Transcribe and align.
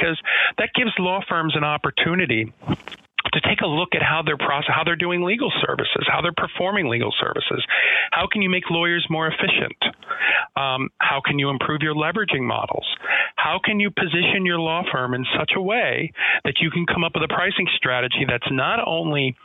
because 0.00 0.20
that 0.58 0.70
gives 0.74 0.90
law 0.98 1.20
firms 1.28 1.54
an 1.56 1.64
opportunity 1.64 2.52
to 3.32 3.40
take 3.42 3.60
a 3.60 3.66
look 3.66 3.90
at 3.94 4.02
how 4.02 4.22
they're 4.24 4.36
process, 4.36 4.72
how 4.74 4.82
they're 4.82 4.96
doing 4.96 5.22
legal 5.22 5.52
services, 5.64 6.08
how 6.08 6.20
they're 6.20 6.36
performing 6.36 6.88
legal 6.88 7.12
services. 7.20 7.64
How 8.10 8.26
can 8.30 8.42
you 8.42 8.50
make 8.50 8.64
lawyers 8.70 9.06
more 9.10 9.28
efficient? 9.28 9.76
Um, 10.56 10.88
how 10.98 11.20
can 11.24 11.38
you 11.38 11.50
improve 11.50 11.82
your 11.82 11.94
leveraging 11.94 12.42
models? 12.42 12.86
How 13.36 13.60
can 13.62 13.78
you 13.78 13.90
position 13.90 14.44
your 14.44 14.58
law 14.58 14.82
firm 14.90 15.14
in 15.14 15.24
such 15.38 15.52
a 15.56 15.60
way 15.60 16.12
that 16.44 16.54
you 16.60 16.70
can 16.70 16.86
come 16.86 17.04
up 17.04 17.12
with 17.14 17.22
a 17.22 17.32
pricing 17.32 17.68
strategy 17.76 18.24
that's 18.26 18.50
not 18.50 18.80
only 18.86 19.36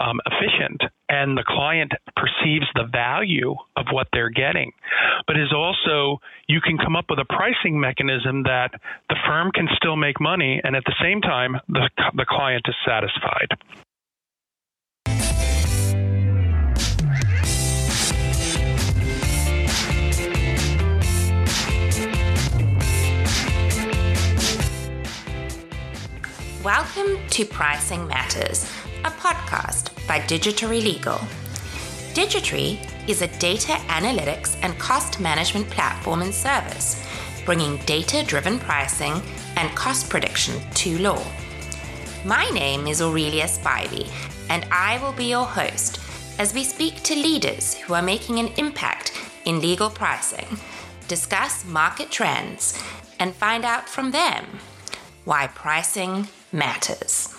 um, 0.00 0.20
efficient 0.26 0.82
and 1.08 1.36
the 1.36 1.44
client 1.46 1.92
perceives 2.16 2.66
the 2.74 2.84
value 2.90 3.54
of 3.76 3.86
what 3.90 4.08
they're 4.12 4.30
getting, 4.30 4.72
but 5.26 5.36
is 5.36 5.52
also 5.54 6.20
you 6.48 6.60
can 6.60 6.78
come 6.78 6.96
up 6.96 7.06
with 7.08 7.18
a 7.18 7.24
pricing 7.24 7.78
mechanism 7.78 8.42
that 8.44 8.70
the 9.08 9.16
firm 9.26 9.50
can 9.52 9.68
still 9.76 9.96
make 9.96 10.20
money 10.20 10.60
and 10.62 10.76
at 10.76 10.84
the 10.84 10.94
same 11.02 11.20
time 11.20 11.56
the, 11.68 11.88
the 12.14 12.26
client 12.28 12.64
is 12.68 12.74
satisfied. 12.86 13.48
Welcome 26.66 27.20
to 27.28 27.44
Pricing 27.44 28.08
Matters, 28.08 28.68
a 29.06 29.10
podcast 29.10 29.94
by 30.08 30.18
Digitory 30.18 30.80
Legal. 30.80 31.20
Digitory 32.12 32.80
is 33.06 33.22
a 33.22 33.28
data 33.38 33.74
analytics 33.86 34.58
and 34.62 34.76
cost 34.80 35.20
management 35.20 35.70
platform 35.70 36.22
and 36.22 36.34
service, 36.34 37.00
bringing 37.44 37.76
data 37.86 38.24
driven 38.24 38.58
pricing 38.58 39.22
and 39.54 39.70
cost 39.76 40.10
prediction 40.10 40.60
to 40.74 40.98
law. 40.98 41.24
My 42.24 42.50
name 42.50 42.88
is 42.88 43.00
Aurelia 43.00 43.44
Spivey, 43.44 44.10
and 44.50 44.66
I 44.72 44.98
will 45.00 45.12
be 45.12 45.26
your 45.26 45.46
host 45.46 46.00
as 46.40 46.52
we 46.52 46.64
speak 46.64 47.04
to 47.04 47.14
leaders 47.14 47.74
who 47.74 47.94
are 47.94 48.02
making 48.02 48.40
an 48.40 48.48
impact 48.56 49.12
in 49.44 49.60
legal 49.60 49.88
pricing, 49.88 50.58
discuss 51.06 51.64
market 51.64 52.10
trends, 52.10 52.82
and 53.20 53.32
find 53.32 53.64
out 53.64 53.88
from 53.88 54.10
them 54.10 54.44
why 55.24 55.46
pricing 55.46 56.26
matters. 56.50 57.35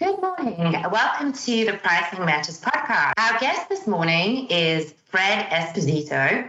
Good 0.00 0.18
morning. 0.22 0.72
Welcome 0.90 1.34
to 1.34 1.64
the 1.66 1.74
Pricing 1.74 2.24
Matters 2.24 2.58
podcast. 2.58 3.12
Our 3.18 3.38
guest 3.38 3.68
this 3.68 3.86
morning 3.86 4.46
is 4.46 4.94
Fred 5.10 5.44
Esposito. 5.50 6.48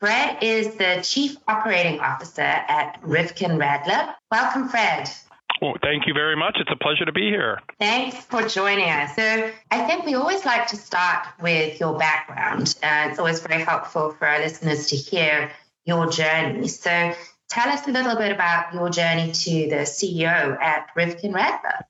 Fred 0.00 0.42
is 0.42 0.74
the 0.74 1.00
Chief 1.02 1.34
Operating 1.48 1.98
Officer 2.00 2.42
at 2.42 3.00
Rivkin 3.00 3.56
Radler. 3.56 4.14
Welcome, 4.30 4.68
Fred. 4.68 5.08
Well, 5.62 5.76
thank 5.82 6.06
you 6.06 6.12
very 6.12 6.36
much. 6.36 6.58
It's 6.60 6.70
a 6.70 6.76
pleasure 6.76 7.06
to 7.06 7.12
be 7.12 7.30
here. 7.30 7.60
Thanks 7.78 8.18
for 8.26 8.46
joining 8.46 8.90
us. 8.90 9.16
So, 9.16 9.50
I 9.70 9.84
think 9.86 10.04
we 10.04 10.14
always 10.14 10.44
like 10.44 10.66
to 10.66 10.76
start 10.76 11.26
with 11.40 11.80
your 11.80 11.96
background. 11.96 12.74
Uh, 12.82 13.08
it's 13.08 13.18
always 13.18 13.40
very 13.40 13.62
helpful 13.62 14.10
for 14.10 14.26
our 14.26 14.40
listeners 14.40 14.88
to 14.88 14.96
hear 14.96 15.50
your 15.86 16.10
journey. 16.10 16.68
So, 16.68 17.14
tell 17.48 17.70
us 17.70 17.88
a 17.88 17.92
little 17.92 18.16
bit 18.16 18.30
about 18.30 18.74
your 18.74 18.90
journey 18.90 19.32
to 19.32 19.70
the 19.70 19.86
CEO 19.88 20.60
at 20.60 20.94
Rivkin 20.94 21.32
Radler. 21.32 21.84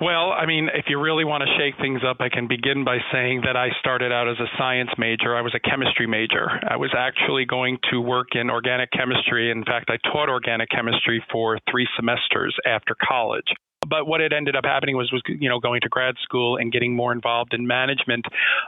Well, 0.00 0.32
I 0.32 0.44
mean, 0.46 0.68
if 0.74 0.86
you 0.88 1.00
really 1.00 1.24
want 1.24 1.44
to 1.44 1.50
shake 1.56 1.80
things 1.80 2.00
up, 2.06 2.16
I 2.20 2.28
can 2.28 2.48
begin 2.48 2.84
by 2.84 2.98
saying 3.12 3.42
that 3.46 3.56
I 3.56 3.68
started 3.78 4.12
out 4.12 4.28
as 4.28 4.36
a 4.40 4.50
science 4.58 4.90
major. 4.98 5.36
I 5.36 5.40
was 5.40 5.54
a 5.54 5.60
chemistry 5.60 6.06
major. 6.06 6.50
I 6.68 6.76
was 6.76 6.90
actually 6.96 7.44
going 7.44 7.78
to 7.92 8.00
work 8.00 8.34
in 8.34 8.50
organic 8.50 8.90
chemistry. 8.90 9.50
In 9.50 9.64
fact, 9.64 9.90
I 9.90 9.96
taught 10.10 10.28
organic 10.28 10.68
chemistry 10.70 11.22
for 11.30 11.58
three 11.70 11.86
semesters 11.96 12.54
after 12.66 12.96
college 13.06 13.46
but 13.88 14.06
what 14.06 14.20
had 14.20 14.32
ended 14.32 14.56
up 14.56 14.64
happening 14.64 14.96
was 14.96 15.10
was 15.12 15.22
you 15.26 15.48
know 15.48 15.60
going 15.60 15.80
to 15.82 15.88
grad 15.88 16.14
school 16.22 16.56
and 16.56 16.72
getting 16.72 16.94
more 16.94 17.12
involved 17.12 17.54
in 17.54 17.66
management. 17.66 18.24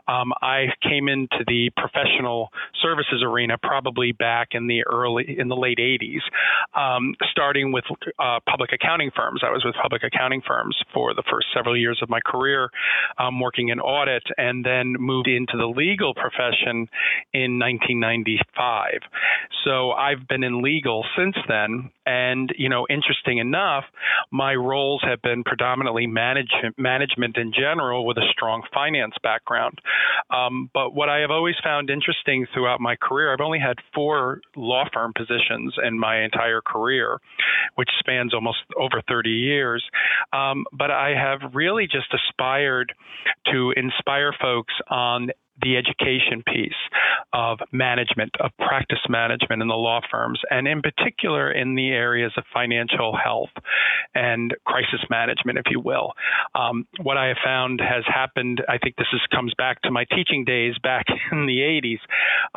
Um, 0.09 0.33
I 0.43 0.67
came 0.83 1.09
into 1.09 1.45
the 1.47 1.71
professional 1.77 2.51
services 2.83 3.23
arena 3.25 3.57
probably 3.63 4.13
back 4.13 4.49
in 4.53 4.67
the 4.67 4.85
early 4.87 5.37
in 5.39 5.49
the 5.49 5.57
late 5.57 5.79
80s, 5.79 6.23
um, 6.79 7.15
starting 7.31 7.73
with 7.73 7.85
uh, 8.19 8.41
public 8.49 8.71
accounting 8.73 9.11
firms. 9.15 9.43
I 9.45 9.51
was 9.51 9.65
with 9.65 9.75
public 9.81 10.03
accounting 10.05 10.43
firms 10.47 10.77
for 10.93 11.15
the 11.15 11.23
first 11.31 11.47
several 11.55 11.77
years 11.77 12.01
of 12.03 12.09
my 12.09 12.21
career, 12.25 12.71
um, 13.19 13.41
working 13.41 13.69
in 13.69 13.81
audit, 13.81 14.23
and 14.37 14.65
then 14.65 14.95
moved 14.99 15.29
into 15.29 15.57
the 15.57 15.67
legal 15.67 16.15
profession 16.15 16.89
in 17.33 17.59
1995. 17.59 19.01
So 19.65 19.93
I've 19.93 20.29
been 20.29 20.45
in 20.45 20.63
legal 20.63 21.05
since 21.17 21.37
then, 21.49 21.91
and 22.05 22.53
you 22.57 22.69
know, 22.69 22.87
interesting 22.89 23.39
enough, 23.39 23.85
my 24.31 24.55
roles 24.55 25.03
have 25.07 25.23
been 25.23 25.45
predominantly 25.45 26.07
manage, 26.07 26.51
management 26.77 27.37
in 27.37 27.53
general 27.53 28.05
with 28.07 28.17
a 28.19 28.27
strong 28.33 28.63
finance 28.73 29.15
background. 29.23 29.79
Um, 30.31 30.71
but 30.75 30.95
what 30.95 31.09
I 31.09 31.19
have 31.21 31.31
always 31.31 31.55
found 31.63 31.91
interesting 31.91 32.47
throughout 32.53 32.81
my 32.81 32.97
career, 32.97 33.33
I've 33.33 33.41
only 33.41 33.59
had 33.59 33.77
four 33.95 34.41
law 34.57 34.85
firm 34.93 35.13
positions 35.17 35.75
in 35.83 35.99
my 35.99 36.23
entire 36.23 36.61
career, 36.61 37.19
which 37.77 37.91
spans 37.99 38.35
almost 38.35 38.59
over 38.77 39.03
30 39.09 39.31
years. 39.31 39.85
Um, 40.33 40.65
but 40.73 40.91
I 40.91 41.15
have 41.17 41.55
really 41.55 41.87
just 41.87 42.13
aspired 42.13 42.93
to 43.53 43.73
inspire 43.77 44.35
folks 44.41 44.75
on 44.89 45.31
the 45.63 45.77
education 45.77 46.43
piece 46.47 46.73
of 47.33 47.59
management, 47.73 48.31
of 48.41 48.51
practice 48.59 49.01
management 49.09 49.63
in 49.63 49.69
the 49.69 49.75
law 49.75 50.01
firms, 50.11 50.41
and 50.51 50.69
in 50.69 50.83
particular 50.83 51.51
in 51.51 51.75
the 51.75 51.89
areas 51.89 52.33
of 52.37 52.45
financial 52.53 53.17
health 53.17 53.51
and 54.15 54.55
crisis 54.65 55.01
management, 55.11 55.59
if 55.59 55.65
you 55.71 55.81
will. 55.81 56.13
Um, 56.55 56.87
what 57.03 57.17
I 57.17 57.29
have 57.29 57.37
found 57.45 57.81
has 57.81 58.05
happened, 58.07 58.63
I 58.69 58.79
think 58.79 58.97
this 58.97 59.07
is, 59.13 59.21
comes 59.35 59.53
back 59.59 59.83
to 59.83 59.91
my 59.91 60.05
teaching 60.15 60.45
days 60.45 60.75
back 60.83 61.07
in 61.33 61.47
the 61.47 61.59
80s, 61.59 62.01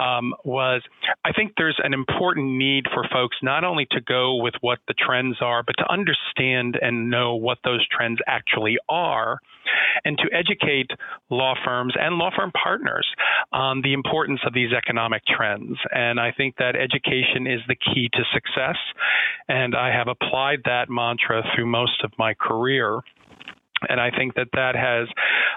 um, 0.02 0.34
was 0.44 0.82
I 1.26 1.32
think 1.32 1.54
there's 1.58 1.80
an 1.84 1.94
important 1.94 2.58
need 2.58 2.86
for 2.94 3.04
folks 3.12 3.38
not 3.42 3.64
only 3.64 3.88
to 3.92 4.02
go 4.02 4.36
with 4.36 4.54
what 4.62 4.80
the 4.88 4.94
trends 4.94 5.38
are, 5.42 5.64
but 5.64 5.76
to 5.78 5.92
understand 5.92 6.78
and 6.82 7.10
know 7.10 7.36
what 7.36 7.60
those 7.64 7.86
trends 7.88 8.20
actually 8.28 8.78
are, 8.88 9.40
and 10.06 10.18
to 10.18 10.30
educate 10.34 10.92
law 11.30 11.54
firms 11.66 11.94
and 12.00 12.16
law 12.16 12.30
firm 12.36 12.52
partners 12.52 12.89
on 13.52 13.82
the 13.82 13.94
importance 13.94 14.42
of 14.46 14.54
these 14.54 14.72
economic 14.74 15.24
trends. 15.26 15.78
And 15.92 16.20
I 16.20 16.32
think 16.32 16.56
that 16.58 16.76
education 16.76 17.48
is 17.48 17.62
the 17.68 17.76
key 17.76 18.10
to 18.14 18.24
success. 18.34 18.78
And 19.48 19.76
I 19.76 19.92
have 19.92 20.08
applied 20.08 20.60
that 20.66 20.90
mantra 20.90 21.44
through 21.56 21.66
most 21.66 22.04
of 22.04 22.12
my 22.18 22.34
career. 22.34 23.02
And 23.88 24.00
I 24.00 24.12
think 24.12 24.36
that 24.36 24.48
that 24.54 24.76
has 24.76 25.08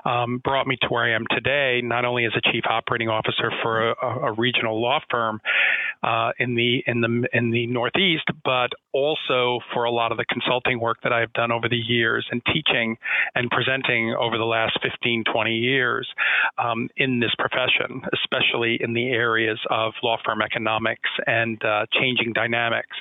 um, 0.05 0.39
brought 0.39 0.67
me 0.67 0.77
to 0.83 0.89
where 0.89 1.05
I 1.05 1.15
am 1.15 1.25
today, 1.31 1.81
not 1.83 2.05
only 2.05 2.25
as 2.25 2.33
a 2.37 2.53
chief 2.53 2.65
operating 2.69 3.09
officer 3.09 3.51
for 3.63 3.91
a, 3.91 4.29
a 4.29 4.33
regional 4.33 4.81
law 4.81 5.01
firm 5.11 5.41
uh, 6.03 6.33
in 6.39 6.55
the 6.55 6.83
in 6.87 7.01
the 7.01 7.29
in 7.33 7.51
the 7.51 7.67
Northeast, 7.67 8.25
but 8.45 8.71
also 8.93 9.61
for 9.73 9.85
a 9.85 9.91
lot 9.91 10.13
of 10.13 10.19
the 10.19 10.25
consulting 10.27 10.81
work 10.81 10.99
that 11.03 11.13
I've 11.13 11.33
done 11.33 11.53
over 11.53 11.69
the 11.69 11.77
years 11.77 12.27
and 12.31 12.43
teaching 12.53 12.97
and 13.35 13.51
presenting 13.51 14.15
over 14.19 14.37
the 14.37 14.45
last 14.45 14.79
15, 14.83 15.25
20 15.33 15.51
years 15.57 16.09
um, 16.59 16.89
in 16.97 17.21
this 17.21 17.35
profession, 17.39 18.03
especially 18.13 18.79
in 18.81 18.93
the 18.93 19.11
areas 19.11 19.59
of 19.71 19.93
law 20.03 20.17
firm 20.25 20.43
economics 20.43 21.09
and 21.27 21.63
uh, 21.65 21.87
changing 21.93 22.33
dynamics. 22.33 22.97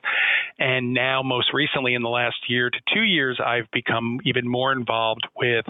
And 0.60 0.94
now, 0.94 1.24
most 1.24 1.54
recently, 1.54 1.96
in 1.96 2.04
the 2.04 2.10
last 2.10 2.38
year 2.48 2.70
to 2.70 2.78
two 2.94 3.02
years, 3.02 3.40
I've 3.44 3.70
become 3.72 4.20
even 4.26 4.48
more 4.48 4.72
involved 4.72 5.11
with 5.36 5.66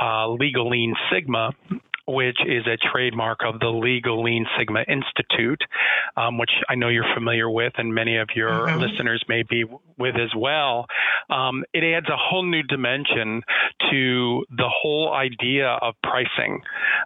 uh, 0.00 0.28
Legal 0.28 0.68
Lean 0.68 0.94
Sigma, 1.12 1.50
which 2.08 2.38
is 2.46 2.66
a 2.66 2.78
trademark 2.90 3.40
of 3.44 3.60
the 3.60 3.68
Legal 3.68 4.22
Lean 4.22 4.46
Sigma 4.58 4.82
Institute, 4.88 5.60
um, 6.16 6.38
which 6.38 6.50
I 6.68 6.74
know 6.74 6.88
you're 6.88 7.14
familiar 7.14 7.50
with, 7.50 7.74
and 7.76 7.94
many 7.94 8.16
of 8.16 8.30
your 8.34 8.50
mm-hmm. 8.50 8.80
listeners 8.80 9.22
may 9.28 9.42
be 9.42 9.64
with 9.98 10.14
as 10.16 10.34
well. 10.34 10.86
Um, 11.28 11.64
it 11.74 11.84
adds 11.84 12.08
a 12.08 12.16
whole 12.16 12.44
new 12.44 12.62
dimension 12.62 13.42
to 13.90 14.44
the 14.50 14.68
whole 14.68 15.12
idea 15.12 15.68
of 15.68 15.94
pricing 16.02 16.62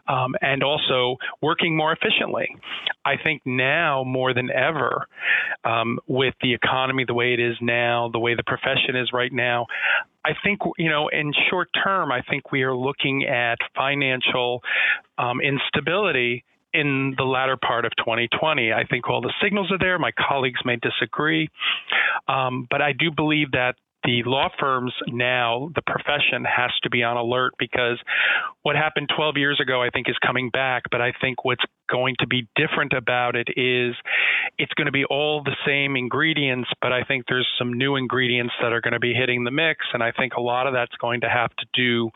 um, 0.07 0.37
and 0.41 0.63
also 0.63 1.17
working 1.41 1.77
more 1.77 1.93
efficiently. 1.93 2.49
I 3.05 3.15
think 3.23 3.43
now 3.45 4.05
more 4.05 4.33
than 4.33 4.51
ever, 4.53 5.07
um, 5.65 5.99
with 6.07 6.35
the 6.43 6.55
economy 6.55 7.05
the 7.05 7.15
way 7.15 7.35
it 7.35 7.41
is 7.41 7.57
now, 7.61 8.09
the 8.13 8.21
way 8.21 8.37
the 8.37 8.45
profession 8.45 8.95
is 8.95 9.11
right 9.13 9.33
now, 9.33 9.67
I 10.25 10.33
think, 10.45 10.61
you 10.79 10.89
know, 10.89 11.09
in 11.09 11.33
short 11.51 11.69
term, 11.85 12.13
I 12.13 12.23
think 12.23 12.53
we 12.53 12.63
are 12.63 12.75
looking 12.75 13.25
at 13.25 13.59
financial 13.75 14.63
um, 15.19 15.41
instability 15.41 16.45
in 16.75 17.15
the 17.17 17.25
latter 17.25 17.57
part 17.57 17.85
of 17.85 17.93
2020. 17.99 18.73
I 18.73 18.85
think 18.85 19.09
all 19.09 19.21
the 19.21 19.33
signals 19.43 19.71
are 19.71 19.79
there. 19.79 19.99
My 19.99 20.13
colleagues 20.13 20.61
may 20.65 20.77
disagree. 20.77 21.49
Um, 22.29 22.67
but 22.71 22.81
I 22.81 22.93
do 22.93 23.11
believe 23.11 23.51
that 23.53 23.75
the 24.05 24.23
law 24.27 24.49
firms 24.59 24.93
now, 25.07 25.71
the 25.75 25.83
profession 25.83 26.45
has 26.45 26.71
to 26.83 26.91
be 26.91 27.03
on 27.03 27.17
alert 27.17 27.53
because 27.59 28.01
what 28.63 28.75
happened 28.75 29.09
12 29.15 29.37
years 29.37 29.61
ago, 29.61 29.83
I 29.83 29.91
think, 29.91 30.09
is 30.09 30.17
coming 30.27 30.51
back. 30.51 30.85
But 30.91 31.01
I 31.01 31.13
think 31.21 31.45
what's 31.45 31.63
going 31.93 32.17
to 32.21 32.27
be 32.27 32.49
different 32.57 32.95
about 32.95 33.37
it 33.37 33.49
is 33.57 33.95
it's 34.59 34.73
going 34.75 34.87
to 34.87 34.93
be 34.93 35.05
all 35.05 35.43
the 35.45 35.57
same 35.67 35.97
ingredients, 35.97 36.71
but 36.81 36.93
I 36.93 37.05
think 37.05 37.27
there's 37.29 37.49
some 37.59 37.75
new 37.75 37.97
ingredients 37.97 38.55
that 38.63 38.73
are 38.73 38.81
going 38.81 38.95
to 38.95 39.01
be 39.01 39.13
hitting 39.13 39.45
the 39.45 39.51
mix. 39.51 39.87
And 39.93 40.03
I 40.03 40.13
think 40.13 40.35
a 40.35 40.41
lot 40.41 40.67
of 40.67 40.73
that's 40.73 40.95
going 40.97 41.21
to 41.21 41.29
have 41.29 41.51
to 41.57 41.67
do 41.75 42.11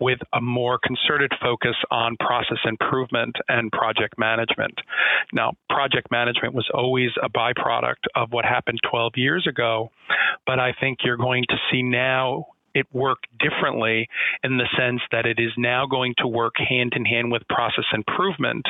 with 0.00 0.18
a 0.32 0.40
more 0.40 0.78
concerted 0.82 1.32
focus 1.40 1.76
on 1.90 2.16
process 2.18 2.58
improvement 2.64 3.36
and 3.48 3.70
project 3.70 4.18
management. 4.18 4.74
Now, 5.32 5.52
project 5.70 6.10
management 6.10 6.54
was 6.54 6.68
always 6.74 7.10
a 7.22 7.28
byproduct 7.28 8.04
of 8.16 8.32
what 8.32 8.44
happened 8.44 8.80
12 8.90 9.12
years 9.16 9.46
ago, 9.48 9.90
but 10.46 10.58
I 10.58 10.72
think 10.78 10.98
you're 11.04 11.16
going 11.16 11.44
to 11.48 11.56
see 11.70 11.82
now 11.82 12.46
it 12.74 12.86
work 12.92 13.18
differently 13.38 14.08
in 14.42 14.58
the 14.58 14.68
sense 14.78 15.00
that 15.12 15.26
it 15.26 15.38
is 15.38 15.52
now 15.56 15.86
going 15.86 16.14
to 16.18 16.26
work 16.26 16.54
hand 16.56 16.92
in 16.96 17.04
hand 17.04 17.30
with 17.30 17.42
process 17.48 17.84
improvement 17.92 18.64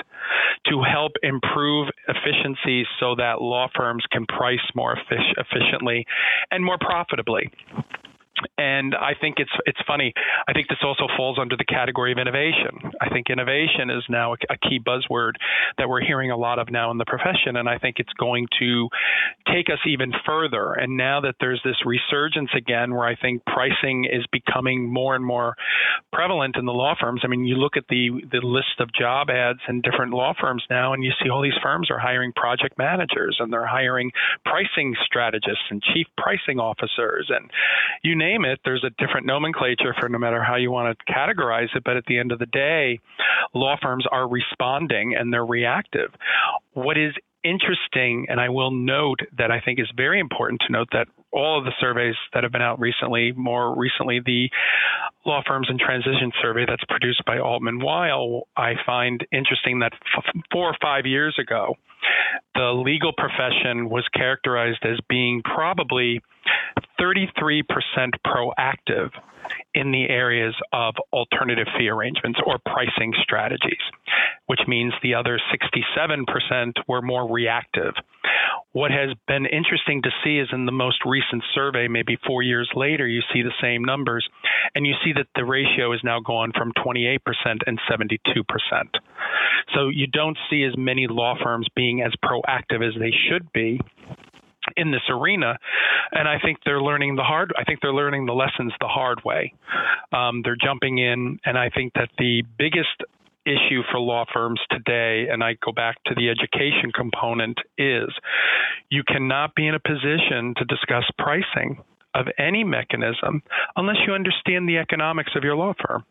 to 0.67 0.83
help 0.83 1.13
improve 1.23 1.89
efficiencies 2.09 2.87
so 3.01 3.15
that 3.17 3.41
law 3.41 3.69
firms 3.75 4.05
can 4.11 4.27
price 4.27 4.61
more 4.75 4.97
efficiently 5.39 6.07
and 6.51 6.65
more 6.65 6.79
profitably. 6.81 7.51
And 8.59 8.95
I 8.95 9.13
think 9.21 9.37
it's 9.39 9.51
it's 9.67 9.79
funny. 9.87 10.13
I 10.49 10.53
think 10.53 10.69
this 10.69 10.79
also 10.83 11.07
falls 11.17 11.39
under 11.41 11.57
the 11.57 11.65
category 11.65 12.13
of 12.13 12.19
innovation. 12.19 12.93
I 13.01 13.09
think 13.09 13.31
innovation 13.31 13.91
is 13.91 14.03
now 14.09 14.33
a, 14.33 14.37
a, 14.51 14.57
key 14.59 14.81
buzzword 14.81 15.33
that 15.79 15.89
we're 15.89 16.01
hearing 16.01 16.31
a 16.31 16.37
lot 16.37 16.59
of 16.59 16.71
now 16.71 16.91
in 16.91 16.99
the 16.99 17.05
profession, 17.05 17.57
and 17.57 17.69
I 17.69 17.79
think 17.79 17.97
it's 17.99 18.13
going 18.15 18.47
to 18.59 18.89
take 19.53 19.69
us 19.71 19.79
even 19.87 20.13
further. 20.27 20.73
And 20.73 20.97
now 20.97 21.21
that 21.21 21.37
there's 21.41 21.61
this 21.65 21.77
resurgence 21.85 22.51
again, 22.57 22.95
where 22.95 23.07
I 23.07 23.15
think 23.15 23.45
pricing 23.45 24.05
is 24.05 24.25
becoming 24.33 24.93
more 24.93 25.15
and 25.15 25.25
more 25.25 25.55
prevalent 26.15 26.57
in 26.57 26.65
the 26.65 26.73
law 26.73 26.95
firms. 26.99 27.23
I 27.25 27.27
mean, 27.27 27.45
you 27.45 27.57
look 27.57 27.77
at 27.77 27.85
the 27.89 28.11
the 28.31 28.41
list 28.41 28.79
of 28.79 28.89
job 28.95 29.29
ads 29.31 29.59
in 29.69 29.81
different 29.81 30.13
law 30.13 30.33
firms 30.41 30.63
now, 30.71 30.95
and 30.95 31.03
you 31.03 31.11
see 31.23 31.29
all 31.29 31.43
these 31.43 31.59
firms 31.63 31.91
are 31.91 31.99
hiring 31.99 32.33
project 32.33 32.79
managers 32.79 33.37
and 33.41 33.53
they're 33.53 33.67
hiring 33.67 34.13
pricing 34.45 34.95
strategists 35.05 35.65
and 35.71 35.83
chief 35.83 36.07
pricing 36.17 36.61
officers, 36.61 37.31
and 37.35 37.51
you 38.03 38.17
name 38.17 38.45
it, 38.45 38.61
there's 38.65 38.85
a 38.85 38.91
different 39.05 39.27
nomenclature 39.27 39.95
for 40.01 40.09
no 40.09 40.19
matter 40.19 40.43
how 40.43 40.57
you 40.57 40.71
want 40.71 40.97
to 40.97 41.13
categorize 41.13 41.75
it. 41.75 41.83
But 41.85 41.97
at 41.97 42.05
the 42.07 42.19
end 42.19 42.31
of 42.31 42.39
the 42.39 42.47
day, 42.47 43.01
law 43.53 43.77
firms 43.83 44.07
are 44.11 44.29
responding 44.29 45.15
and 45.19 45.33
they're 45.33 45.45
reactive. 45.45 46.11
What 46.73 46.97
is 46.97 47.13
interesting, 47.45 48.27
and 48.29 48.41
I 48.41 48.49
will 48.49 48.71
note 48.71 49.21
that 49.37 49.51
I 49.51 49.61
think 49.61 49.79
is 49.79 49.91
very 49.97 50.19
important 50.19 50.63
to 50.67 50.73
note 50.73 50.89
that 50.93 51.09
all 51.31 51.59
of 51.59 51.65
the 51.65 51.73
surveys 51.79 52.15
that 52.33 52.43
have 52.43 52.53
been 52.53 52.63
out 52.63 52.81
recently, 52.81 53.33
more 53.33 53.77
recently, 53.77 54.21
the 54.25 54.49
Law 55.27 55.43
Firms 55.47 55.69
in 55.71 55.79
Transition 55.79 56.33
survey 56.43 56.67
that's 56.69 56.85
produced 56.89 57.25
by 57.25 57.39
Altman 57.39 57.81
Weil, 57.81 58.47
I 58.57 58.75
find 58.85 59.27
interesting 59.33 59.79
that 59.81 59.93
f- 60.17 60.25
four 60.53 60.69
or 60.69 60.77
five 60.83 61.07
years 61.07 61.37
ago, 61.41 61.77
the 62.55 62.73
legal 62.85 63.13
profession 63.17 63.89
was 63.89 64.07
characterized 64.15 64.85
as 64.85 64.99
being 65.09 65.43
probably 65.43 66.21
33% 67.01 67.63
proactive 68.27 69.11
in 69.75 69.91
the 69.93 70.09
areas 70.09 70.55
of 70.73 70.95
alternative 71.13 71.67
fee 71.77 71.89
arrangements 71.89 72.39
or 72.47 72.59
pricing 72.65 73.13
strategies, 73.23 73.83
which 74.47 74.61
means 74.69 74.93
the 75.03 75.15
other 75.15 75.41
67% 75.53 76.73
were 76.87 77.03
more 77.03 77.31
reactive. 77.31 77.95
What 78.73 78.91
has 78.91 79.11
been 79.29 79.47
interesting 79.47 80.03
to 80.03 80.11
see 80.25 80.39
is 80.39 80.49
in 80.53 80.67
the 80.67 80.73
most 80.73 80.99
recent 81.07 81.45
survey, 81.55 81.87
maybe 81.89 82.19
four 82.27 82.43
years 82.43 82.69
later, 82.75 83.07
you 83.07 83.23
see 83.33 83.43
the 83.43 83.55
same 83.63 83.85
numbers, 83.85 84.27
and 84.75 84.87
you 84.87 84.95
see 85.05 85.13
that 85.13 85.29
the 85.37 85.45
ratio 85.45 85.93
is 85.93 86.01
now 86.03 86.21
gone 86.21 86.53
from 86.57 86.73
28% 86.85 87.19
and 87.67 87.79
72%. 87.89 88.19
So 89.75 89.89
you 89.89 90.07
don't 90.07 90.37
see 90.51 90.65
as 90.65 90.77
many 90.77 91.07
law 91.09 91.35
firms 91.43 91.69
being 91.77 92.03
as 92.03 92.13
proactive 92.23 92.87
as 92.87 92.95
they 92.99 93.13
should 93.29 93.53
be 93.53 93.81
in 94.77 94.91
this 94.91 95.03
arena, 95.09 95.57
and 96.13 96.29
I 96.29 96.39
think 96.41 96.59
they're 96.65 96.81
learning 96.81 97.17
the 97.17 97.23
hard. 97.23 97.53
I 97.59 97.65
think 97.65 97.81
they're 97.81 97.93
learning 97.93 98.27
the 98.27 98.33
lessons 98.33 98.73
the 98.81 98.89
hard 98.89 99.23
way. 99.25 99.53
Um, 100.13 100.43
they're 100.43 100.57
jumping 100.57 100.99
in, 100.99 101.39
and 101.45 101.59
I 101.59 101.71
think 101.71 101.93
that 101.95 102.09
the 102.19 102.43
biggest 102.59 103.03
issue 103.47 103.83
for 103.91 103.99
law 103.99 104.25
firms 104.33 104.61
today, 104.71 105.29
and 105.31 105.43
I 105.43 105.57
go 105.65 105.73
back 105.73 105.97
to 106.07 106.15
the 106.15 106.31
education 106.31 106.93
component, 106.95 107.59
is 107.79 108.09
you 108.91 109.03
cannot 109.07 109.55
be 109.55 109.67
in 109.67 109.75
a 109.75 109.81
position 109.81 110.55
to 110.57 110.65
discuss 110.65 111.05
pricing 111.19 111.83
of 112.15 112.27
any 112.39 112.65
mechanism 112.65 113.43
unless 113.77 113.97
you 114.07 114.15
understand 114.15 114.69
the 114.69 114.79
economics 114.79 115.33
of 115.37 115.45
your 115.45 115.57
law 115.57 115.75
firm. 115.87 116.05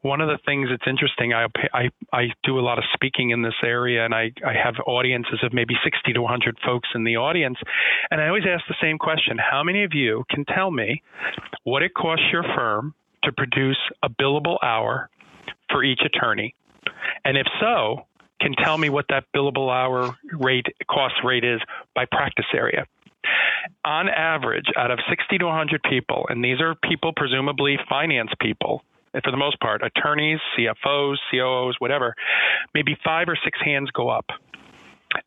One 0.00 0.20
of 0.20 0.28
the 0.28 0.38
things 0.44 0.68
that's 0.70 0.88
interesting, 0.88 1.32
I, 1.32 1.46
I, 1.72 1.90
I 2.12 2.22
do 2.42 2.58
a 2.58 2.64
lot 2.64 2.78
of 2.78 2.84
speaking 2.92 3.30
in 3.30 3.42
this 3.42 3.54
area, 3.62 4.04
and 4.04 4.12
I, 4.12 4.32
I 4.44 4.52
have 4.52 4.74
audiences 4.86 5.38
of 5.44 5.52
maybe 5.52 5.74
60 5.84 6.12
to 6.12 6.20
100 6.20 6.58
folks 6.64 6.88
in 6.96 7.04
the 7.04 7.16
audience. 7.16 7.58
And 8.10 8.20
I 8.20 8.26
always 8.26 8.42
ask 8.48 8.64
the 8.66 8.74
same 8.82 8.98
question 8.98 9.38
How 9.38 9.62
many 9.62 9.84
of 9.84 9.92
you 9.94 10.24
can 10.28 10.44
tell 10.44 10.72
me 10.72 11.02
what 11.62 11.82
it 11.82 11.94
costs 11.94 12.24
your 12.32 12.42
firm 12.42 12.94
to 13.22 13.30
produce 13.30 13.78
a 14.02 14.08
billable 14.08 14.56
hour 14.64 15.08
for 15.72 15.82
each 15.82 16.00
attorney? 16.04 16.54
And 17.24 17.36
if 17.36 17.46
so, 17.60 18.06
can 18.40 18.52
tell 18.54 18.76
me 18.76 18.90
what 18.90 19.06
that 19.08 19.24
billable 19.34 19.72
hour 19.72 20.16
rate 20.32 20.66
cost 20.90 21.14
rate 21.24 21.44
is 21.44 21.60
by 21.94 22.04
practice 22.04 22.46
area 22.54 22.86
on 23.84 24.08
average, 24.08 24.66
out 24.76 24.90
of 24.90 24.98
60 25.08 25.38
to 25.38 25.46
100 25.46 25.82
people, 25.82 26.26
and 26.28 26.44
these 26.44 26.60
are 26.60 26.74
people, 26.74 27.12
presumably 27.14 27.78
finance 27.88 28.30
people, 28.40 28.82
for 29.12 29.30
the 29.30 29.36
most 29.36 29.60
part, 29.60 29.82
attorneys, 29.82 30.38
CFOs, 30.56 31.16
COOs, 31.30 31.76
whatever, 31.78 32.14
maybe 32.74 32.96
five 33.04 33.28
or 33.28 33.38
six 33.44 33.58
hands 33.62 33.90
go 33.90 34.08
up. 34.08 34.26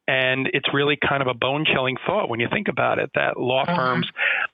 And 0.08 0.50
it's 0.54 0.68
really 0.74 0.98
kind 0.98 1.22
of 1.22 1.28
a 1.28 1.36
bone 1.36 1.64
chilling 1.72 1.96
thought 2.08 2.28
when 2.28 2.40
you 2.40 2.48
think 2.52 2.68
about 2.68 2.98
it 2.98 3.12
that 3.14 3.40
law 3.40 3.64
uh-huh. 3.64 3.76
firms 3.76 4.08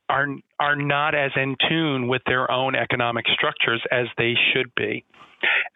are 0.09 0.27
are 0.59 0.75
not 0.75 1.15
as 1.15 1.31
in 1.37 1.55
tune 1.69 2.09
with 2.09 2.21
their 2.25 2.51
own 2.51 2.75
economic 2.75 3.25
structures 3.33 3.81
as 3.91 4.07
they 4.17 4.33
should 4.51 4.75
be. 4.75 5.05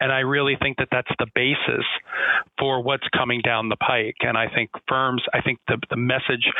And 0.00 0.12
I 0.12 0.20
really 0.20 0.56
think 0.60 0.78
that 0.78 0.88
that's 0.90 1.10
the 1.18 1.26
basis 1.34 1.84
for 2.58 2.82
what's 2.82 3.06
coming 3.16 3.40
down 3.40 3.68
the 3.68 3.76
pike. 3.76 4.16
And 4.20 4.36
I 4.36 4.48
think 4.52 4.70
firms, 4.88 5.22
I 5.32 5.40
think 5.40 5.58
the, 5.68 5.78
the 5.90 5.96
message 5.96 6.50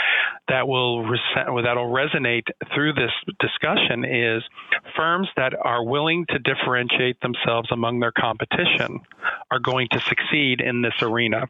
that 0.49 0.67
will 0.67 1.03
that'll 1.03 1.93
resonate 1.93 2.49
through 2.75 2.95
this 2.95 3.13
discussion 3.41 4.05
is 4.05 4.43
firms 4.97 5.29
that 5.37 5.55
are 5.61 5.85
willing 5.85 6.27
to 6.31 6.39
differentiate 6.39 7.21
themselves 7.21 7.69
among 7.73 8.01
their 8.01 8.13
competition 8.13 9.01
are 9.51 9.59
going 9.59 9.89
to 9.93 10.01
succeed 10.01 10.61
in 10.61 10.83
this 10.83 10.95
arena. 11.03 11.49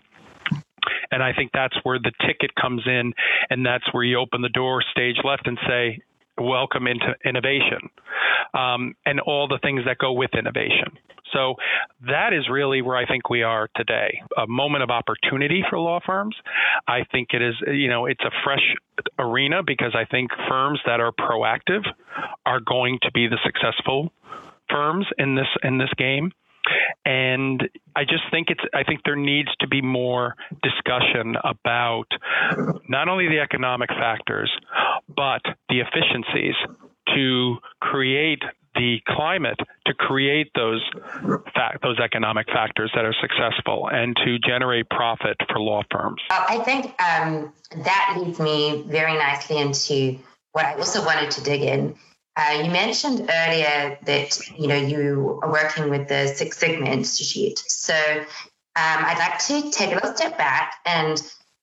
And 1.10 1.22
I 1.22 1.32
think 1.32 1.50
that's 1.52 1.76
where 1.82 1.98
the 1.98 2.12
ticket 2.26 2.54
comes 2.54 2.82
in, 2.86 3.12
and 3.50 3.64
that's 3.64 3.84
where 3.92 4.04
you 4.04 4.18
open 4.18 4.42
the 4.42 4.48
door 4.48 4.82
stage 4.90 5.16
left 5.24 5.46
and 5.46 5.58
say, 5.66 6.00
welcome 6.38 6.86
into 6.86 7.14
innovation 7.24 7.90
um, 8.54 8.94
and 9.04 9.20
all 9.20 9.48
the 9.48 9.58
things 9.62 9.82
that 9.86 9.98
go 9.98 10.12
with 10.12 10.30
innovation. 10.38 10.98
So 11.32 11.56
that 12.06 12.32
is 12.32 12.48
really 12.50 12.82
where 12.82 12.96
I 12.96 13.06
think 13.06 13.28
we 13.28 13.42
are 13.42 13.68
today. 13.74 14.20
A 14.36 14.46
moment 14.46 14.84
of 14.84 14.90
opportunity 14.90 15.62
for 15.68 15.78
law 15.78 16.00
firms. 16.04 16.36
I 16.86 17.04
think 17.10 17.28
it 17.32 17.42
is, 17.42 17.54
you 17.66 17.88
know, 17.88 18.06
it's 18.06 18.22
a 18.22 18.30
fresh 18.44 18.74
arena 19.18 19.62
because 19.66 19.94
I 19.94 20.04
think 20.04 20.30
firms 20.48 20.80
that 20.86 21.00
are 21.00 21.12
proactive 21.12 21.82
are 22.44 22.60
going 22.60 22.98
to 23.02 23.10
be 23.12 23.26
the 23.26 23.38
successful 23.44 24.12
firms 24.70 25.06
in 25.18 25.34
this 25.34 25.48
in 25.62 25.78
this 25.78 25.90
game. 25.96 26.32
And 27.06 27.62
I 27.94 28.02
just 28.02 28.24
think 28.32 28.48
it's 28.50 28.60
I 28.74 28.82
think 28.82 29.02
there 29.04 29.14
needs 29.14 29.48
to 29.60 29.68
be 29.68 29.80
more 29.80 30.34
discussion 30.60 31.36
about 31.44 32.06
not 32.88 33.08
only 33.08 33.28
the 33.28 33.38
economic 33.38 33.90
factors, 33.90 34.50
but 35.06 35.40
the 35.68 35.80
efficiencies 35.80 36.56
to 37.14 37.58
create 37.80 38.42
the 38.74 38.98
climate 39.06 39.58
to 39.86 39.94
create 39.94 40.50
those 40.56 40.82
fact, 41.54 41.80
those 41.82 41.98
economic 42.00 42.46
factors 42.48 42.90
that 42.96 43.04
are 43.04 43.14
successful 43.20 43.88
and 43.90 44.16
to 44.24 44.38
generate 44.40 44.90
profit 44.90 45.36
for 45.48 45.60
law 45.60 45.82
firms. 45.90 46.20
I 46.28 46.58
think 46.58 46.86
um, 47.00 47.52
that 47.84 48.16
leads 48.18 48.40
me 48.40 48.84
very 48.88 49.14
nicely 49.14 49.58
into 49.58 50.18
what 50.50 50.66
I 50.66 50.74
also 50.74 51.04
wanted 51.04 51.30
to 51.30 51.44
dig 51.44 51.62
in 51.62 51.94
uh, 52.36 52.62
you 52.62 52.70
mentioned 52.70 53.20
earlier 53.20 53.98
that 54.04 54.38
you 54.58 54.68
know 54.68 54.76
you 54.76 55.40
are 55.42 55.50
working 55.50 55.88
with 55.88 56.08
the 56.08 56.26
Six 56.28 56.58
Sigma 56.58 56.86
Institute. 56.86 57.58
So 57.58 57.94
um, 57.94 58.24
I'd 58.76 59.18
like 59.18 59.38
to 59.46 59.70
take 59.70 59.92
a 59.92 59.94
little 59.94 60.14
step 60.14 60.36
back 60.36 60.74
and 60.84 61.20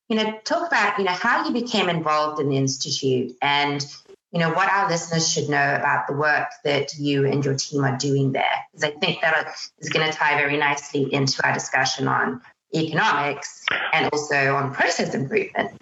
you 0.09 0.17
know 0.17 0.39
talk 0.43 0.67
about 0.67 0.97
you 0.97 1.05
know 1.05 1.11
how 1.11 1.45
you 1.45 1.53
became 1.53 1.89
involved 1.89 2.41
in 2.41 2.49
the 2.49 2.57
institute 2.57 3.35
and 3.41 3.85
you 4.31 4.39
know 4.39 4.49
what 4.49 4.67
our 4.71 4.89
listeners 4.89 5.31
should 5.31 5.47
know 5.47 5.75
about 5.75 6.07
the 6.07 6.13
work 6.13 6.47
that 6.63 6.95
you 6.97 7.25
and 7.25 7.45
your 7.45 7.55
team 7.55 7.83
are 7.85 7.97
doing 7.97 8.31
there 8.31 8.65
because 8.71 8.83
I 8.83 8.91
think 8.91 9.21
that 9.21 9.55
is 9.77 9.89
going 9.89 10.09
to 10.09 10.17
tie 10.17 10.35
very 10.37 10.57
nicely 10.57 11.13
into 11.13 11.45
our 11.45 11.53
discussion 11.53 12.07
on 12.07 12.41
economics 12.73 13.63
and 13.93 14.09
also 14.11 14.55
on 14.55 14.73
process 14.73 15.13
improvement. 15.13 15.79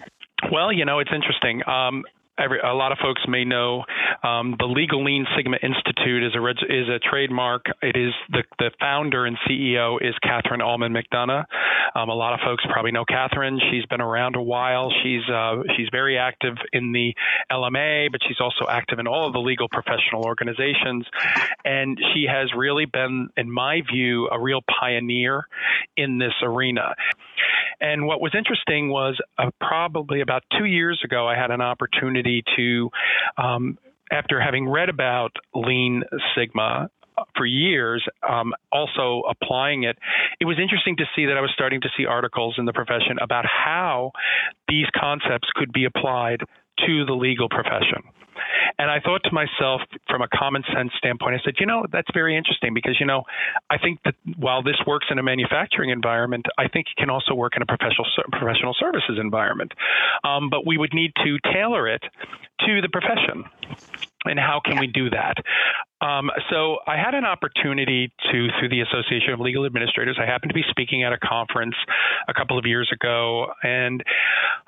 Well, 0.50 0.70
you 0.70 0.84
know, 0.84 0.98
it's 0.98 1.12
interesting. 1.14 1.66
Um, 1.66 2.04
every, 2.38 2.58
a 2.60 2.74
lot 2.74 2.92
of 2.92 2.98
folks 2.98 3.22
may 3.28 3.44
know 3.44 3.84
um, 4.22 4.56
the 4.58 4.66
Legal 4.66 5.04
Lean 5.04 5.26
Sigma 5.36 5.56
Institute 5.62 6.24
is 6.24 6.34
a 6.34 6.50
is 6.50 6.88
a 6.88 6.98
trademark. 6.98 7.66
It 7.82 7.96
is 7.96 8.12
the 8.30 8.44
the 8.58 8.70
founder 8.80 9.26
and 9.26 9.36
CEO 9.48 9.98
is 10.00 10.14
Catherine 10.22 10.60
Alman 10.60 10.92
MacDonagh. 10.92 11.44
Um, 11.94 12.08
a 12.08 12.14
lot 12.14 12.32
of 12.32 12.40
folks 12.44 12.64
probably 12.70 12.92
know 12.92 13.04
Catherine. 13.04 13.60
She's 13.70 13.84
been 13.86 14.00
around 14.00 14.36
a 14.36 14.42
while. 14.42 14.90
She's 15.02 15.22
uh, 15.32 15.62
she's 15.76 15.88
very 15.90 16.18
active 16.18 16.54
in 16.72 16.92
the 16.92 17.14
LMA, 17.50 18.10
but 18.10 18.20
she's 18.26 18.40
also 18.40 18.70
active 18.70 18.98
in 18.98 19.06
all 19.06 19.26
of 19.26 19.32
the 19.32 19.40
legal 19.40 19.68
professional 19.68 20.24
organizations, 20.24 21.06
and 21.64 21.98
she 22.14 22.26
has 22.30 22.50
really 22.56 22.86
been, 22.86 23.28
in 23.36 23.50
my 23.50 23.80
view, 23.92 24.28
a 24.30 24.40
real 24.40 24.60
pioneer 24.80 25.44
in 25.96 26.18
this 26.18 26.32
arena. 26.42 26.94
And 27.80 28.06
what 28.06 28.20
was 28.20 28.32
interesting 28.36 28.90
was 28.90 29.18
uh, 29.38 29.50
probably 29.60 30.20
about 30.20 30.44
two 30.56 30.66
years 30.66 31.00
ago, 31.04 31.26
I 31.26 31.34
had 31.34 31.50
an 31.50 31.60
opportunity 31.60 32.21
to, 32.56 32.90
um, 33.36 33.78
after 34.10 34.40
having 34.40 34.68
read 34.68 34.88
about 34.88 35.32
Lean 35.54 36.02
Sigma, 36.34 36.90
for 37.36 37.46
years, 37.46 38.04
um, 38.28 38.52
also 38.70 39.22
applying 39.28 39.84
it, 39.84 39.98
it 40.40 40.44
was 40.44 40.58
interesting 40.60 40.96
to 40.96 41.04
see 41.14 41.26
that 41.26 41.36
I 41.36 41.40
was 41.40 41.50
starting 41.54 41.80
to 41.82 41.88
see 41.96 42.06
articles 42.06 42.54
in 42.58 42.64
the 42.64 42.72
profession 42.72 43.18
about 43.20 43.44
how 43.46 44.12
these 44.68 44.86
concepts 44.98 45.48
could 45.54 45.72
be 45.72 45.84
applied 45.84 46.40
to 46.86 47.04
the 47.04 47.12
legal 47.12 47.48
profession. 47.48 48.02
And 48.78 48.90
I 48.90 49.00
thought 49.00 49.22
to 49.24 49.32
myself, 49.32 49.82
from 50.08 50.22
a 50.22 50.28
common 50.28 50.62
sense 50.74 50.90
standpoint, 50.98 51.34
I 51.34 51.44
said, 51.44 51.54
you 51.60 51.66
know, 51.66 51.86
that's 51.92 52.08
very 52.14 52.36
interesting 52.36 52.74
because, 52.74 52.96
you 52.98 53.06
know, 53.06 53.22
I 53.70 53.78
think 53.78 54.00
that 54.04 54.14
while 54.36 54.62
this 54.62 54.76
works 54.86 55.06
in 55.10 55.18
a 55.18 55.22
manufacturing 55.22 55.90
environment, 55.90 56.46
I 56.58 56.68
think 56.68 56.86
it 56.88 56.96
can 56.98 57.10
also 57.10 57.34
work 57.34 57.52
in 57.56 57.62
a 57.62 57.66
professional 57.66 58.06
professional 58.30 58.74
services 58.78 59.18
environment. 59.20 59.72
Um, 60.24 60.50
but 60.50 60.66
we 60.66 60.78
would 60.78 60.94
need 60.94 61.12
to 61.24 61.38
tailor 61.52 61.88
it 61.88 62.02
to 62.66 62.80
the 62.80 62.88
profession. 62.88 63.44
And 64.24 64.38
how 64.38 64.60
can 64.64 64.78
we 64.78 64.86
do 64.86 65.10
that? 65.10 65.34
Um, 66.02 66.30
so 66.50 66.78
I 66.86 66.96
had 66.96 67.14
an 67.14 67.24
opportunity 67.24 68.12
to, 68.32 68.48
through 68.58 68.68
the 68.70 68.80
Association 68.80 69.32
of 69.32 69.40
Legal 69.40 69.64
Administrators, 69.64 70.18
I 70.20 70.26
happened 70.26 70.50
to 70.50 70.54
be 70.54 70.64
speaking 70.68 71.04
at 71.04 71.12
a 71.12 71.18
conference 71.18 71.76
a 72.28 72.34
couple 72.34 72.58
of 72.58 72.66
years 72.66 72.90
ago, 72.92 73.46
and 73.62 74.02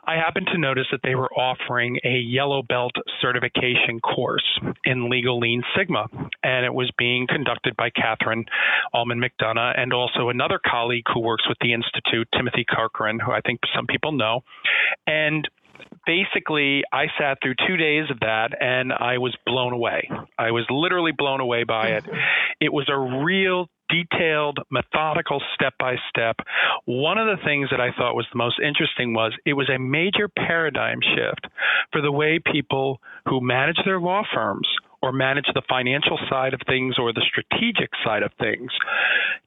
I 0.06 0.14
happened 0.14 0.48
to 0.52 0.58
notice 0.58 0.86
that 0.92 1.00
they 1.02 1.16
were 1.16 1.32
offering 1.32 1.98
a 2.04 2.18
yellow 2.18 2.62
belt 2.62 2.92
certification 3.20 3.98
course 4.00 4.44
in 4.84 5.10
Legal 5.10 5.40
Lean 5.40 5.62
Sigma, 5.76 6.06
and 6.44 6.64
it 6.64 6.72
was 6.72 6.90
being 6.98 7.26
conducted 7.26 7.76
by 7.76 7.90
Catherine 7.90 8.44
Alman 8.92 9.20
MacDonagh 9.20 9.74
and 9.76 9.92
also 9.92 10.28
another 10.28 10.60
colleague 10.64 11.06
who 11.12 11.20
works 11.20 11.48
with 11.48 11.58
the 11.60 11.72
Institute, 11.72 12.28
Timothy 12.36 12.64
Corcoran, 12.64 13.18
who 13.18 13.32
I 13.32 13.40
think 13.40 13.60
some 13.74 13.86
people 13.86 14.12
know. 14.12 14.44
And 15.06 15.48
basically, 16.06 16.82
I 16.92 17.06
sat 17.18 17.38
through 17.42 17.54
two 17.66 17.76
days 17.76 18.10
of 18.10 18.20
that 18.20 18.50
and 18.60 18.92
I 18.92 19.18
was 19.18 19.36
blown 19.46 19.72
away. 19.72 20.08
I 20.38 20.50
was 20.50 20.66
literally 20.70 21.12
blown 21.16 21.40
away 21.40 21.64
by 21.64 21.88
it. 21.88 22.04
It 22.60 22.72
was 22.72 22.88
a 22.88 23.24
real 23.24 23.68
detailed, 23.90 24.58
methodical, 24.70 25.42
step 25.54 25.74
by 25.78 25.96
step. 26.08 26.36
One 26.86 27.18
of 27.18 27.26
the 27.26 27.42
things 27.44 27.68
that 27.70 27.80
I 27.80 27.90
thought 27.96 28.14
was 28.14 28.26
the 28.32 28.38
most 28.38 28.58
interesting 28.58 29.14
was 29.14 29.32
it 29.44 29.52
was 29.52 29.68
a 29.68 29.78
major 29.78 30.28
paradigm 30.28 31.00
shift 31.00 31.46
for 31.92 32.00
the 32.00 32.12
way 32.12 32.40
people 32.40 33.00
who 33.28 33.40
manage 33.40 33.78
their 33.84 34.00
law 34.00 34.22
firms 34.34 34.66
or 35.04 35.12
manage 35.12 35.44
the 35.52 35.60
financial 35.68 36.18
side 36.30 36.54
of 36.54 36.60
things 36.66 36.94
or 36.98 37.12
the 37.12 37.20
strategic 37.28 37.90
side 38.02 38.22
of 38.22 38.32
things 38.40 38.70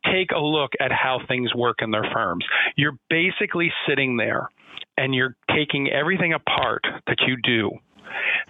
take 0.06 0.30
a 0.30 0.40
look 0.40 0.72
at 0.80 0.92
how 0.92 1.20
things 1.28 1.54
work 1.56 1.78
in 1.82 1.90
their 1.90 2.06
firms. 2.14 2.46
You're 2.76 2.98
basically 3.10 3.74
sitting 3.90 4.18
there 4.18 4.50
and 4.98 5.16
you're 5.16 5.36
taking 5.50 5.90
everything 5.90 6.34
apart 6.34 6.84
that 7.08 7.18
you 7.26 7.38
do. 7.44 7.72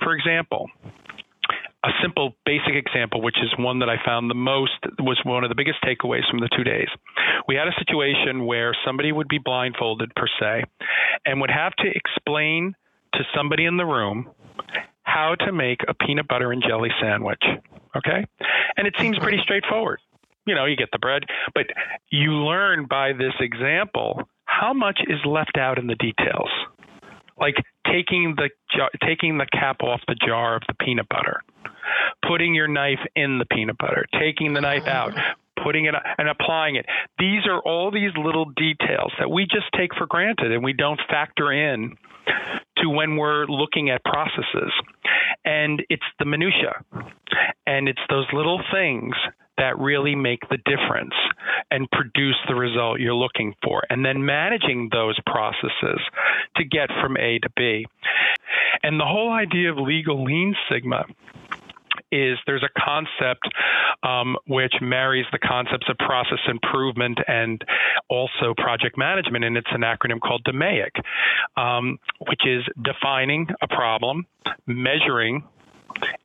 For 0.03 0.13
example, 0.13 0.69
a 1.85 1.89
simple 2.01 2.33
basic 2.45 2.75
example 2.75 3.21
which 3.21 3.37
is 3.37 3.53
one 3.59 3.79
that 3.79 3.87
i 3.87 3.95
found 4.03 4.29
the 4.29 4.35
most 4.35 4.73
was 4.99 5.17
one 5.23 5.43
of 5.43 5.49
the 5.49 5.55
biggest 5.55 5.77
takeaways 5.83 6.27
from 6.29 6.39
the 6.39 6.49
two 6.57 6.63
days 6.63 6.87
we 7.47 7.55
had 7.55 7.67
a 7.67 7.71
situation 7.77 8.47
where 8.47 8.75
somebody 8.83 9.11
would 9.11 9.27
be 9.27 9.37
blindfolded 9.37 10.11
per 10.15 10.25
se 10.39 10.63
and 11.25 11.39
would 11.39 11.51
have 11.51 11.71
to 11.75 11.87
explain 11.87 12.73
to 13.13 13.19
somebody 13.33 13.65
in 13.65 13.77
the 13.77 13.85
room 13.85 14.27
how 15.07 15.35
to 15.35 15.51
make 15.51 15.81
a 15.87 15.93
peanut 15.93 16.27
butter 16.27 16.51
and 16.51 16.63
jelly 16.67 16.89
sandwich 17.01 17.43
okay 17.95 18.25
and 18.75 18.87
it 18.87 18.93
seems 18.99 19.17
pretty 19.19 19.39
straightforward 19.41 19.99
you 20.45 20.53
know 20.53 20.65
you 20.65 20.75
get 20.75 20.89
the 20.91 20.99
bread 20.99 21.23
but 21.53 21.65
you 22.09 22.31
learn 22.33 22.85
by 22.85 23.13
this 23.13 23.33
example 23.39 24.27
how 24.47 24.73
much 24.73 24.99
is 25.07 25.19
left 25.25 25.57
out 25.57 25.77
in 25.77 25.87
the 25.87 25.95
details? 25.95 26.49
Like 27.39 27.55
taking 27.85 28.35
the 28.35 28.49
taking 29.05 29.37
the 29.37 29.45
cap 29.51 29.83
off 29.83 30.01
the 30.07 30.15
jar 30.15 30.55
of 30.55 30.63
the 30.67 30.73
peanut 30.73 31.07
butter, 31.07 31.43
putting 32.27 32.55
your 32.55 32.67
knife 32.67 32.99
in 33.15 33.37
the 33.37 33.45
peanut 33.45 33.77
butter, 33.77 34.05
taking 34.19 34.53
the 34.53 34.61
knife 34.61 34.87
out, 34.87 35.13
putting 35.63 35.85
it 35.85 35.95
and 36.17 36.29
applying 36.29 36.75
it. 36.75 36.85
These 37.19 37.45
are 37.49 37.61
all 37.61 37.91
these 37.91 38.11
little 38.17 38.45
details 38.55 39.11
that 39.19 39.29
we 39.29 39.43
just 39.43 39.67
take 39.77 39.95
for 39.97 40.07
granted 40.07 40.51
and 40.51 40.63
we 40.63 40.73
don't 40.73 40.99
factor 41.09 41.51
in 41.51 41.95
to 42.77 42.89
when 42.89 43.15
we're 43.17 43.45
looking 43.45 43.89
at 43.89 44.03
processes. 44.03 44.71
And 45.45 45.83
it's 45.89 46.03
the 46.19 46.25
minutia. 46.25 46.83
And 47.65 47.87
it's 47.87 48.01
those 48.09 48.27
little 48.33 48.61
things 48.71 49.15
that 49.57 49.77
really 49.79 50.15
make 50.15 50.41
the 50.49 50.57
difference 50.57 51.13
and 51.71 51.89
produce 51.91 52.37
the 52.47 52.55
result 52.55 52.99
you're 52.99 53.15
looking 53.15 53.53
for. 53.63 53.81
And 53.89 54.05
then 54.05 54.23
managing 54.23 54.89
those 54.91 55.19
processes 55.25 55.99
to 56.57 56.63
get 56.63 56.89
from 57.01 57.17
A 57.17 57.39
to 57.39 57.49
B. 57.55 57.85
And 58.83 58.99
the 58.99 59.05
whole 59.05 59.31
idea 59.31 59.71
of 59.71 59.77
legal 59.77 60.23
lean 60.23 60.55
sigma 60.71 61.05
is 62.11 62.37
there's 62.45 62.63
a 62.63 62.79
concept 62.79 63.47
um, 64.03 64.37
which 64.47 64.73
marries 64.81 65.25
the 65.31 65.39
concepts 65.39 65.87
of 65.89 65.97
process 65.97 66.39
improvement 66.47 67.19
and 67.27 67.63
also 68.09 68.53
project 68.57 68.97
management, 68.97 69.43
and 69.43 69.57
it's 69.57 69.71
an 69.71 69.81
acronym 69.81 70.19
called 70.19 70.43
DMAIC, 70.45 70.91
um, 71.55 71.99
which 72.27 72.41
is 72.45 72.63
defining 72.81 73.47
a 73.61 73.67
problem, 73.67 74.25
measuring, 74.65 75.43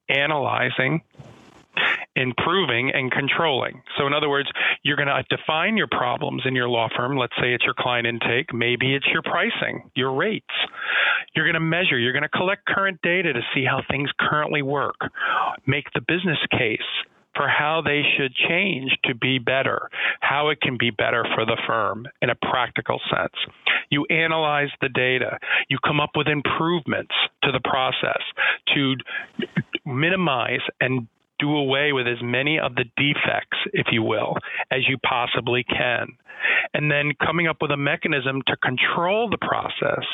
analyzing, 0.08 1.02
improving 2.16 2.90
and 2.92 3.10
controlling. 3.10 3.82
So, 3.98 4.06
in 4.06 4.12
other 4.12 4.28
words, 4.28 4.50
you're 4.82 4.96
going 4.96 5.08
to 5.08 5.22
define 5.34 5.76
your 5.76 5.88
problems 5.88 6.42
in 6.44 6.54
your 6.54 6.68
law 6.68 6.88
firm. 6.96 7.16
Let's 7.16 7.34
say 7.40 7.54
it's 7.54 7.64
your 7.64 7.74
client 7.78 8.06
intake, 8.06 8.52
maybe 8.52 8.94
it's 8.94 9.06
your 9.12 9.22
pricing, 9.22 9.90
your 9.94 10.14
rates. 10.14 10.46
You're 11.34 11.46
going 11.46 11.54
to 11.54 11.60
measure, 11.60 11.98
you're 11.98 12.12
going 12.12 12.22
to 12.22 12.28
collect 12.28 12.66
current 12.66 13.00
data 13.02 13.32
to 13.32 13.40
see 13.54 13.64
how 13.64 13.82
things 13.90 14.10
currently 14.18 14.62
work, 14.62 14.96
make 15.66 15.86
the 15.94 16.00
business 16.00 16.38
case 16.50 16.80
for 17.34 17.48
how 17.48 17.80
they 17.82 18.02
should 18.16 18.34
change 18.34 18.96
to 19.04 19.14
be 19.14 19.38
better, 19.38 19.88
how 20.20 20.48
it 20.48 20.60
can 20.60 20.76
be 20.78 20.90
better 20.90 21.24
for 21.34 21.46
the 21.46 21.56
firm 21.66 22.06
in 22.20 22.30
a 22.30 22.34
practical 22.34 23.00
sense. 23.10 23.34
You 23.90 24.04
analyze 24.10 24.68
the 24.80 24.88
data, 24.88 25.38
you 25.68 25.78
come 25.84 26.00
up 26.00 26.10
with 26.14 26.28
improvements 26.28 27.14
to 27.44 27.52
the 27.52 27.60
process 27.60 28.20
to 28.74 28.94
minimize 29.86 30.60
and 30.80 31.06
do 31.42 31.56
away 31.56 31.92
with 31.92 32.06
as 32.06 32.22
many 32.22 32.58
of 32.58 32.74
the 32.74 32.84
defects, 32.96 33.58
if 33.72 33.88
you 33.90 34.02
will, 34.02 34.36
as 34.70 34.80
you 34.88 34.96
possibly 34.98 35.64
can. 35.64 36.06
And 36.74 36.90
then 36.90 37.12
coming 37.24 37.46
up 37.46 37.58
with 37.60 37.70
a 37.70 37.76
mechanism 37.76 38.42
to 38.46 38.56
control 38.56 39.28
the 39.28 39.38
process 39.38 40.04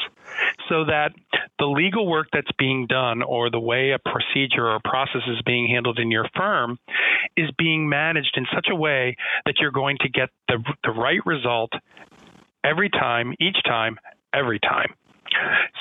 so 0.69 0.85
that 0.85 1.13
the 1.59 1.67
legal 1.67 2.07
work 2.07 2.29
that's 2.33 2.51
being 2.59 2.87
done 2.87 3.23
or 3.23 3.51
the 3.51 3.61
way 3.61 3.93
a 3.93 3.99
procedure 3.99 4.67
or 4.67 4.77
a 4.77 4.81
process 4.81 5.23
is 5.29 5.41
being 5.45 5.69
handled 5.69 5.99
in 5.99 6.11
your 6.11 6.27
firm 6.37 6.79
is 7.37 7.51
being 7.59 7.89
managed 7.89 8.35
in 8.37 8.47
such 8.55 8.69
a 8.71 8.75
way 8.75 9.17
that 9.47 9.55
you're 9.59 9.71
going 9.71 9.97
to 10.01 10.09
get 10.09 10.29
the, 10.49 10.59
the 10.85 10.91
right 10.91 11.25
result 11.25 11.73
every 12.65 12.91
time, 12.91 13.35
each 13.41 13.59
time, 13.65 13.97
every 14.35 14.59
time. 14.59 14.95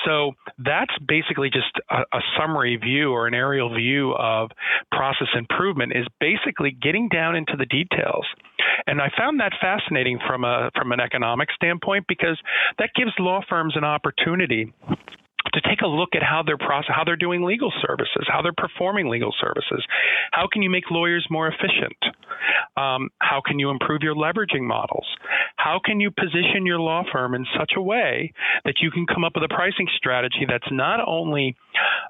So 0.04 0.32
that's 0.58 0.94
basically 1.06 1.50
just 1.50 1.72
a, 1.90 2.02
a, 2.16 2.20
summary 2.38 2.76
view 2.76 3.10
or 3.12 3.26
an 3.26 3.34
aerial 3.34 3.74
view 3.74 4.12
of 4.12 4.50
process 4.92 5.28
improvement 5.34 5.92
is 5.94 6.06
basically 6.20 6.70
getting 6.70 7.08
down 7.08 7.36
into 7.36 7.54
the 7.56 7.66
details. 7.66 8.26
And 8.86 9.00
I 9.00 9.10
found 9.16 9.40
that 9.40 9.52
fascinating 9.60 10.18
from 10.26 10.44
a 10.44 10.70
from 10.74 10.92
an 10.92 11.00
economic 11.00 11.48
standpoint 11.54 12.06
because 12.08 12.40
that 12.78 12.90
gives 12.94 13.12
law 13.18 13.40
firms 13.48 13.74
an 13.76 13.84
opportunity 13.84 14.72
to 15.52 15.60
take 15.62 15.82
a 15.82 15.86
look 15.86 16.10
at 16.14 16.22
how 16.22 16.42
they're 16.44 16.58
process, 16.58 16.94
how 16.94 17.04
they're 17.04 17.16
doing 17.16 17.42
legal 17.42 17.72
services, 17.86 18.26
how 18.26 18.42
they're 18.42 18.52
performing 18.56 19.08
legal 19.08 19.34
services. 19.40 19.84
How 20.32 20.48
can 20.52 20.62
you 20.62 20.70
make 20.70 20.90
lawyers 20.90 21.26
more 21.30 21.48
efficient? 21.48 21.96
Um, 22.76 23.10
how 23.18 23.40
can 23.44 23.58
you 23.58 23.70
improve 23.70 24.02
your 24.02 24.14
leveraging 24.14 24.62
models? 24.62 25.06
How 25.56 25.80
can 25.84 26.00
you 26.00 26.10
position 26.10 26.64
your 26.64 26.78
law 26.78 27.02
firm 27.12 27.34
in 27.34 27.46
such 27.58 27.72
a 27.76 27.82
way 27.82 28.32
that 28.64 28.76
you 28.80 28.90
can 28.90 29.06
come 29.06 29.24
up 29.24 29.32
with 29.34 29.44
a 29.44 29.54
pricing 29.54 29.88
strategy 29.96 30.46
that's 30.48 30.70
not 30.70 31.00
only 31.06 31.56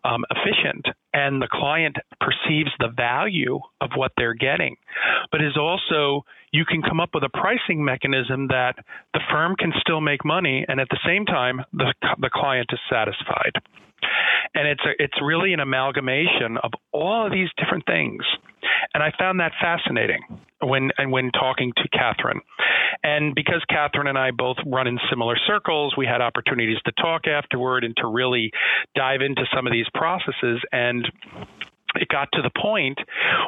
um, 0.05 0.25
efficient 0.31 0.87
and 1.15 1.41
the 1.41 1.49
client 1.51 1.97
perceives 2.21 2.71
the 2.79 2.89
value 2.95 3.59
of 3.81 3.91
what 3.97 4.13
they're 4.17 4.35
getting, 4.35 4.77
but 5.31 5.43
is 5.43 5.57
also 5.57 6.25
you 6.53 6.65
can 6.65 6.83
come 6.83 7.01
up 7.01 7.11
with 7.13 7.25
a 7.25 7.29
pricing 7.29 7.85
mechanism 7.85 8.49
that 8.49 8.75
the 9.13 9.21
firm 9.31 9.55
can 9.57 9.73
still 9.81 10.01
make 10.01 10.25
money 10.25 10.65
and 10.69 10.81
at 10.81 10.89
the 10.91 10.99
same 11.07 11.25
time 11.25 11.61
the 11.73 11.93
the 12.19 12.31
client 12.33 12.69
is 12.73 12.81
satisfied. 12.91 13.53
And 14.55 14.67
it's 14.67 14.81
a, 14.85 15.03
it's 15.03 15.21
really 15.23 15.53
an 15.53 15.61
amalgamation 15.61 16.57
of 16.63 16.71
all 16.93 17.27
of 17.27 17.33
these 17.33 17.49
different 17.59 17.85
things. 17.87 18.23
And 18.95 19.03
I 19.03 19.13
found 19.19 19.41
that 19.41 19.53
fascinating 19.61 20.23
when 20.61 20.91
and 20.99 21.13
when 21.13 21.31
talking 21.33 21.73
to 21.77 21.89
Catherine. 21.89 22.41
And 23.03 23.35
because 23.35 23.63
Catherine 23.69 24.07
and 24.07 24.19
I 24.19 24.31
both 24.31 24.57
run 24.67 24.87
in 24.87 24.99
similar 25.11 25.37
circles, 25.47 25.95
we 25.97 26.07
had 26.07 26.21
opportunities 26.21 26.79
to 26.87 26.93
talk 26.93 27.27
afterward 27.27 27.85
and 27.85 27.97
to 27.99 28.07
really 28.07 28.51
dive 28.95 29.21
into 29.21 29.43
some 29.55 29.67
of 29.67 29.73
these 29.73 29.87
processes. 29.95 30.61
And 30.73 31.07
it 31.99 32.09
got 32.09 32.29
to 32.33 32.43
the 32.43 32.51
point 32.61 32.99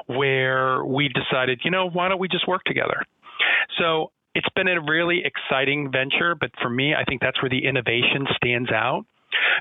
where 0.07 0.85
we 0.85 1.09
decided, 1.09 1.61
you 1.65 1.71
know, 1.71 1.89
why 1.89 2.09
don't 2.09 2.21
we 2.21 2.29
just 2.29 2.47
work 2.47 2.63
together? 2.65 3.03
So 3.79 4.13
it's 4.35 4.49
been 4.55 4.69
a 4.69 4.81
really 4.81 5.23
exciting 5.25 5.91
venture, 5.91 6.35
but 6.35 6.51
for 6.63 6.71
me, 6.71 6.95
I 6.95 7.05
think 7.05 7.21
that's 7.21 7.41
where 7.43 7.51
the 7.51 7.67
innovation 7.67 8.27
stands 8.37 8.71
out 8.71 9.05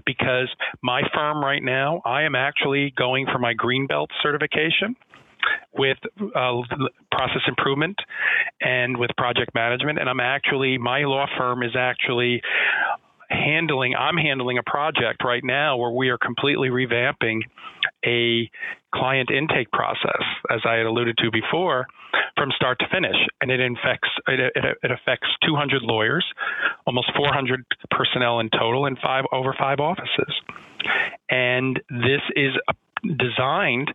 because 0.06 0.50
my 0.82 1.02
firm 1.14 1.44
right 1.44 1.64
now, 1.64 2.02
I 2.06 2.24
am 2.24 2.36
actually 2.36 2.94
going 2.96 3.26
for 3.32 3.40
my 3.40 3.54
Greenbelt 3.54 4.08
certification 4.22 4.96
with 5.74 5.98
uh, 6.36 6.62
process 7.12 7.42
improvement 7.48 7.96
and 8.62 8.98
with 8.98 9.12
project 9.18 9.54
management. 9.56 10.00
And 10.00 10.10
I'm 10.10 10.20
actually, 10.20 10.78
my 10.78 11.00
law 11.00 11.26
firm 11.38 11.64
is 11.64 11.76
actually 11.78 12.42
handling, 13.30 13.96
I'm 13.96 14.18
handling 14.18 14.58
a 14.58 14.64
project 14.64 15.24
right 15.24 15.44
now 15.44 15.78
where 15.78 15.92
we 15.92 16.10
are 16.10 16.18
completely 16.18 16.70
revamping 16.70 17.42
a 18.06 18.50
client 18.94 19.30
intake 19.30 19.72
process, 19.72 20.24
as 20.50 20.62
I 20.66 20.76
had 20.76 20.86
alluded 20.86 21.18
to 21.18 21.32
before, 21.32 21.86
from 22.36 22.52
start 22.56 22.80
to 22.80 22.86
finish. 22.92 23.16
And 23.42 23.52
it 23.52 23.60
affects, 23.60 24.10
it, 24.28 24.40
it, 24.40 24.78
it 24.84 24.92
affects 24.92 25.28
200 25.46 25.82
lawyers, 25.84 26.26
almost 26.86 27.12
400 27.16 27.66
personnel 27.92 28.40
in 28.40 28.50
total, 28.50 28.86
and 28.86 28.98
five 29.02 29.26
over 29.32 29.56
five 29.58 29.80
offices. 29.80 30.34
And 31.30 31.80
this 31.90 32.22
is 32.36 32.54
uh, 32.68 32.74
designed 33.18 33.92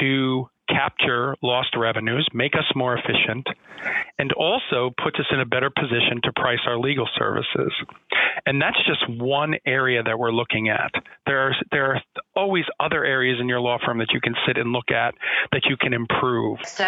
to 0.00 0.48
capture 0.68 1.36
lost 1.42 1.76
revenues, 1.76 2.28
make 2.32 2.54
us 2.54 2.64
more 2.74 2.96
efficient, 2.96 3.46
and 4.18 4.32
also 4.32 4.92
puts 5.02 5.18
us 5.18 5.26
in 5.30 5.40
a 5.40 5.46
better 5.46 5.70
position 5.70 6.20
to 6.24 6.32
price 6.36 6.60
our 6.66 6.78
legal 6.78 7.08
services. 7.18 7.72
And 8.44 8.60
that's 8.60 8.78
just 8.86 9.08
one 9.20 9.54
area 9.66 10.02
that 10.02 10.18
we're 10.18 10.32
looking 10.32 10.68
at. 10.68 10.90
There 11.26 11.40
are 11.40 11.54
there 11.70 11.92
are 11.92 12.02
always 12.34 12.64
other 12.80 13.04
areas 13.04 13.38
in 13.40 13.48
your 13.48 13.60
law 13.60 13.78
firm 13.84 13.98
that 13.98 14.12
you 14.12 14.20
can 14.20 14.34
sit 14.46 14.56
and 14.56 14.72
look 14.72 14.90
at 14.90 15.14
that 15.52 15.62
you 15.68 15.76
can 15.76 15.92
improve. 15.92 16.58
So 16.64 16.84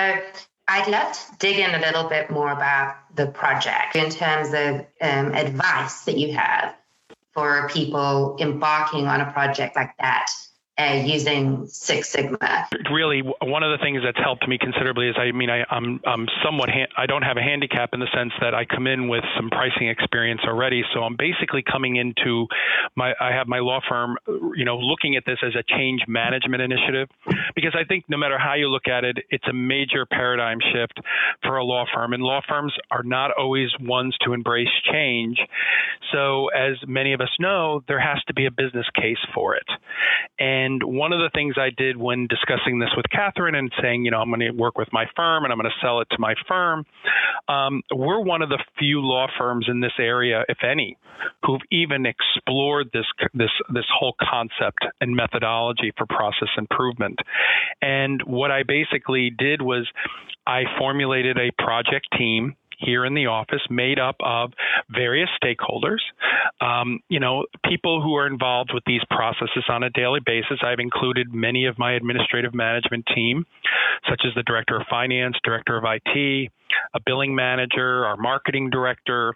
I'd 0.69 0.89
love 0.89 1.13
to 1.13 1.37
dig 1.39 1.59
in 1.59 1.75
a 1.75 1.81
little 1.81 2.09
bit 2.09 2.31
more 2.31 2.53
about 2.53 2.97
the 3.15 3.27
project 3.27 3.97
in 3.97 4.11
terms 4.11 4.49
of 4.49 4.87
um, 5.01 5.35
advice 5.35 6.05
that 6.05 6.19
you 6.19 6.35
have 6.35 6.75
for 7.33 7.69
people 7.69 8.37
embarking 8.41 9.07
on 9.07 9.21
a 9.21 9.33
project 9.33 9.77
like 9.77 9.97
that 9.99 10.27
uh, 10.79 11.03
using 11.05 11.67
Six 11.67 12.09
Sigma. 12.11 12.69
Really, 12.91 13.21
one 13.21 13.63
of 13.63 13.77
the 13.77 13.83
things 13.83 14.01
that's 14.05 14.19
helped 14.23 14.47
me 14.47 14.59
considerably 14.59 15.09
is 15.09 15.17
I 15.19 15.33
mean 15.33 15.51
I, 15.51 15.61
am 15.61 15.67
I'm, 15.71 16.01
I'm 16.07 16.27
somewhat 16.45 16.71
ha- 16.71 16.93
I 16.97 17.07
don't 17.07 17.23
have 17.23 17.37
a 17.37 17.43
handicap 17.43 17.91
in 17.95 18.01
the 18.01 18.07
sense 18.15 18.33
that 18.41 18.55
I 18.55 18.65
come 18.65 18.87
in 18.87 19.09
with 19.09 19.25
some 19.37 19.51
pricing 19.51 19.89
experience 19.89 20.43
already, 20.47 20.83
so 20.95 21.01
I'm 21.01 21.17
basically 21.19 21.63
coming 21.63 21.97
into 21.97 22.47
my 22.95 23.13
I 23.21 23.33
have 23.33 23.49
my 23.49 23.59
law 23.59 23.81
firm, 23.89 24.17
you 24.55 24.65
know, 24.65 24.79
looking 24.79 25.17
at 25.17 25.25
this 25.27 25.39
as 25.43 25.55
a 25.57 25.65
change 25.77 26.03
management 26.07 26.63
initiative 26.63 27.09
because 27.55 27.75
I 27.75 27.85
think 27.85 28.05
no 28.09 28.17
matter 28.17 28.39
how 28.39 28.55
you 28.55 28.69
look 28.69 28.87
at 28.87 29.05
it, 29.05 29.19
it's 29.31 29.47
a 29.49 29.53
major 29.53 30.07
paradigm 30.07 30.59
shift 30.73 31.01
for 31.43 31.57
a 31.57 31.65
law 31.65 31.87
firm, 31.93 32.13
and 32.13 32.23
law 32.23 32.41
firms 32.49 32.73
are 32.91 33.03
not 33.03 33.33
always 33.37 33.69
ones 33.81 34.17
to 34.25 34.33
embrace 34.33 34.69
change. 34.93 35.39
So 36.13 36.49
as 36.49 36.77
many 36.87 37.13
of 37.15 37.21
us 37.21 37.31
know, 37.41 37.83
there 37.89 38.01
has 38.01 38.23
to 38.29 38.35
be 38.35 38.47
a 38.47 38.51
business 38.51 38.87
case 38.95 39.19
for 39.35 39.57
it, 39.57 39.67
and 40.39 40.68
and 40.69 40.83
one 40.85 41.15
of 41.15 41.21
the 41.21 41.31
things 41.33 41.55
I 41.57 41.71
did 41.75 41.97
when 41.97 42.27
discussing 42.27 42.79
this 42.79 42.91
with 42.95 43.07
Catherine 43.11 43.55
and 43.55 43.73
saying, 43.81 44.05
you 44.05 44.11
know, 44.11 44.19
I'm 44.19 44.29
going 44.29 44.41
to 44.41 44.51
work 44.51 44.77
with 44.77 44.89
my 44.93 45.07
firm 45.17 45.45
and 45.45 45.53
I'm 45.53 45.59
going 45.59 45.71
to 45.71 45.81
sell 45.87 46.01
it 46.03 46.09
to 46.11 46.19
my 46.19 46.35
firm, 46.47 46.85
um, 47.49 47.83
we're 47.91 48.21
one 48.21 48.43
of 48.43 48.51
the 48.51 48.63
few 48.79 49.01
law 49.01 49.29
firms 49.39 49.67
in 49.67 49.81
this 49.81 49.95
area, 49.99 50.45
if 50.47 50.59
any, 50.63 50.99
who've 51.43 51.63
even 51.71 52.05
explored 52.05 52.91
this 52.93 53.07
this 53.33 53.51
this 53.73 53.87
whole 53.99 54.15
concept 54.21 54.85
and 55.01 55.17
methodology 55.17 55.93
for 55.97 56.05
process 56.07 56.51
improvement. 56.59 57.19
And 57.81 58.21
what 58.27 58.51
I 58.51 58.63
basically 58.63 59.31
did 59.31 59.63
was 59.63 59.89
I 60.47 60.65
formulated 60.79 61.39
a 61.39 61.51
project 61.63 62.09
team 62.19 62.57
here 62.79 63.05
in 63.05 63.15
the 63.15 63.27
office 63.27 63.61
made 63.71 63.99
up 63.99 64.17
of 64.21 64.53
various 64.91 65.29
stakeholders, 65.43 65.99
um, 66.61 67.01
you 67.09 67.21
know, 67.21 67.45
people 67.65 68.03
who 68.03 68.15
are 68.15 68.27
involved 68.27 68.71
with 68.73 68.85
these 68.87 69.03
processes 69.11 69.65
on 69.69 69.83
a 69.83 69.91
daily 69.91 70.21
basis. 70.25 70.59
I've 70.63 70.79
included 70.79 71.33
many 71.33 71.67
of 71.67 71.79
my 71.79 71.93
administrative 71.95 72.55
management 72.55 73.05
team, 73.15 73.45
such 74.09 74.23
as 74.27 74.35
the 74.35 74.43
director 74.43 74.77
of 74.77 74.87
finance, 74.89 75.37
director 75.45 75.77
of 75.77 75.85
IT, 75.85 76.51
a 76.95 77.01
billing 77.05 77.35
manager, 77.35 78.07
our 78.07 78.17
marketing 78.17 78.71
director, 78.71 79.35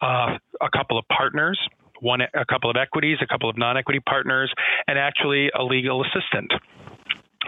uh, 0.00 0.36
a 0.60 0.70
couple 0.70 0.98
of 0.98 1.04
partners 1.08 1.58
one 2.02 2.22
a 2.22 2.46
couple 2.46 2.70
of 2.70 2.76
equities, 2.76 3.18
a 3.20 3.26
couple 3.26 3.50
of 3.50 3.58
non-equity 3.58 4.00
partners, 4.00 4.50
and 4.86 4.98
actually 4.98 5.50
a 5.50 5.62
legal 5.62 6.02
assistant 6.02 6.50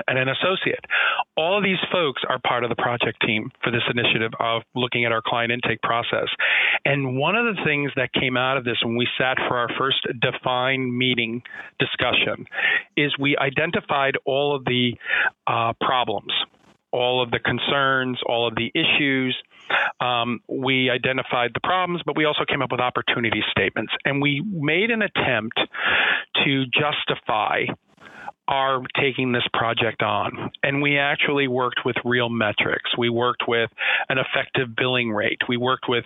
and 0.07 0.19
an 0.19 0.29
associate. 0.29 0.85
All 1.37 1.57
of 1.57 1.65
these 1.65 1.79
folks 1.91 2.23
are 2.29 2.39
part 2.47 2.65
of 2.65 2.71
the 2.71 2.77
project 2.77 3.23
team 3.27 3.51
for 3.63 3.71
this 3.71 3.83
initiative 3.91 4.33
of 4.41 4.63
looking 4.75 5.05
at 5.05 5.13
our 5.13 5.23
client 5.25 5.53
intake 5.53 5.83
process. 5.83 6.29
And 6.85 7.17
one 7.17 7.37
of 7.37 7.57
the 7.57 7.63
things 7.65 7.91
that 7.97 8.13
came 8.13 8.37
out 8.37 8.57
of 8.57 8.65
this 8.65 8.77
when 8.83 8.97
we 8.97 9.07
sat 9.19 9.37
for 9.49 9.57
our 9.57 9.69
first 9.79 10.07
define 10.21 10.97
meeting 10.97 11.43
discussion 11.79 12.47
is 12.97 13.17
we 13.19 13.37
identified 13.37 14.17
all 14.25 14.55
of 14.55 14.65
the 14.65 14.95
uh, 15.47 15.73
problems. 15.81 16.33
All 16.95 17.23
of 17.23 17.31
the 17.31 17.39
concerns, 17.39 18.19
all 18.27 18.47
of 18.47 18.55
the 18.55 18.71
issues. 18.75 19.35
Um, 19.99 20.41
we 20.47 20.91
identified 20.91 21.53
the 21.55 21.61
problems, 21.61 22.03
but 22.05 22.19
we 22.19 22.27
also 22.27 22.45
came 22.47 22.61
up 22.61 22.71
with 22.71 22.81
opportunity 22.81 23.43
statements. 23.51 23.95
And 24.05 24.21
we 24.21 24.43
made 24.47 24.91
an 24.91 25.01
attempt 25.01 25.59
to 26.45 26.65
justify 26.67 27.65
are 28.53 28.83
taking 29.01 29.33
this 29.33 29.47
project 29.55 30.03
on. 30.03 30.51
And 30.63 30.83
we 30.83 30.99
actually 30.99 31.49
worked 31.49 31.81
with 31.87 31.97
real 32.05 32.29
metrics. 32.29 32.91
We 32.99 33.09
worked 33.09 33.45
with 33.49 33.71
an 34.11 34.19
effective 34.19 34.77
billing 34.77 35.11
rate. 35.11 35.39
We 35.49 35.57
worked 35.57 35.87
with, 35.89 36.05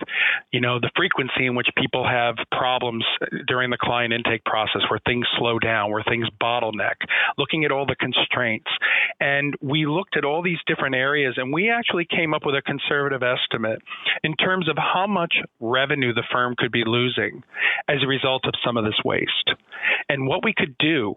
you 0.53 0.61
know, 0.61 0.79
the 0.79 0.91
frequency 0.95 1.47
in 1.47 1.57
which 1.57 1.67
people 1.77 2.07
have 2.07 2.37
problems 2.53 3.05
during 3.49 3.71
the 3.71 3.77
client 3.81 4.13
intake 4.13 4.45
process 4.45 4.83
where 4.89 5.01
things 5.05 5.27
slow 5.37 5.59
down, 5.59 5.91
where 5.91 6.05
things 6.05 6.29
bottleneck, 6.41 6.95
looking 7.37 7.65
at 7.65 7.73
all 7.73 7.85
the 7.85 7.97
constraints. 7.97 8.71
And 9.19 9.57
we 9.61 9.87
looked 9.87 10.17
at 10.17 10.25
all 10.25 10.41
these 10.41 10.61
different 10.69 10.95
areas 10.95 11.35
and 11.39 11.53
we 11.53 11.69
actually 11.69 12.07
came 12.09 12.33
up 12.33 12.47
with 12.47 12.55
a 12.55 12.63
conservative 12.63 13.25
estimate 13.25 13.83
in 14.23 14.37
terms 14.37 14.69
of 14.69 14.77
how 14.79 15.09
much 15.09 15.35
revenue 15.59 16.15
the 16.15 16.23
firm 16.31 16.55
could 16.57 16.71
be 16.71 16.85
losing 16.87 17.43
as 17.89 18.05
a 18.05 18.07
result 18.07 18.45
of 18.47 18.55
some 18.65 18.77
of 18.77 18.85
this 18.85 19.01
waste. 19.05 19.51
And 20.09 20.29
what 20.29 20.45
we 20.45 20.55
could 20.57 20.77
do 20.79 21.17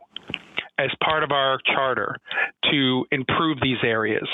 as 0.80 0.90
part 1.04 1.24
of 1.24 1.32
our 1.32 1.60
charter 1.66 2.16
to 2.72 3.06
improve 3.12 3.58
these 3.62 3.78
areas. 3.84 4.28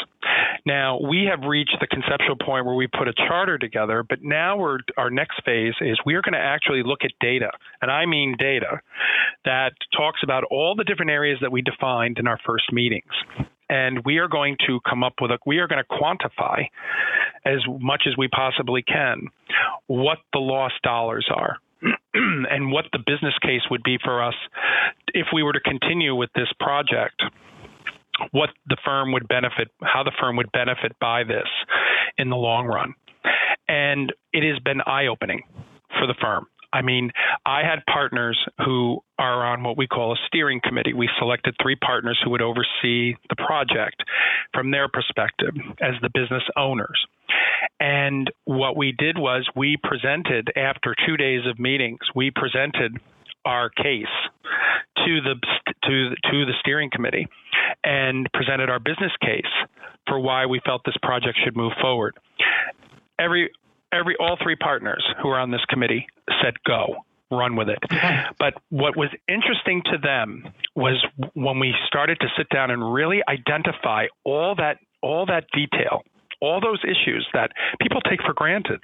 Now, 0.66 1.00
we 1.00 1.28
have 1.30 1.48
reached 1.48 1.78
the 1.80 1.88
conceptual 1.88 2.36
point 2.36 2.66
where 2.66 2.76
we 2.76 2.88
put 2.88 3.08
a 3.08 3.14
charter 3.14 3.58
together, 3.58 4.04
but 4.08 4.20
now 4.22 4.60
our 4.98 5.10
next 5.10 5.42
phase 5.44 5.74
is 5.82 5.98
we 6.06 6.14
are 6.14 6.22
going 6.22 6.34
to 6.34 6.40
actually 6.40 6.84
look 6.84 7.00
at 7.04 7.12
data, 7.20 7.50
and 7.82 7.92
I 7.92 8.06
mean 8.06 8.36
data, 8.38 8.80
that 9.46 9.74
talks 9.96 10.22
about 10.24 10.44
all 10.46 10.76
the 10.76 10.84
different 10.84 11.12
areas 11.12 11.40
that 11.42 11.52
we 11.52 11.62
defined 11.62 12.18
in 12.20 12.28
our 12.28 12.40
first 12.46 12.72
meetings. 12.72 13.12
And 13.68 14.06
we 14.06 14.18
are 14.20 14.28
going 14.28 14.58
to 14.68 14.80
come 14.88 15.04
up 15.04 15.14
with 15.20 15.32
a, 15.32 15.40
we 15.46 15.58
are 15.58 15.68
going 15.68 15.84
to 15.84 15.96
quantify 15.96 16.66
as 17.46 17.60
much 17.68 18.04
as 18.08 18.16
we 18.18 18.28
possibly 18.28 18.84
can 18.84 19.28
what 19.88 20.20
the 20.34 20.40
lost 20.40 20.76
dollars 20.84 21.28
are. 21.34 21.58
and 22.14 22.72
what 22.72 22.86
the 22.94 23.00
business 23.00 23.34
case 23.42 23.62
would 23.70 23.84
be 23.84 23.98
for 24.04 24.24
us 24.24 24.34
if 25.16 25.28
we 25.34 25.42
were 25.42 25.54
to 25.54 25.62
continue 25.62 26.14
with 26.14 26.30
this 26.36 26.50
project 26.60 27.24
what 28.32 28.50
the 28.68 28.78
firm 28.86 29.12
would 29.12 29.28
benefit, 29.28 29.70
how 29.82 30.04
the 30.04 30.12
firm 30.20 30.36
would 30.38 30.52
benefit 30.52 30.94
by 31.02 31.24
this 31.24 31.48
in 32.18 32.30
the 32.30 32.36
long 32.36 32.66
run. 32.66 32.94
And 33.68 34.14
it 34.32 34.44
has 34.50 34.62
been 34.64 34.82
eye 34.82 35.08
opening 35.08 35.42
for 35.98 36.08
the 36.08 36.16
firm. 36.22 36.48
I 36.72 36.82
mean, 36.82 37.12
I 37.46 37.62
had 37.62 37.86
partners 37.92 38.38
who 38.64 39.00
are 39.18 39.46
on 39.46 39.64
what 39.64 39.78
we 39.78 39.88
call 39.88 40.12
a 40.12 40.18
steering 40.28 40.60
committee. 40.62 40.94
We 40.94 41.10
selected 41.18 41.56
three 41.62 41.78
partners 41.78 42.20
who 42.24 42.32
would 42.32 42.42
oversee 42.42 43.16
the 43.30 43.36
project 43.38 44.04
from 44.54 44.72
their 44.72 44.90
perspective 44.90 45.56
as 45.82 45.94
the 46.02 46.10
business 46.14 46.44
owners. 46.58 47.06
And 47.80 48.30
what 48.44 48.76
we 48.76 48.94
did 48.98 49.18
was 49.18 49.48
we 49.56 49.78
presented, 49.82 50.52
after 50.58 50.96
two 51.08 51.16
days 51.16 51.42
of 51.50 51.60
meetings, 51.60 52.00
we 52.14 52.32
presented 52.32 52.98
our 53.46 53.70
case 53.70 54.06
to 55.06 55.22
the 55.22 55.36
to 55.84 56.10
to 56.32 56.46
the 56.46 56.54
steering 56.60 56.90
committee 56.92 57.28
and 57.84 58.28
presented 58.34 58.70
our 58.70 58.80
business 58.80 59.12
case 59.22 59.42
for 60.08 60.20
why 60.20 60.46
we 60.46 60.62
felt 60.66 60.82
this 60.86 60.98
project 61.02 61.38
should 61.44 61.56
move 61.56 61.74
forward. 61.82 62.18
Every 63.20 63.52
every 63.94 64.16
all 64.20 64.38
three 64.42 64.56
partners 64.56 65.04
who 65.22 65.30
were 65.30 65.40
on 65.40 65.52
this 65.52 65.64
committee 65.70 66.08
said 66.42 66.56
go 66.66 66.96
run 67.32 67.56
with 67.56 67.70
it. 67.70 67.80
But 68.40 68.54
what 68.70 68.96
was 68.96 69.10
interesting 69.28 69.82
to 69.86 69.98
them 69.98 70.44
was 70.76 71.04
when 71.34 71.60
we 71.60 71.74
started 71.88 72.20
to 72.22 72.28
sit 72.38 72.48
down 72.50 72.70
and 72.72 72.94
really 72.94 73.22
identify 73.28 74.06
all 74.24 74.56
that 74.56 74.78
all 75.02 75.26
that 75.28 75.46
detail, 75.54 76.02
all 76.42 76.60
those 76.62 76.82
issues 76.84 77.28
that 77.34 77.52
people 77.82 78.02
take 78.02 78.22
for 78.22 78.34
granted 78.34 78.80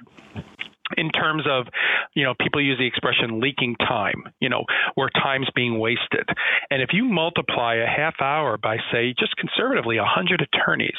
in 0.96 1.10
terms 1.10 1.44
of, 1.48 1.66
you 2.14 2.24
know, 2.24 2.34
people 2.40 2.60
use 2.62 2.78
the 2.78 2.86
expression 2.86 3.40
leaking 3.40 3.76
time, 3.76 4.24
you 4.40 4.48
know, 4.48 4.64
where 4.94 5.08
time's 5.10 5.48
being 5.54 5.78
wasted. 5.78 6.28
And 6.70 6.82
if 6.82 6.90
you 6.92 7.04
multiply 7.04 7.76
a 7.76 7.86
half 7.86 8.14
hour 8.20 8.58
by, 8.58 8.76
say, 8.92 9.14
just 9.18 9.36
conservatively 9.36 9.98
100 9.98 10.40
attorneys, 10.42 10.98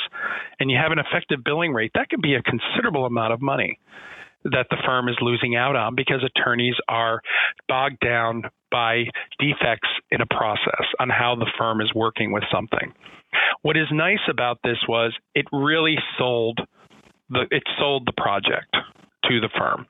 and 0.60 0.70
you 0.70 0.78
have 0.78 0.92
an 0.92 1.00
effective 1.00 1.44
billing 1.44 1.74
rate, 1.74 1.92
that 1.96 2.10
can 2.10 2.22
be 2.22 2.36
a 2.36 2.42
considerable 2.42 3.06
amount 3.06 3.34
of 3.34 3.42
money 3.42 3.80
that 4.46 4.68
the 4.70 4.78
firm 4.86 5.08
is 5.08 5.16
losing 5.22 5.56
out 5.56 5.76
on 5.76 5.96
because 5.96 6.24
attorneys 6.24 6.76
are 6.90 7.22
bogged 7.68 8.00
down 8.04 8.44
by 8.72 9.04
defects 9.40 9.90
in 10.12 10.22
a 10.22 10.26
process 10.26 10.86
on 11.00 11.10
how 11.10 11.36
the 11.36 11.50
firm 11.58 11.80
is 11.80 11.92
working 11.96 12.32
with 12.32 12.44
something. 12.52 12.92
What 13.62 13.78
is 13.78 13.88
nice 13.92 14.26
about 14.30 14.60
this 14.64 14.78
was 14.88 15.14
it 15.34 15.46
really 15.52 15.96
sold 16.18 16.60
the 17.30 17.46
it 17.52 17.64
sold 17.80 18.06
the 18.06 18.14
project 18.22 18.76
to 19.30 19.40
the 19.40 19.50
firm. 19.58 19.88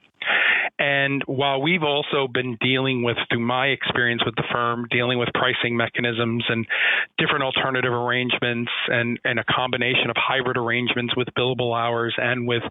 And 0.80 1.22
while 1.26 1.62
we've 1.62 1.84
also 1.84 2.28
been 2.28 2.58
dealing 2.60 3.04
with, 3.04 3.17
through 3.30 3.41
my 3.41 3.67
experience 3.67 4.24
with 4.26 4.36
the 4.36 4.43
firm, 4.52 4.88
dealing 4.89 5.19
with 5.19 5.30
pricing 5.34 5.78
mechanisms 5.78 6.43
and 6.48 6.65
different 7.17 7.43
alternative 7.43 7.93
arrangements 7.93 8.72
and, 8.88 9.19
and 9.24 9.39
a 9.39 9.43
combination 9.43 10.10
of 10.10 10.15
hybrid 10.17 10.58
arrangements 10.58 11.15
with 11.15 11.28
billable 11.38 11.78
hours 11.78 12.15
and 12.17 12.48
with 12.48 12.63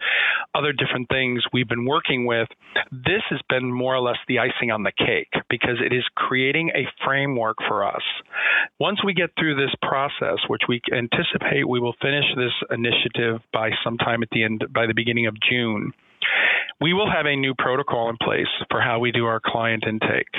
other 0.54 0.72
different 0.72 1.08
things 1.08 1.42
we've 1.52 1.68
been 1.68 1.86
working 1.86 2.26
with, 2.26 2.48
this 2.90 3.22
has 3.30 3.40
been 3.48 3.70
more 3.70 3.94
or 3.94 4.00
less 4.00 4.18
the 4.26 4.38
icing 4.38 4.70
on 4.70 4.82
the 4.82 4.92
cake 4.92 5.32
because 5.48 5.78
it 5.84 5.92
is 5.92 6.04
creating 6.16 6.70
a 6.74 6.88
framework 7.04 7.56
for 7.68 7.84
us. 7.84 8.02
Once 8.80 8.98
we 9.04 9.14
get 9.14 9.30
through 9.38 9.54
this 9.54 9.74
process, 9.80 10.38
which 10.48 10.62
we 10.68 10.80
anticipate 10.92 11.68
we 11.68 11.80
will 11.80 11.94
finish 12.02 12.24
this 12.36 12.52
initiative 12.70 13.40
by 13.52 13.70
sometime 13.84 14.22
at 14.22 14.30
the 14.30 14.42
end, 14.42 14.64
by 14.74 14.86
the 14.86 14.94
beginning 14.94 15.26
of 15.26 15.36
June, 15.48 15.92
we 16.80 16.92
will 16.92 17.10
have 17.10 17.26
a 17.26 17.36
new 17.36 17.54
protocol 17.56 18.10
in 18.10 18.16
place 18.22 18.50
for 18.70 18.80
how 18.80 18.98
we 18.98 19.12
do 19.12 19.26
our 19.26 19.40
client 19.44 19.84
intake, 19.86 20.32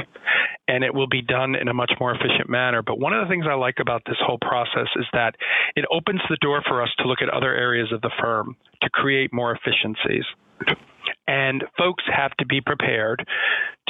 and 0.67 0.83
it 0.83 0.93
will 0.93 1.07
be 1.07 1.21
done 1.21 1.55
in 1.55 1.67
a 1.67 1.73
much 1.73 1.91
more 1.99 2.13
efficient 2.13 2.49
manner. 2.49 2.81
But 2.81 2.99
one 2.99 3.13
of 3.13 3.25
the 3.25 3.31
things 3.31 3.45
I 3.49 3.53
like 3.55 3.77
about 3.79 4.03
this 4.05 4.17
whole 4.25 4.39
process 4.39 4.87
is 4.95 5.05
that 5.13 5.35
it 5.75 5.85
opens 5.91 6.21
the 6.29 6.37
door 6.41 6.61
for 6.67 6.81
us 6.81 6.89
to 6.99 7.07
look 7.07 7.21
at 7.21 7.29
other 7.29 7.53
areas 7.53 7.91
of 7.91 8.01
the 8.01 8.11
firm 8.21 8.55
to 8.81 8.89
create 8.89 9.33
more 9.33 9.55
efficiencies. 9.55 10.25
And 11.27 11.63
folks 11.77 12.03
have 12.13 12.31
to 12.37 12.45
be 12.45 12.61
prepared 12.61 13.25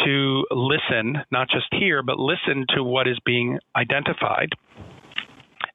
to 0.05 0.45
listen, 0.51 1.17
not 1.31 1.49
just 1.49 1.65
hear, 1.71 2.03
but 2.03 2.19
listen 2.19 2.65
to 2.75 2.83
what 2.83 3.07
is 3.07 3.17
being 3.25 3.59
identified 3.75 4.49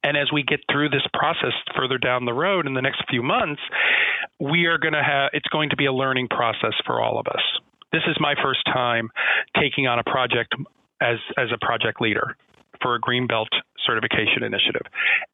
and 0.02 0.16
as 0.16 0.30
we 0.32 0.42
get 0.42 0.60
through 0.70 0.90
this 0.90 1.06
process 1.12 1.52
further 1.76 1.98
down 1.98 2.24
the 2.24 2.32
road 2.32 2.66
in 2.66 2.74
the 2.74 2.82
next 2.82 3.02
few 3.08 3.22
months, 3.22 3.60
we 4.40 4.66
are 4.66 4.78
going 4.78 4.94
to 4.94 5.02
have 5.02 5.30
it's 5.32 5.48
going 5.48 5.70
to 5.70 5.76
be 5.76 5.86
a 5.86 5.92
learning 5.92 6.28
process 6.28 6.74
for 6.86 7.00
all 7.00 7.18
of 7.18 7.26
us. 7.26 7.42
This 7.92 8.02
is 8.06 8.16
my 8.20 8.34
first 8.42 8.60
time 8.66 9.10
taking 9.60 9.86
on 9.86 9.98
a 9.98 10.04
project 10.04 10.54
as 11.00 11.18
as 11.36 11.48
a 11.52 11.64
project 11.64 12.00
leader 12.00 12.36
for 12.82 12.94
a 12.94 13.00
Greenbelt 13.00 13.48
certification 13.84 14.42
initiative. 14.44 14.82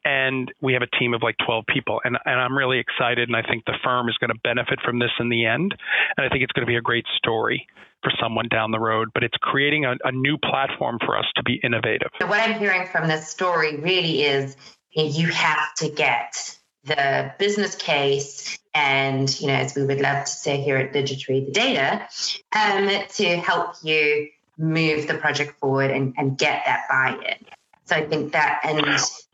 And 0.03 0.51
we 0.61 0.73
have 0.73 0.81
a 0.81 0.97
team 0.97 1.13
of 1.13 1.21
like 1.21 1.35
12 1.45 1.65
people. 1.67 1.99
And, 2.03 2.17
and 2.25 2.39
I'm 2.39 2.57
really 2.57 2.79
excited. 2.79 3.29
And 3.29 3.35
I 3.35 3.43
think 3.43 3.65
the 3.65 3.77
firm 3.83 4.09
is 4.09 4.17
going 4.17 4.31
to 4.31 4.39
benefit 4.43 4.79
from 4.83 4.99
this 4.99 5.11
in 5.19 5.29
the 5.29 5.45
end. 5.45 5.75
And 6.17 6.25
I 6.25 6.29
think 6.29 6.43
it's 6.43 6.53
going 6.53 6.65
to 6.65 6.69
be 6.69 6.77
a 6.77 6.81
great 6.81 7.05
story 7.17 7.67
for 8.05 8.13
someone 8.21 8.47
down 8.49 8.69
the 8.69 8.79
road. 8.79 9.09
But 9.13 9.23
it's 9.23 9.37
creating 9.41 9.83
a, 9.85 9.95
a 10.03 10.11
new 10.11 10.37
platform 10.37 10.99
for 11.03 11.17
us 11.17 11.25
to 11.35 11.43
be 11.43 11.59
innovative. 11.63 12.09
So 12.21 12.27
what 12.27 12.39
I'm 12.39 12.59
hearing 12.59 12.87
from 12.87 13.09
this 13.09 13.27
story 13.27 13.77
really 13.77 14.23
is 14.23 14.55
you 14.91 15.27
have 15.27 15.73
to 15.79 15.89
get 15.89 16.57
the 16.85 17.33
business 17.39 17.75
case 17.75 18.57
and, 18.73 19.27
you 19.41 19.47
know, 19.47 19.55
as 19.55 19.75
we 19.75 19.83
would 19.83 19.99
love 19.99 20.25
to 20.25 20.31
say 20.31 20.61
here 20.61 20.77
at 20.77 20.93
Digitory, 20.93 21.45
the 21.45 21.51
data 21.51 22.07
um, 22.55 22.89
to 23.15 23.37
help 23.37 23.75
you 23.81 24.29
move 24.57 25.07
the 25.07 25.15
project 25.15 25.59
forward 25.59 25.91
and, 25.91 26.13
and 26.17 26.37
get 26.37 26.63
that 26.65 26.83
buy-in. 26.89 27.45
So 27.85 27.95
I 27.95 28.05
think 28.05 28.33
that, 28.33 28.61
and 28.63 28.85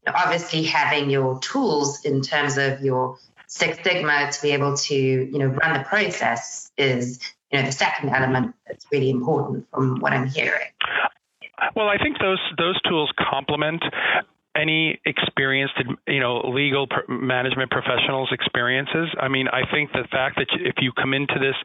obviously 0.08 0.64
having 0.64 1.10
your 1.10 1.40
tools 1.40 2.06
in 2.06 2.22
terms 2.22 2.58
of 2.58 2.82
your 2.82 3.18
Six 3.48 3.84
Sigma 3.84 4.32
to 4.32 4.42
be 4.42 4.52
able 4.52 4.78
to, 4.78 4.96
you 4.96 5.38
know, 5.38 5.48
run 5.48 5.74
the 5.78 5.84
process 5.84 6.72
is, 6.78 7.20
you 7.52 7.60
know, 7.60 7.66
the 7.66 7.72
second 7.72 8.10
element 8.10 8.56
that's 8.68 8.86
really 8.92 9.10
important 9.10 9.68
from 9.74 10.00
what 10.00 10.14
I'm 10.14 10.28
hearing. 10.28 10.70
Well, 11.76 11.88
I 11.88 11.98
think 11.98 12.18
those 12.20 12.42
those 12.58 12.82
tools 12.84 13.12
complement 13.20 13.84
any 14.56 15.00
experienced, 15.06 15.76
you 16.08 16.20
know, 16.20 16.42
legal 16.50 16.88
management 17.08 17.72
professionals' 17.72 18.30
experiences. 18.32 19.08
I 19.20 19.28
mean, 19.30 19.48
I 19.48 19.62
think 19.72 19.92
the 19.94 20.06
fact 20.12 20.38
that 20.38 20.48
if 20.60 20.76
you 20.82 20.92
come 20.92 21.14
into 21.14 21.36
this 21.40 21.56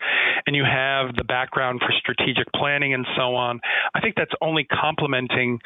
and 0.47 0.55
you 0.55 0.65
have 0.65 1.17
the 1.17 1.25
background 1.25 1.81
for 1.81 1.93
strategic 1.99 2.47
planning 2.55 2.95
and 2.95 3.05
so 3.17 3.35
on, 3.35 3.61
I 3.95 4.01
think 4.01 4.15
that's 4.17 4.33
only 4.41 4.65
complementing 4.65 5.59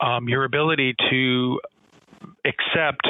um, 0.00 0.28
your 0.28 0.44
ability 0.44 0.94
to 1.10 1.60
accept 2.44 3.06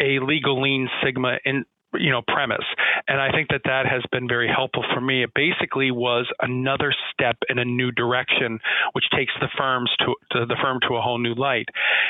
a 0.00 0.18
legal 0.18 0.60
lean 0.60 0.88
sigma 1.02 1.38
in 1.44 1.64
you 1.98 2.10
know 2.10 2.22
premise. 2.22 2.64
And 3.08 3.20
i 3.20 3.30
think 3.30 3.48
that 3.48 3.62
that 3.64 3.86
has 3.86 4.02
been 4.10 4.28
very 4.28 4.48
helpful 4.48 4.84
for 4.92 5.00
me. 5.00 5.22
It 5.22 5.30
basically 5.34 5.90
was 5.90 6.26
another 6.40 6.94
step 7.12 7.36
in 7.48 7.58
a 7.58 7.64
new 7.64 7.90
direction 7.90 8.60
which 8.92 9.04
takes 9.14 9.32
the 9.40 9.48
firms 9.56 9.90
to, 10.00 10.14
to 10.32 10.46
the 10.46 10.56
firm 10.62 10.78
to 10.88 10.96
a 10.96 11.00
whole 11.00 11.18
new 11.18 11.34
light. 11.34 11.68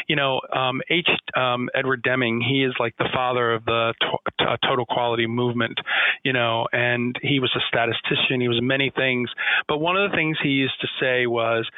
You 0.09 0.17
know 0.17 0.41
um, 0.55 0.81
h 0.91 1.09
um, 1.37 1.69
edward 1.75 2.03
deming 2.03 2.41
he 2.41 2.65
is 2.65 2.75
like 2.79 2.97
the 2.99 3.09
father 3.13 3.53
of 3.53 3.65
the 3.65 3.95
to- 4.01 4.59
total 4.67 4.87
quality 4.87 5.27
movement 5.27 5.79
you 6.25 6.33
know 6.33 6.67
and 6.73 7.17
he 7.23 7.41
was 7.41 7.51
a 7.57 7.61
statistician. 7.69 8.41
He 8.41 8.49
was 8.49 8.61
many 8.63 8.91
things. 8.95 9.31
But 9.69 9.79
one 9.79 9.97
of 9.97 10.11
the 10.11 10.17
things 10.17 10.37
he 10.43 10.51
used 10.51 10.81
to 10.81 10.89
say 11.01 11.27
was 11.27 11.69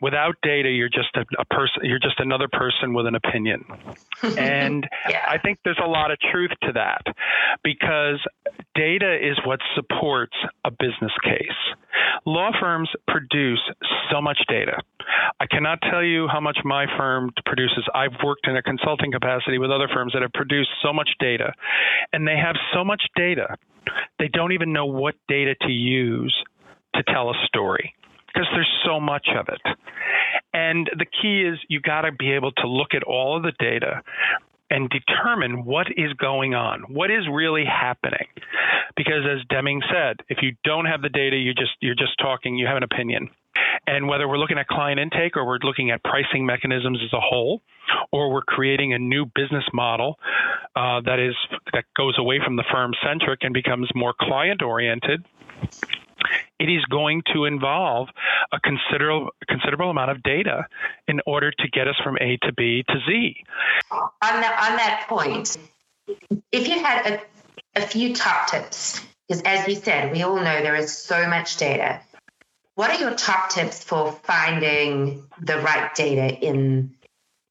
without 0.00 0.36
data 0.42 0.68
you're 0.68 0.88
just 0.88 1.14
a, 1.16 1.24
a 1.38 1.44
person 1.46 1.82
you're 1.82 1.98
just 1.98 2.18
another 2.20 2.48
person 2.52 2.94
with 2.94 3.06
an 3.06 3.14
opinion. 3.14 3.64
And 4.38 4.86
yeah. 5.08 5.24
i 5.28 5.38
think 5.38 5.60
there's 5.64 5.80
a 5.82 5.88
lot 5.88 6.10
of 6.10 6.18
truth 6.32 6.50
to 6.62 6.72
that 6.72 7.02
because 7.62 8.20
data 8.74 9.14
is 9.14 9.38
what 9.44 9.60
supports 9.74 10.34
a 10.64 10.70
business 10.70 11.12
case. 11.22 11.60
Law 12.26 12.50
firms 12.60 12.88
produce 13.06 13.60
so 14.10 14.20
much 14.20 14.38
data. 14.48 14.78
I 15.40 15.46
cannot 15.46 15.78
tell 15.90 16.02
you 16.02 16.28
how 16.28 16.40
much 16.40 16.58
my 16.64 16.86
firm 16.96 17.30
produces. 17.46 17.84
I've 17.94 18.12
worked 18.24 18.46
in 18.46 18.56
a 18.56 18.62
consulting 18.62 19.12
capacity 19.12 19.58
with 19.58 19.70
other 19.70 19.88
firms 19.92 20.12
that 20.14 20.22
have 20.22 20.32
produced 20.32 20.70
so 20.82 20.92
much 20.92 21.10
data 21.20 21.52
and 22.12 22.26
they 22.26 22.36
have 22.36 22.56
so 22.74 22.84
much 22.84 23.02
data 23.16 23.56
they 24.18 24.28
don't 24.28 24.52
even 24.52 24.72
know 24.72 24.86
what 24.86 25.14
data 25.28 25.54
to 25.62 25.72
use 25.72 26.34
to 26.94 27.02
tell 27.04 27.30
a 27.30 27.34
story 27.46 27.94
because 28.32 28.46
there's 28.52 28.80
so 28.84 29.00
much 29.00 29.28
of 29.36 29.48
it. 29.48 29.60
And 30.52 30.90
the 30.96 31.06
key 31.06 31.42
is 31.42 31.58
you 31.68 31.80
got 31.80 32.02
to 32.02 32.12
be 32.12 32.32
able 32.32 32.52
to 32.52 32.68
look 32.68 32.94
at 32.94 33.02
all 33.02 33.36
of 33.36 33.42
the 33.42 33.52
data 33.58 34.02
and 34.70 34.90
determine 34.90 35.64
what 35.64 35.86
is 35.96 36.12
going 36.14 36.54
on, 36.54 36.82
what 36.88 37.10
is 37.10 37.26
really 37.30 37.64
happening. 37.64 38.26
Because 38.96 39.24
as 39.24 39.44
Deming 39.48 39.80
said, 39.90 40.16
if 40.28 40.38
you 40.42 40.56
don't 40.64 40.84
have 40.84 41.02
the 41.02 41.08
data, 41.08 41.36
you 41.36 41.54
just 41.54 41.72
you're 41.80 41.94
just 41.94 42.18
talking, 42.20 42.56
you 42.56 42.66
have 42.66 42.76
an 42.76 42.82
opinion. 42.82 43.28
And 43.86 44.08
whether 44.08 44.28
we're 44.28 44.38
looking 44.38 44.58
at 44.58 44.66
client 44.66 45.00
intake 45.00 45.36
or 45.36 45.46
we're 45.46 45.58
looking 45.62 45.90
at 45.90 46.02
pricing 46.04 46.44
mechanisms 46.44 47.00
as 47.02 47.12
a 47.12 47.20
whole, 47.20 47.62
or 48.12 48.32
we're 48.32 48.42
creating 48.42 48.92
a 48.92 48.98
new 48.98 49.24
business 49.24 49.64
model 49.72 50.18
uh, 50.76 51.00
that 51.02 51.18
is 51.18 51.34
that 51.72 51.84
goes 51.96 52.16
away 52.18 52.40
from 52.44 52.56
the 52.56 52.64
firm 52.70 52.92
centric 53.02 53.40
and 53.42 53.54
becomes 53.54 53.88
more 53.94 54.14
client 54.20 54.62
oriented, 54.62 55.24
it 56.58 56.64
is 56.64 56.84
going 56.86 57.22
to 57.34 57.44
involve 57.44 58.08
a 58.52 58.60
considerable 58.60 59.30
considerable 59.48 59.90
amount 59.90 60.10
of 60.10 60.22
data 60.22 60.66
in 61.06 61.20
order 61.26 61.50
to 61.50 61.68
get 61.70 61.88
us 61.88 61.96
from 62.02 62.16
A 62.20 62.36
to 62.42 62.52
B 62.52 62.84
to 62.88 62.94
Z. 63.06 63.36
On 63.90 64.10
that 64.22 64.70
on 64.70 64.76
that 64.76 65.06
point, 65.08 65.56
if 66.52 66.68
you 66.68 66.82
had 66.82 67.06
a, 67.06 67.80
a 67.82 67.86
few 67.86 68.14
top 68.14 68.48
tips, 68.48 69.00
because 69.28 69.42
as 69.42 69.66
you 69.68 69.74
said, 69.74 70.12
we 70.12 70.22
all 70.22 70.36
know 70.36 70.62
there 70.62 70.76
is 70.76 70.96
so 70.96 71.28
much 71.28 71.56
data. 71.56 72.00
What 72.74 72.90
are 72.90 73.00
your 73.00 73.14
top 73.14 73.50
tips 73.50 73.82
for 73.82 74.12
finding 74.12 75.24
the 75.40 75.58
right 75.58 75.94
data 75.94 76.34
in 76.34 76.94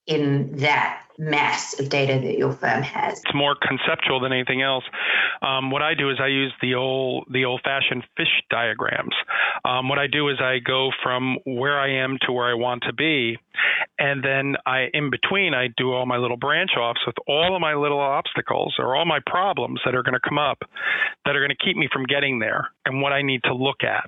in 0.06 0.58
that 0.58 1.02
mass 1.18 1.78
of 1.80 1.88
data 1.88 2.20
that 2.20 2.38
your 2.38 2.52
firm 2.52 2.82
has? 2.82 3.18
It's 3.18 3.34
more 3.34 3.56
conceptual 3.60 4.20
than 4.20 4.32
anything 4.32 4.62
else. 4.62 4.84
Um, 5.42 5.70
what 5.70 5.82
I 5.82 5.94
do 5.94 6.10
is 6.10 6.18
I 6.20 6.28
use 6.28 6.52
the 6.62 6.74
old 6.74 7.26
the 7.30 7.44
old 7.44 7.60
fashioned 7.64 8.04
fish 8.16 8.42
diagrams. 8.50 9.14
Um, 9.64 9.88
what 9.88 9.98
I 9.98 10.06
do 10.06 10.28
is 10.28 10.36
I 10.40 10.58
go 10.64 10.90
from 11.02 11.38
where 11.44 11.78
I 11.78 12.04
am 12.04 12.18
to 12.26 12.32
where 12.32 12.46
I 12.46 12.54
want 12.54 12.84
to 12.86 12.92
be, 12.92 13.36
and 13.98 14.22
then 14.22 14.56
I 14.64 14.86
in 14.94 15.10
between 15.10 15.54
I 15.54 15.68
do 15.76 15.92
all 15.92 16.06
my 16.06 16.16
little 16.16 16.36
branch 16.36 16.70
offs 16.78 17.00
with 17.06 17.16
all 17.26 17.54
of 17.54 17.60
my 17.60 17.74
little 17.74 18.00
obstacles 18.00 18.76
or 18.78 18.96
all 18.96 19.04
my 19.04 19.18
problems 19.26 19.80
that 19.84 19.94
are 19.94 20.02
going 20.02 20.14
to 20.14 20.28
come 20.28 20.38
up 20.38 20.62
that 21.24 21.36
are 21.36 21.40
going 21.40 21.50
to 21.50 21.64
keep 21.64 21.76
me 21.76 21.88
from 21.92 22.04
getting 22.04 22.38
there 22.38 22.70
and 22.86 23.02
what 23.02 23.12
I 23.12 23.22
need 23.22 23.42
to 23.44 23.54
look 23.54 23.82
at. 23.82 24.06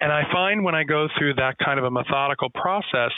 And 0.00 0.12
I 0.12 0.22
find 0.32 0.64
when 0.64 0.74
I 0.74 0.84
go 0.84 1.08
through 1.18 1.34
that 1.34 1.56
kind 1.62 1.78
of 1.78 1.84
a 1.84 1.90
methodical 1.90 2.50
process, 2.50 3.12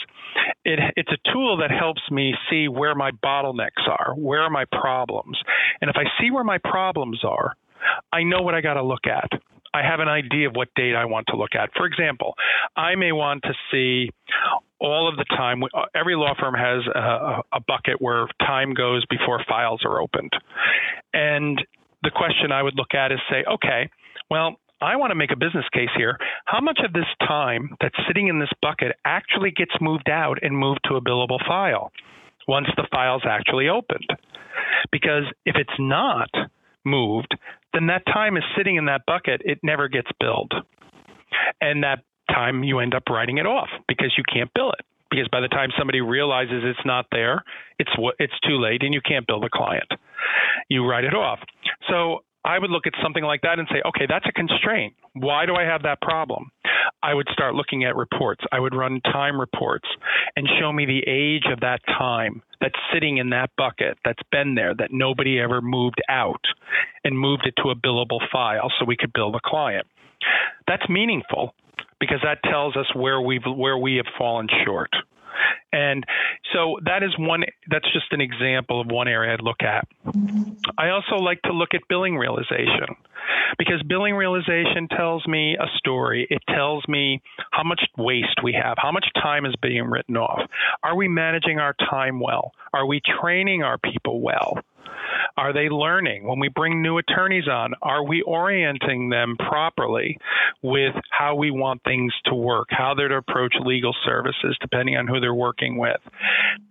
it, 0.65 0.79
it's 0.95 1.11
a 1.11 1.31
tool 1.31 1.57
that 1.57 1.71
helps 1.71 2.01
me 2.11 2.33
see 2.49 2.67
where 2.67 2.95
my 2.95 3.11
bottlenecks 3.23 3.87
are, 3.87 4.13
where 4.15 4.41
are 4.41 4.49
my 4.49 4.65
problems. 4.71 5.37
And 5.81 5.89
if 5.89 5.95
I 5.97 6.03
see 6.21 6.31
where 6.31 6.43
my 6.43 6.57
problems 6.57 7.23
are, 7.23 7.53
I 8.11 8.23
know 8.23 8.41
what 8.41 8.55
I 8.55 8.61
got 8.61 8.75
to 8.75 8.83
look 8.83 9.05
at. 9.05 9.29
I 9.73 9.83
have 9.83 9.99
an 9.99 10.07
idea 10.07 10.47
of 10.47 10.55
what 10.55 10.69
data 10.75 10.97
I 10.97 11.05
want 11.05 11.27
to 11.27 11.37
look 11.37 11.53
at. 11.53 11.69
For 11.75 11.85
example, 11.85 12.33
I 12.75 12.95
may 12.95 13.11
want 13.11 13.43
to 13.43 13.53
see 13.71 14.09
all 14.79 15.07
of 15.07 15.17
the 15.17 15.25
time. 15.25 15.63
Uh, 15.63 15.85
every 15.93 16.15
law 16.15 16.33
firm 16.39 16.55
has 16.55 16.85
a, 16.93 17.41
a 17.53 17.59
bucket 17.67 18.01
where 18.01 18.27
time 18.39 18.73
goes 18.73 19.05
before 19.05 19.43
files 19.47 19.81
are 19.85 20.01
opened. 20.01 20.31
And 21.13 21.61
the 22.03 22.11
question 22.11 22.51
I 22.51 22.63
would 22.63 22.75
look 22.75 22.93
at 22.93 23.11
is 23.11 23.19
say, 23.29 23.43
okay, 23.47 23.89
well, 24.29 24.55
I 24.81 24.95
want 24.95 25.11
to 25.11 25.15
make 25.15 25.31
a 25.31 25.35
business 25.35 25.65
case 25.73 25.89
here. 25.97 26.17
How 26.45 26.61
much 26.61 26.79
of 26.83 26.93
this 26.93 27.05
time 27.27 27.75
that's 27.81 27.95
sitting 28.07 28.29
in 28.29 28.39
this 28.39 28.49
bucket 28.61 28.95
actually 29.03 29.51
gets 29.51 29.73
moved 29.81 30.09
out 30.09 30.39
and 30.41 30.57
moved 30.57 30.79
to 30.85 30.95
a 30.95 31.01
billable 31.01 31.45
file 31.45 31.91
once 32.49 32.67
the 32.75 32.87
file's 32.91 33.23
actually 33.29 33.69
opened? 33.69 34.09
Because 34.91 35.23
if 35.45 35.55
it's 35.55 35.79
not 35.79 36.29
moved, 36.83 37.37
then 37.73 37.87
that 37.87 38.05
time 38.07 38.35
is 38.37 38.43
sitting 38.57 38.75
in 38.75 38.85
that 38.85 39.01
bucket. 39.05 39.41
It 39.45 39.59
never 39.61 39.87
gets 39.87 40.09
billed. 40.19 40.51
And 41.61 41.83
that 41.83 41.99
time 42.29 42.63
you 42.63 42.79
end 42.79 42.95
up 42.95 43.03
writing 43.09 43.37
it 43.37 43.45
off 43.45 43.69
because 43.87 44.13
you 44.17 44.23
can't 44.31 44.51
bill 44.55 44.71
it. 44.71 44.85
Because 45.11 45.27
by 45.31 45.41
the 45.41 45.47
time 45.47 45.69
somebody 45.77 46.01
realizes 46.01 46.63
it's 46.63 46.85
not 46.85 47.05
there, 47.11 47.43
it's 47.79 47.91
it's 48.19 48.39
too 48.47 48.59
late 48.59 48.83
and 48.83 48.93
you 48.93 49.01
can't 49.01 49.25
bill 49.25 49.39
the 49.39 49.49
client. 49.51 49.89
You 50.69 50.85
write 50.87 51.03
it 51.03 51.13
off. 51.13 51.39
So 51.89 52.23
I 52.45 52.57
would 52.57 52.69
look 52.69 52.87
at 52.87 52.93
something 53.03 53.23
like 53.23 53.41
that 53.41 53.59
and 53.59 53.67
say, 53.71 53.81
okay, 53.85 54.05
that's 54.07 54.25
a 54.27 54.31
constraint. 54.31 54.93
Why 55.13 55.45
do 55.45 55.55
I 55.55 55.63
have 55.63 55.83
that 55.83 56.01
problem? 56.01 56.51
I 57.03 57.13
would 57.13 57.27
start 57.31 57.55
looking 57.55 57.83
at 57.83 57.95
reports. 57.95 58.43
I 58.51 58.59
would 58.59 58.73
run 58.73 59.01
time 59.01 59.39
reports 59.39 59.87
and 60.35 60.47
show 60.59 60.71
me 60.71 60.85
the 60.85 61.03
age 61.07 61.45
of 61.51 61.59
that 61.61 61.79
time 61.85 62.41
that's 62.61 62.75
sitting 62.93 63.17
in 63.17 63.29
that 63.29 63.51
bucket 63.57 63.97
that's 64.03 64.21
been 64.31 64.55
there 64.55 64.73
that 64.75 64.89
nobody 64.91 65.39
ever 65.39 65.61
moved 65.61 66.01
out 66.09 66.43
and 67.03 67.17
moved 67.17 67.45
it 67.45 67.53
to 67.63 67.69
a 67.69 67.75
billable 67.75 68.19
file 68.31 68.71
so 68.77 68.85
we 68.85 68.97
could 68.97 69.13
bill 69.13 69.31
the 69.31 69.39
client. 69.43 69.87
That's 70.67 70.87
meaningful 70.89 71.53
because 71.99 72.19
that 72.23 72.39
tells 72.49 72.75
us 72.75 72.87
where 72.95 73.21
we've 73.21 73.45
where 73.45 73.77
we 73.77 73.95
have 73.95 74.05
fallen 74.17 74.47
short. 74.65 74.91
And 75.71 76.03
so 76.53 76.79
that 76.85 77.03
is 77.03 77.11
one, 77.17 77.43
that's 77.69 77.91
just 77.93 78.11
an 78.11 78.21
example 78.21 78.81
of 78.81 78.87
one 78.87 79.07
area 79.07 79.33
I'd 79.33 79.41
look 79.41 79.61
at. 79.61 79.87
I 80.77 80.89
also 80.89 81.15
like 81.23 81.41
to 81.43 81.53
look 81.53 81.69
at 81.73 81.81
billing 81.89 82.17
realization 82.17 82.95
because 83.57 83.81
billing 83.87 84.15
realization 84.15 84.87
tells 84.95 85.25
me 85.27 85.55
a 85.59 85.67
story. 85.77 86.27
It 86.29 86.41
tells 86.47 86.87
me 86.87 87.21
how 87.51 87.63
much 87.63 87.81
waste 87.97 88.41
we 88.43 88.53
have, 88.53 88.75
how 88.77 88.91
much 88.91 89.05
time 89.21 89.45
is 89.45 89.55
being 89.61 89.83
written 89.83 90.17
off. 90.17 90.41
Are 90.83 90.95
we 90.95 91.07
managing 91.07 91.59
our 91.59 91.75
time 91.89 92.19
well? 92.19 92.51
Are 92.73 92.85
we 92.85 93.01
training 93.21 93.63
our 93.63 93.77
people 93.77 94.21
well? 94.21 94.59
Are 95.39 95.53
they 95.53 95.69
learning? 95.69 96.27
When 96.27 96.37
we 96.37 96.49
bring 96.49 96.81
new 96.81 96.97
attorneys 96.97 97.47
on, 97.47 97.73
are 97.81 98.05
we 98.05 98.21
orienting 98.23 99.09
them 99.09 99.37
properly 99.37 100.17
with 100.61 100.93
how 101.11 101.35
we 101.35 101.49
want 101.49 101.81
things 101.85 102.13
to 102.25 102.35
work, 102.35 102.67
how 102.71 102.93
they're 102.93 103.07
to 103.07 103.15
approach 103.15 103.53
legal 103.61 103.95
services, 104.05 104.57
depending 104.59 104.97
on 104.97 105.07
who 105.07 105.21
they're 105.21 105.33
working 105.33 105.77
with? 105.77 106.01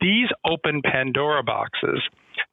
These 0.03 0.29
open 0.45 0.83
Pandora 0.83 1.43
boxes 1.43 2.03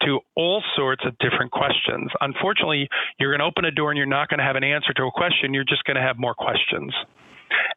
to 0.04 0.20
all 0.38 0.64
sorts 0.78 1.04
of 1.06 1.18
different 1.18 1.52
questions. 1.52 2.10
Unfortunately, 2.22 2.88
you're 3.20 3.32
going 3.32 3.40
to 3.40 3.46
open 3.46 3.66
a 3.66 3.72
door 3.72 3.92
and 3.92 3.98
you're 3.98 4.08
not 4.08 4.30
going 4.30 4.40
to 4.40 4.46
have 4.46 4.56
an 4.56 4.64
answer 4.64 4.94
to 4.94 5.04
a 5.04 5.12
question, 5.12 5.54
you're 5.54 5.66
just 5.66 5.84
going 5.84 5.98
to 5.98 6.02
have 6.02 6.18
more 6.18 6.34
questions. 6.34 6.94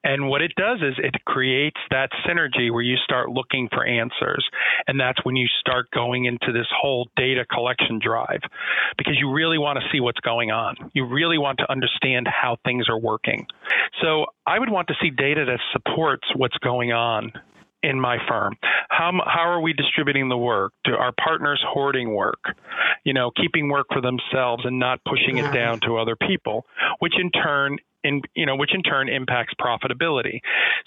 And 0.05 0.29
what 0.29 0.43
it 0.43 0.53
does 0.57 0.79
is 0.81 0.95
it 0.99 1.15
creates 1.27 1.81
that 1.91 2.11
synergy 2.27 2.73
where 2.73 2.83
you 2.83 2.97
start 3.05 3.31
looking 3.31 3.69
for 3.73 3.85
answers. 3.85 4.47
And 4.87 4.99
that's 4.99 5.23
when 5.25 5.37
you 5.37 5.47
start 5.61 5.91
going 5.91 6.25
into 6.25 6.53
this 6.53 6.67
whole 6.81 7.09
data 7.17 7.45
collection 7.51 7.99
drive 8.03 8.41
because 8.97 9.15
you 9.19 9.33
really 9.33 9.59
want 9.59 9.79
to 9.79 9.85
see 9.93 10.01
what's 10.01 10.21
going 10.21 10.51
on. 10.51 10.77
You 10.95 11.07
really 11.07 11.39
want 11.39 11.59
to 11.59 11.71
understand 11.71 12.29
how 12.29 12.57
things 12.65 12.89
are 12.89 12.99
working. 12.99 13.47
So 14.03 14.27
I 14.47 14.59
would 14.59 14.71
want 14.71 14.89
to 14.89 14.95
see 15.03 15.11
data 15.11 15.45
that 15.47 15.61
supports 15.73 16.29
what's 16.35 16.57
going 16.59 16.93
on 16.93 17.33
in 17.83 18.01
my 18.01 18.19
firm? 18.29 18.57
How 18.89 19.13
how 19.25 19.51
are 19.51 19.61
we 19.61 19.73
distributing 19.73 20.29
the 20.29 20.37
work? 20.37 20.73
Do 20.85 20.95
our 20.95 21.13
partners 21.13 21.63
hoarding 21.67 22.15
work? 22.15 22.41
You 23.05 23.13
know, 23.13 23.31
keeping 23.31 23.69
work 23.69 23.87
for 23.93 24.01
themselves 24.01 24.65
and 24.65 24.79
not 24.79 25.01
pushing 25.05 25.39
it 25.39 25.53
down 25.53 25.81
to 25.81 25.97
other 25.97 26.17
people, 26.17 26.67
which 26.99 27.15
in 27.19 27.31
turn 27.31 27.79
in 28.05 28.23
you 28.35 28.47
know 28.47 28.57
which 28.57 28.75
in 28.75 28.83
turn 28.83 29.09
impacts 29.09 29.55
profitability. 29.61 30.41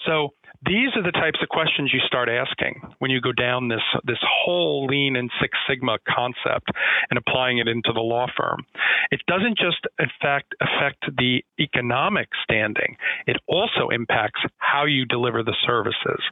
So 0.06 0.30
these 0.64 0.90
are 0.94 1.02
the 1.02 1.12
types 1.12 1.40
of 1.42 1.48
questions 1.48 1.90
you 1.92 2.00
start 2.06 2.28
asking 2.28 2.80
when 2.98 3.10
you 3.10 3.20
go 3.20 3.32
down 3.32 3.68
this 3.68 3.82
this 4.04 4.22
whole 4.22 4.86
lean 4.86 5.16
and 5.16 5.30
six 5.40 5.58
sigma 5.68 5.98
concept 6.08 6.68
and 7.10 7.18
applying 7.18 7.58
it 7.58 7.68
into 7.68 7.92
the 7.92 8.00
law 8.00 8.26
firm. 8.36 8.64
It 9.10 9.20
doesn't 9.26 9.58
just 9.58 9.84
affect 9.98 10.54
affect 10.60 11.04
the 11.16 11.42
economic 11.58 12.28
standing. 12.44 12.96
It 13.26 13.36
also 13.48 13.88
impacts 13.90 14.40
how 14.58 14.84
you 14.84 15.04
deliver 15.04 15.42
the 15.42 15.56
services. 15.66 16.22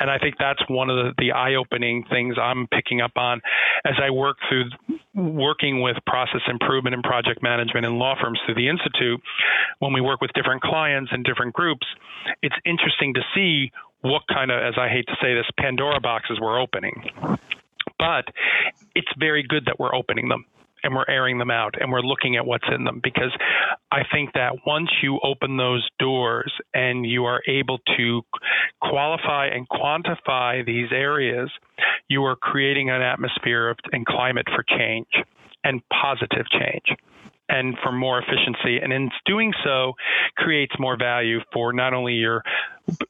And 0.00 0.10
I 0.10 0.18
think 0.18 0.36
that's 0.38 0.62
one 0.68 0.90
of 0.90 0.96
the, 0.96 1.12
the 1.18 1.32
eye-opening 1.32 2.04
things 2.10 2.36
I'm 2.40 2.66
picking 2.68 3.00
up 3.00 3.12
on 3.16 3.40
as 3.84 3.94
I 4.02 4.10
work 4.10 4.36
through 4.48 4.64
working 5.14 5.80
with 5.80 5.96
process 6.06 6.42
improvement 6.48 6.94
and 6.94 7.02
project 7.02 7.42
management 7.42 7.86
in 7.86 7.98
law 7.98 8.14
firms 8.20 8.38
through 8.44 8.56
the 8.56 8.68
institute. 8.68 9.20
When 9.78 9.92
we 9.92 10.00
work 10.00 10.20
with 10.20 10.32
different 10.34 10.62
clients 10.62 11.10
and 11.12 11.24
different 11.24 11.54
groups, 11.54 11.86
it's 12.42 12.56
interesting 12.64 13.14
to 13.14 13.20
see 13.34 13.72
what 14.02 14.22
kind 14.28 14.50
of, 14.50 14.62
as 14.62 14.74
I 14.78 14.88
hate 14.88 15.06
to 15.06 15.16
say 15.22 15.34
this, 15.34 15.46
Pandora 15.58 16.00
boxes 16.00 16.38
we're 16.40 16.60
opening. 16.60 17.10
But 17.98 18.26
it's 18.94 19.08
very 19.18 19.42
good 19.42 19.64
that 19.66 19.80
we're 19.80 19.94
opening 19.94 20.28
them 20.28 20.44
and 20.86 20.94
we're 20.94 21.04
airing 21.08 21.38
them 21.38 21.50
out 21.50 21.74
and 21.80 21.90
we're 21.90 22.00
looking 22.00 22.36
at 22.36 22.46
what's 22.46 22.64
in 22.72 22.84
them. 22.84 23.00
Because 23.02 23.36
I 23.90 24.02
think 24.12 24.32
that 24.34 24.52
once 24.64 24.88
you 25.02 25.18
open 25.22 25.56
those 25.56 25.86
doors 25.98 26.52
and 26.72 27.04
you 27.04 27.24
are 27.24 27.42
able 27.48 27.78
to 27.96 28.22
qualify 28.80 29.48
and 29.48 29.68
quantify 29.68 30.64
these 30.64 30.88
areas, 30.92 31.50
you 32.08 32.22
are 32.24 32.36
creating 32.36 32.88
an 32.88 33.02
atmosphere 33.02 33.68
of, 33.68 33.78
and 33.92 34.06
climate 34.06 34.46
for 34.54 34.64
change 34.78 35.08
and 35.64 35.82
positive 35.90 36.46
change 36.52 36.86
and 37.48 37.76
for 37.82 37.92
more 37.92 38.20
efficiency. 38.20 38.78
And 38.82 38.92
in 38.92 39.10
doing 39.24 39.52
so 39.64 39.94
creates 40.36 40.74
more 40.78 40.96
value 40.96 41.40
for 41.52 41.72
not 41.72 41.94
only 41.94 42.14
your 42.14 42.42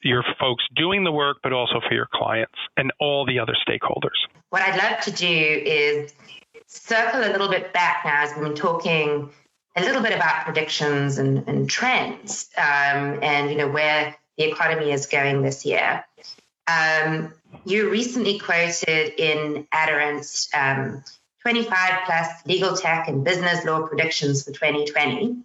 your 0.03 0.25
folks 0.41 0.65
doing 0.75 1.05
the 1.05 1.13
work 1.13 1.39
but 1.43 1.53
also 1.53 1.81
for 1.87 1.95
your 1.95 2.09
clients 2.13 2.55
and 2.79 2.91
all 2.99 3.27
the 3.27 3.39
other 3.39 3.55
stakeholders. 3.69 4.17
What 4.49 4.63
i'd 4.63 4.83
love 4.83 5.03
to 5.03 5.13
do 5.13 5.27
is 5.27 6.15
circle 6.67 7.21
a 7.21 7.31
little 7.31 7.49
bit 7.49 7.73
back 7.73 8.05
now 8.05 8.25
as 8.25 8.35
we've 8.35 8.45
been 8.45 8.55
talking 8.55 9.31
a 9.77 9.83
little 9.83 10.03
bit 10.03 10.13
about 10.13 10.45
predictions 10.45 11.19
and, 11.19 11.47
and 11.49 11.69
trends 11.69 12.49
um, 12.57 13.19
and 13.23 13.51
you 13.51 13.57
know 13.57 13.69
where 13.69 14.17
the 14.39 14.45
economy 14.45 14.91
is 14.91 15.07
going 15.07 15.43
this 15.43 15.65
year. 15.65 16.05
Um, 16.67 17.33
you 17.65 17.91
recently 17.91 18.39
quoted 18.39 19.21
in 19.21 19.67
Aderant's 19.73 20.49
um, 20.55 21.05
25 21.43 22.01
plus 22.07 22.29
legal 22.45 22.77
tech 22.77 23.09
and 23.09 23.25
business 23.25 23.65
law 23.65 23.87
predictions 23.87 24.43
for 24.43 24.51
2020 24.51 25.37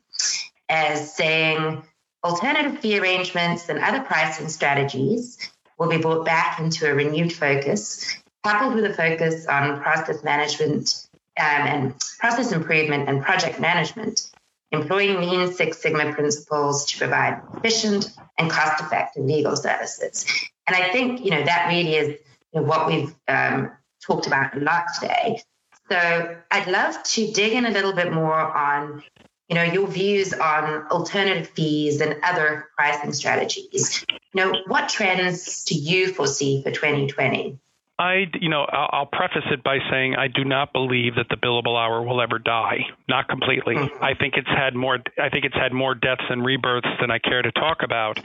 as 0.67 1.13
saying 1.13 1.83
alternative 2.23 2.79
fee 2.79 2.99
arrangements 2.99 3.69
and 3.69 3.79
other 3.79 4.01
pricing 4.01 4.49
strategies 4.49 5.37
will 5.77 5.89
be 5.89 5.97
brought 5.97 6.25
back 6.25 6.59
into 6.59 6.89
a 6.89 6.93
renewed 6.93 7.33
focus, 7.33 8.17
coupled 8.43 8.75
with 8.75 8.85
a 8.85 8.93
focus 8.93 9.45
on 9.45 9.79
process 9.79 10.23
management 10.23 11.07
and 11.37 11.95
process 12.19 12.51
improvement 12.51 13.09
and 13.09 13.21
project 13.21 13.59
management, 13.59 14.29
employing 14.71 15.19
Lean 15.19 15.53
Six 15.53 15.81
Sigma 15.81 16.13
principles 16.13 16.85
to 16.85 16.97
provide 16.97 17.41
efficient 17.55 18.11
and 18.37 18.49
cost-effective 18.49 19.23
legal 19.23 19.55
services. 19.55 20.25
And 20.67 20.75
I 20.75 20.91
think 20.91 21.23
you 21.23 21.31
know 21.31 21.43
that 21.43 21.67
really 21.67 21.95
is 21.95 22.07
you 22.53 22.61
know, 22.61 22.63
what 22.63 22.87
we've 22.87 23.13
um, 23.27 23.71
talked 24.05 24.27
about 24.27 24.55
a 24.55 24.59
lot 24.59 24.85
today. 24.99 25.41
So 25.89 26.37
I'd 26.49 26.67
love 26.67 27.01
to 27.03 27.31
dig 27.31 27.53
in 27.53 27.65
a 27.65 27.71
little 27.71 27.93
bit 27.93 28.13
more 28.13 28.39
on 28.39 29.03
you 29.49 29.55
know 29.55 29.63
your 29.63 29.87
views 29.87 30.33
on 30.33 30.87
alternative 30.87 31.49
fees 31.49 31.99
and 31.99 32.17
other 32.23 32.69
pricing 32.77 33.13
strategies. 33.13 34.05
You 34.33 34.45
know, 34.45 34.53
what 34.67 34.87
trends 34.87 35.65
do 35.65 35.75
you 35.75 36.13
foresee 36.13 36.63
for 36.63 36.71
2020? 36.71 37.59
I, 38.01 38.25
you 38.39 38.49
know, 38.49 38.65
I'll, 38.67 39.05
preface 39.05 39.45
it 39.51 39.63
by 39.63 39.77
saying 39.91 40.15
I 40.15 40.27
do 40.27 40.43
not 40.43 40.73
believe 40.73 41.15
that 41.15 41.27
the 41.29 41.35
billable 41.35 41.77
hour 41.77 42.01
will 42.01 42.19
ever 42.19 42.39
die. 42.39 42.79
Not 43.07 43.27
completely. 43.27 43.75
Mm-hmm. 43.75 44.03
I 44.03 44.15
think 44.15 44.33
it's 44.37 44.47
had 44.47 44.73
more. 44.73 44.97
I 45.21 45.29
think 45.29 45.45
it's 45.45 45.55
had 45.55 45.71
more 45.71 45.93
deaths 45.93 46.23
and 46.27 46.43
rebirths 46.43 46.87
than 46.99 47.11
I 47.11 47.19
care 47.19 47.43
to 47.43 47.51
talk 47.51 47.83
about. 47.83 48.19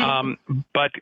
um, 0.00 0.38
but 0.72 0.92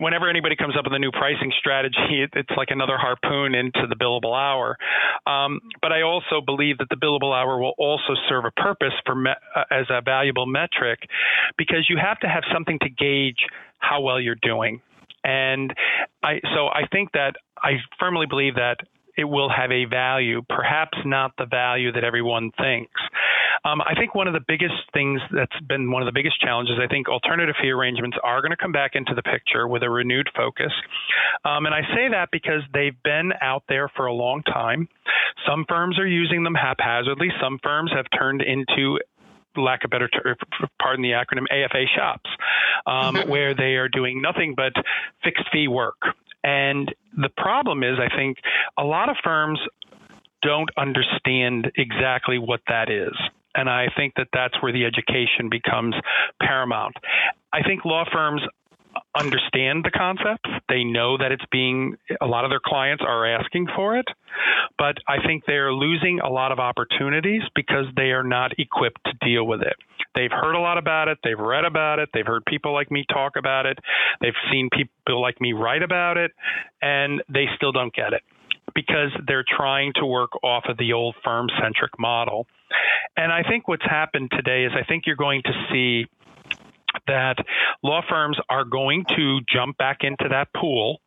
whenever 0.00 0.28
anybody 0.28 0.56
comes 0.56 0.74
up 0.76 0.84
with 0.84 0.94
a 0.94 0.98
new 0.98 1.12
pricing 1.12 1.52
strategy, 1.60 1.96
it, 2.24 2.30
it's 2.34 2.50
like 2.56 2.70
another 2.70 2.98
harpoon 2.98 3.54
into 3.54 3.86
the 3.88 3.94
billable 3.94 4.36
hour. 4.36 4.76
Um, 5.24 5.60
but 5.80 5.92
I 5.92 6.02
also 6.02 6.40
believe 6.44 6.78
that 6.78 6.88
the 6.88 6.96
billable 6.96 7.32
hour 7.32 7.56
will 7.60 7.74
also 7.78 8.14
serve 8.28 8.46
a 8.46 8.50
purpose 8.50 8.94
for 9.04 9.14
me, 9.14 9.30
uh, 9.54 9.62
as 9.70 9.86
a 9.90 10.00
valuable 10.02 10.46
metric, 10.46 10.98
because 11.56 11.86
you 11.88 11.98
have 12.02 12.18
to 12.20 12.26
have 12.26 12.42
something 12.52 12.80
to 12.80 12.88
gauge 12.88 13.46
how 13.78 14.00
well 14.00 14.20
you're 14.20 14.34
doing. 14.42 14.80
And 15.22 15.74
I, 16.22 16.40
so 16.54 16.66
I 16.66 16.86
think 16.90 17.12
that 17.12 17.36
I 17.62 17.78
firmly 17.98 18.26
believe 18.26 18.54
that 18.56 18.76
it 19.16 19.24
will 19.24 19.48
have 19.48 19.72
a 19.72 19.86
value, 19.86 20.42
perhaps 20.48 20.98
not 21.04 21.32
the 21.38 21.46
value 21.46 21.92
that 21.92 22.04
everyone 22.04 22.50
thinks. 22.58 23.00
Um, 23.64 23.80
I 23.80 23.94
think 23.98 24.14
one 24.14 24.28
of 24.28 24.34
the 24.34 24.44
biggest 24.46 24.74
things 24.92 25.20
that's 25.32 25.58
been 25.66 25.90
one 25.90 26.02
of 26.02 26.06
the 26.06 26.12
biggest 26.12 26.38
challenges, 26.40 26.76
I 26.80 26.86
think 26.86 27.08
alternative 27.08 27.54
fee 27.60 27.70
arrangements 27.70 28.16
are 28.22 28.40
going 28.42 28.50
to 28.50 28.56
come 28.56 28.72
back 28.72 28.92
into 28.94 29.14
the 29.14 29.22
picture 29.22 29.66
with 29.66 29.82
a 29.82 29.90
renewed 29.90 30.28
focus. 30.36 30.72
Um, 31.44 31.66
and 31.66 31.74
I 31.74 31.80
say 31.94 32.08
that 32.10 32.28
because 32.30 32.60
they've 32.72 33.00
been 33.02 33.32
out 33.40 33.64
there 33.68 33.88
for 33.96 34.06
a 34.06 34.12
long 34.12 34.42
time. 34.42 34.88
Some 35.48 35.64
firms 35.68 35.98
are 35.98 36.06
using 36.06 36.44
them 36.44 36.54
haphazardly, 36.54 37.28
some 37.40 37.58
firms 37.62 37.90
have 37.92 38.06
turned 38.16 38.42
into 38.42 38.98
lack 39.56 39.84
of 39.84 39.90
better, 39.90 40.08
ter- 40.08 40.36
pardon 40.80 41.02
the 41.02 41.12
acronym, 41.12 41.46
AFA 41.50 41.84
shops, 41.96 42.30
um, 42.86 43.14
mm-hmm. 43.14 43.30
where 43.30 43.54
they 43.54 43.74
are 43.76 43.88
doing 43.88 44.20
nothing 44.20 44.54
but 44.54 44.72
fixed 45.24 45.44
fee 45.52 45.68
work. 45.68 45.96
And 46.44 46.94
the 47.16 47.30
problem 47.36 47.82
is, 47.82 47.98
I 47.98 48.14
think 48.14 48.38
a 48.78 48.84
lot 48.84 49.08
of 49.08 49.16
firms 49.22 49.58
don't 50.42 50.70
understand 50.76 51.72
exactly 51.76 52.38
what 52.38 52.60
that 52.68 52.90
is. 52.90 53.14
And 53.54 53.70
I 53.70 53.86
think 53.96 54.14
that 54.16 54.28
that's 54.32 54.60
where 54.62 54.72
the 54.72 54.84
education 54.84 55.48
becomes 55.50 55.94
paramount. 56.40 56.94
I 57.52 57.62
think 57.62 57.84
law 57.84 58.04
firms 58.12 58.42
understand 59.14 59.84
the 59.84 59.90
concepts. 59.90 60.48
They 60.68 60.84
know 60.84 61.16
that 61.18 61.32
it's 61.32 61.44
being, 61.50 61.96
a 62.20 62.26
lot 62.26 62.44
of 62.44 62.50
their 62.50 62.60
clients 62.64 63.02
are 63.06 63.26
asking 63.26 63.68
for 63.74 63.96
it, 63.96 64.06
but 64.78 64.96
I 65.08 65.24
think 65.26 65.44
they're 65.46 65.72
losing 65.72 66.20
a 66.20 66.28
lot 66.28 66.52
of 66.52 66.58
opportunities 66.58 67.42
because 67.54 67.86
they 67.96 68.10
are 68.10 68.24
not 68.24 68.52
equipped 68.58 69.00
to 69.06 69.12
deal 69.26 69.46
with 69.46 69.62
it. 69.62 69.76
They've 70.14 70.30
heard 70.30 70.54
a 70.54 70.60
lot 70.60 70.78
about 70.78 71.08
it, 71.08 71.18
they've 71.22 71.38
read 71.38 71.64
about 71.64 71.98
it, 71.98 72.08
they've 72.14 72.26
heard 72.26 72.44
people 72.46 72.72
like 72.72 72.90
me 72.90 73.04
talk 73.12 73.32
about 73.36 73.66
it, 73.66 73.78
they've 74.20 74.32
seen 74.50 74.68
people 74.72 75.20
like 75.20 75.40
me 75.40 75.52
write 75.52 75.82
about 75.82 76.16
it, 76.16 76.32
and 76.80 77.22
they 77.28 77.46
still 77.56 77.72
don't 77.72 77.94
get 77.94 78.12
it 78.12 78.22
because 78.74 79.10
they're 79.26 79.44
trying 79.56 79.92
to 79.96 80.06
work 80.06 80.30
off 80.42 80.64
of 80.68 80.76
the 80.76 80.92
old 80.92 81.14
firm 81.24 81.48
centric 81.62 81.98
model. 81.98 82.46
And 83.16 83.32
I 83.32 83.42
think 83.42 83.68
what's 83.68 83.84
happened 83.84 84.30
today 84.30 84.64
is 84.64 84.72
I 84.74 84.84
think 84.86 85.04
you're 85.06 85.16
going 85.16 85.42
to 85.44 85.52
see 85.70 86.06
that 87.06 87.36
law 87.82 88.00
firms 88.08 88.38
are 88.48 88.64
going 88.64 89.04
to 89.16 89.40
jump 89.52 89.76
back 89.78 89.98
into 90.02 90.28
that 90.30 90.48
pool. 90.54 91.00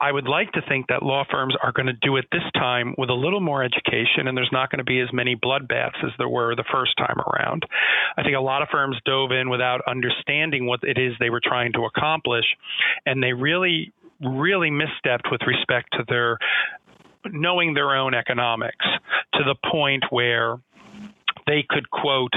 I 0.00 0.10
would 0.10 0.28
like 0.28 0.52
to 0.52 0.62
think 0.68 0.88
that 0.88 1.02
law 1.02 1.24
firms 1.30 1.54
are 1.62 1.72
going 1.72 1.86
to 1.86 1.92
do 1.92 2.16
it 2.16 2.26
this 2.32 2.42
time 2.54 2.94
with 2.98 3.10
a 3.10 3.14
little 3.14 3.40
more 3.40 3.62
education, 3.62 4.26
and 4.26 4.36
there's 4.36 4.50
not 4.52 4.70
going 4.70 4.78
to 4.78 4.84
be 4.84 5.00
as 5.00 5.12
many 5.12 5.36
bloodbaths 5.36 6.02
as 6.04 6.10
there 6.18 6.28
were 6.28 6.54
the 6.54 6.64
first 6.72 6.96
time 6.96 7.18
around. 7.20 7.64
I 8.16 8.22
think 8.22 8.36
a 8.36 8.40
lot 8.40 8.62
of 8.62 8.68
firms 8.70 8.96
dove 9.04 9.32
in 9.32 9.48
without 9.48 9.80
understanding 9.86 10.66
what 10.66 10.80
it 10.82 10.98
is 10.98 11.14
they 11.18 11.30
were 11.30 11.40
trying 11.42 11.72
to 11.74 11.84
accomplish, 11.84 12.44
and 13.06 13.22
they 13.22 13.32
really, 13.32 13.92
really 14.20 14.70
misstepped 14.70 15.30
with 15.30 15.40
respect 15.46 15.88
to 15.92 16.04
their 16.08 16.38
knowing 17.30 17.74
their 17.74 17.94
own 17.94 18.14
economics 18.14 18.86
to 19.34 19.44
the 19.44 19.54
point 19.70 20.04
where 20.10 20.58
they 21.46 21.64
could 21.68 21.90
quote 21.90 22.32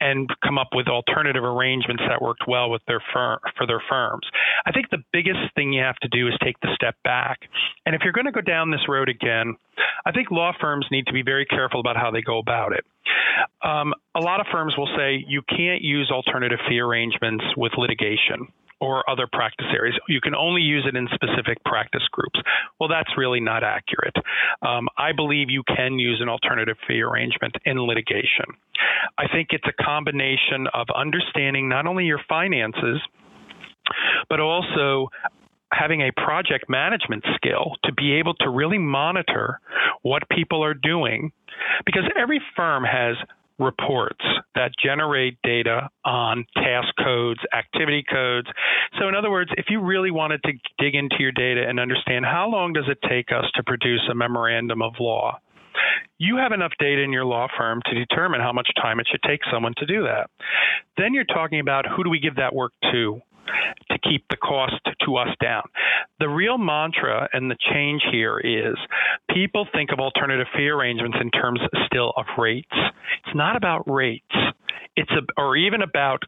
and 0.00 0.28
come 0.44 0.58
up 0.58 0.68
with 0.72 0.88
alternative 0.88 1.44
arrangements 1.44 2.02
that 2.08 2.22
worked 2.22 2.44
well 2.46 2.70
with 2.70 2.82
their 2.86 3.02
firm 3.12 3.38
for 3.56 3.66
their 3.66 3.82
firms. 3.88 4.26
I 4.66 4.72
think 4.72 4.90
the 4.90 5.02
biggest 5.12 5.54
thing 5.54 5.72
you 5.72 5.82
have 5.82 5.96
to 5.96 6.08
do 6.08 6.28
is 6.28 6.34
take 6.42 6.58
the 6.60 6.74
step 6.74 6.96
back. 7.04 7.40
And 7.84 7.94
if 7.94 8.02
you're 8.04 8.12
going 8.12 8.26
to 8.26 8.32
go 8.32 8.40
down 8.40 8.70
this 8.70 8.88
road 8.88 9.08
again, 9.08 9.56
I 10.04 10.12
think 10.12 10.30
law 10.30 10.52
firms 10.60 10.86
need 10.90 11.06
to 11.06 11.12
be 11.12 11.22
very 11.22 11.46
careful 11.46 11.80
about 11.80 11.96
how 11.96 12.10
they 12.10 12.22
go 12.22 12.38
about 12.38 12.72
it. 12.72 12.84
Um, 13.62 13.94
a 14.14 14.20
lot 14.20 14.40
of 14.40 14.46
firms 14.50 14.74
will 14.76 14.88
say 14.96 15.24
you 15.26 15.42
can't 15.48 15.82
use 15.82 16.10
alternative 16.10 16.58
fee 16.68 16.80
arrangements 16.80 17.44
with 17.56 17.72
litigation 17.76 18.48
or 18.80 19.08
other 19.08 19.26
practice 19.32 19.66
areas. 19.72 19.98
You 20.08 20.20
can 20.20 20.34
only 20.34 20.60
use 20.60 20.86
it 20.86 20.96
in 20.96 21.08
specific 21.14 21.62
practice 21.64 22.06
groups. 22.10 22.38
Well, 22.78 22.88
that's 22.88 23.10
really 23.16 23.40
not 23.40 23.64
accurate. 23.64 24.14
Um, 24.62 24.88
I 24.98 25.12
believe 25.12 25.48
you 25.50 25.62
can 25.64 25.98
use 25.98 26.20
an 26.20 26.28
alternative 26.28 26.76
fee 26.86 27.00
arrangement 27.00 27.54
in 27.64 27.78
litigation. 27.78 28.46
I 29.18 29.24
think 29.32 29.48
it's 29.50 29.66
a 29.66 29.82
combination 29.82 30.66
of 30.74 30.86
understanding 30.94 31.68
not 31.68 31.86
only 31.86 32.04
your 32.04 32.20
finances, 32.28 33.00
but 34.28 34.40
also 34.40 35.08
having 35.72 36.02
a 36.02 36.12
project 36.12 36.66
management 36.68 37.24
skill 37.34 37.72
to 37.84 37.92
be 37.92 38.14
able 38.14 38.34
to 38.34 38.50
really 38.50 38.78
monitor 38.78 39.60
what 40.02 40.22
people 40.30 40.62
are 40.62 40.74
doing 40.74 41.32
because 41.84 42.04
every 42.16 42.40
firm 42.54 42.84
has 42.84 43.16
reports 43.58 44.24
that 44.54 44.72
generate 44.82 45.38
data 45.42 45.88
on 46.04 46.44
task 46.54 46.88
codes, 47.02 47.40
activity 47.56 48.04
codes. 48.10 48.48
So, 48.98 49.08
in 49.08 49.14
other 49.14 49.30
words, 49.30 49.50
if 49.56 49.66
you 49.68 49.80
really 49.80 50.10
wanted 50.10 50.42
to 50.44 50.52
dig 50.78 50.94
into 50.94 51.16
your 51.18 51.32
data 51.32 51.64
and 51.68 51.80
understand 51.80 52.24
how 52.24 52.48
long 52.48 52.72
does 52.72 52.86
it 52.88 52.98
take 53.08 53.30
us 53.32 53.44
to 53.54 53.62
produce 53.62 54.02
a 54.10 54.14
memorandum 54.14 54.82
of 54.82 54.94
law, 55.00 55.38
you 56.18 56.36
have 56.36 56.52
enough 56.52 56.72
data 56.78 57.02
in 57.02 57.12
your 57.12 57.24
law 57.24 57.46
firm 57.56 57.80
to 57.86 57.94
determine 57.94 58.40
how 58.40 58.52
much 58.52 58.68
time 58.80 59.00
it 59.00 59.06
should 59.10 59.22
take 59.26 59.40
someone 59.52 59.74
to 59.78 59.86
do 59.86 60.02
that. 60.02 60.30
Then 60.96 61.12
you're 61.12 61.24
talking 61.24 61.60
about 61.60 61.84
who 61.86 62.04
do 62.04 62.10
we 62.10 62.20
give 62.20 62.36
that 62.36 62.54
work 62.54 62.72
to? 62.92 63.20
To 63.90 63.98
keep 63.98 64.24
the 64.30 64.36
cost 64.36 64.80
to 65.04 65.16
us 65.16 65.28
down. 65.42 65.62
The 66.20 66.28
real 66.28 66.58
mantra 66.58 67.28
and 67.32 67.50
the 67.50 67.56
change 67.72 68.02
here 68.10 68.38
is 68.38 68.76
people 69.34 69.66
think 69.72 69.90
of 69.92 70.00
alternative 70.00 70.46
fee 70.56 70.68
arrangements 70.68 71.18
in 71.20 71.30
terms 71.30 71.60
still 71.86 72.12
of 72.16 72.26
rates. 72.38 72.68
It's 72.72 73.34
not 73.34 73.56
about 73.56 73.88
rates. 73.90 74.24
It's 74.96 75.10
a, 75.10 75.40
or 75.40 75.56
even 75.56 75.82
about 75.82 76.22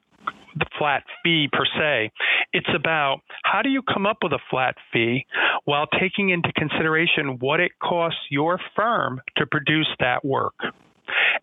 the 0.57 0.67
flat 0.79 1.05
fee 1.23 1.49
per 1.53 1.65
se. 1.65 2.11
It's 2.53 2.69
about 2.75 3.21
how 3.45 3.63
do 3.63 3.69
you 3.69 3.83
come 3.83 4.07
up 4.07 4.19
with 4.23 4.33
a 4.33 4.39
flat 4.51 4.75
fee 4.93 5.27
while 5.65 5.87
taking 6.01 6.31
into 6.31 6.53
consideration 6.55 7.39
what 7.39 7.61
it 7.61 7.73
costs 7.83 8.21
your 8.31 8.59
firm 8.75 9.21
to 9.37 9.47
produce 9.47 9.89
that 10.01 10.25
work. 10.25 10.55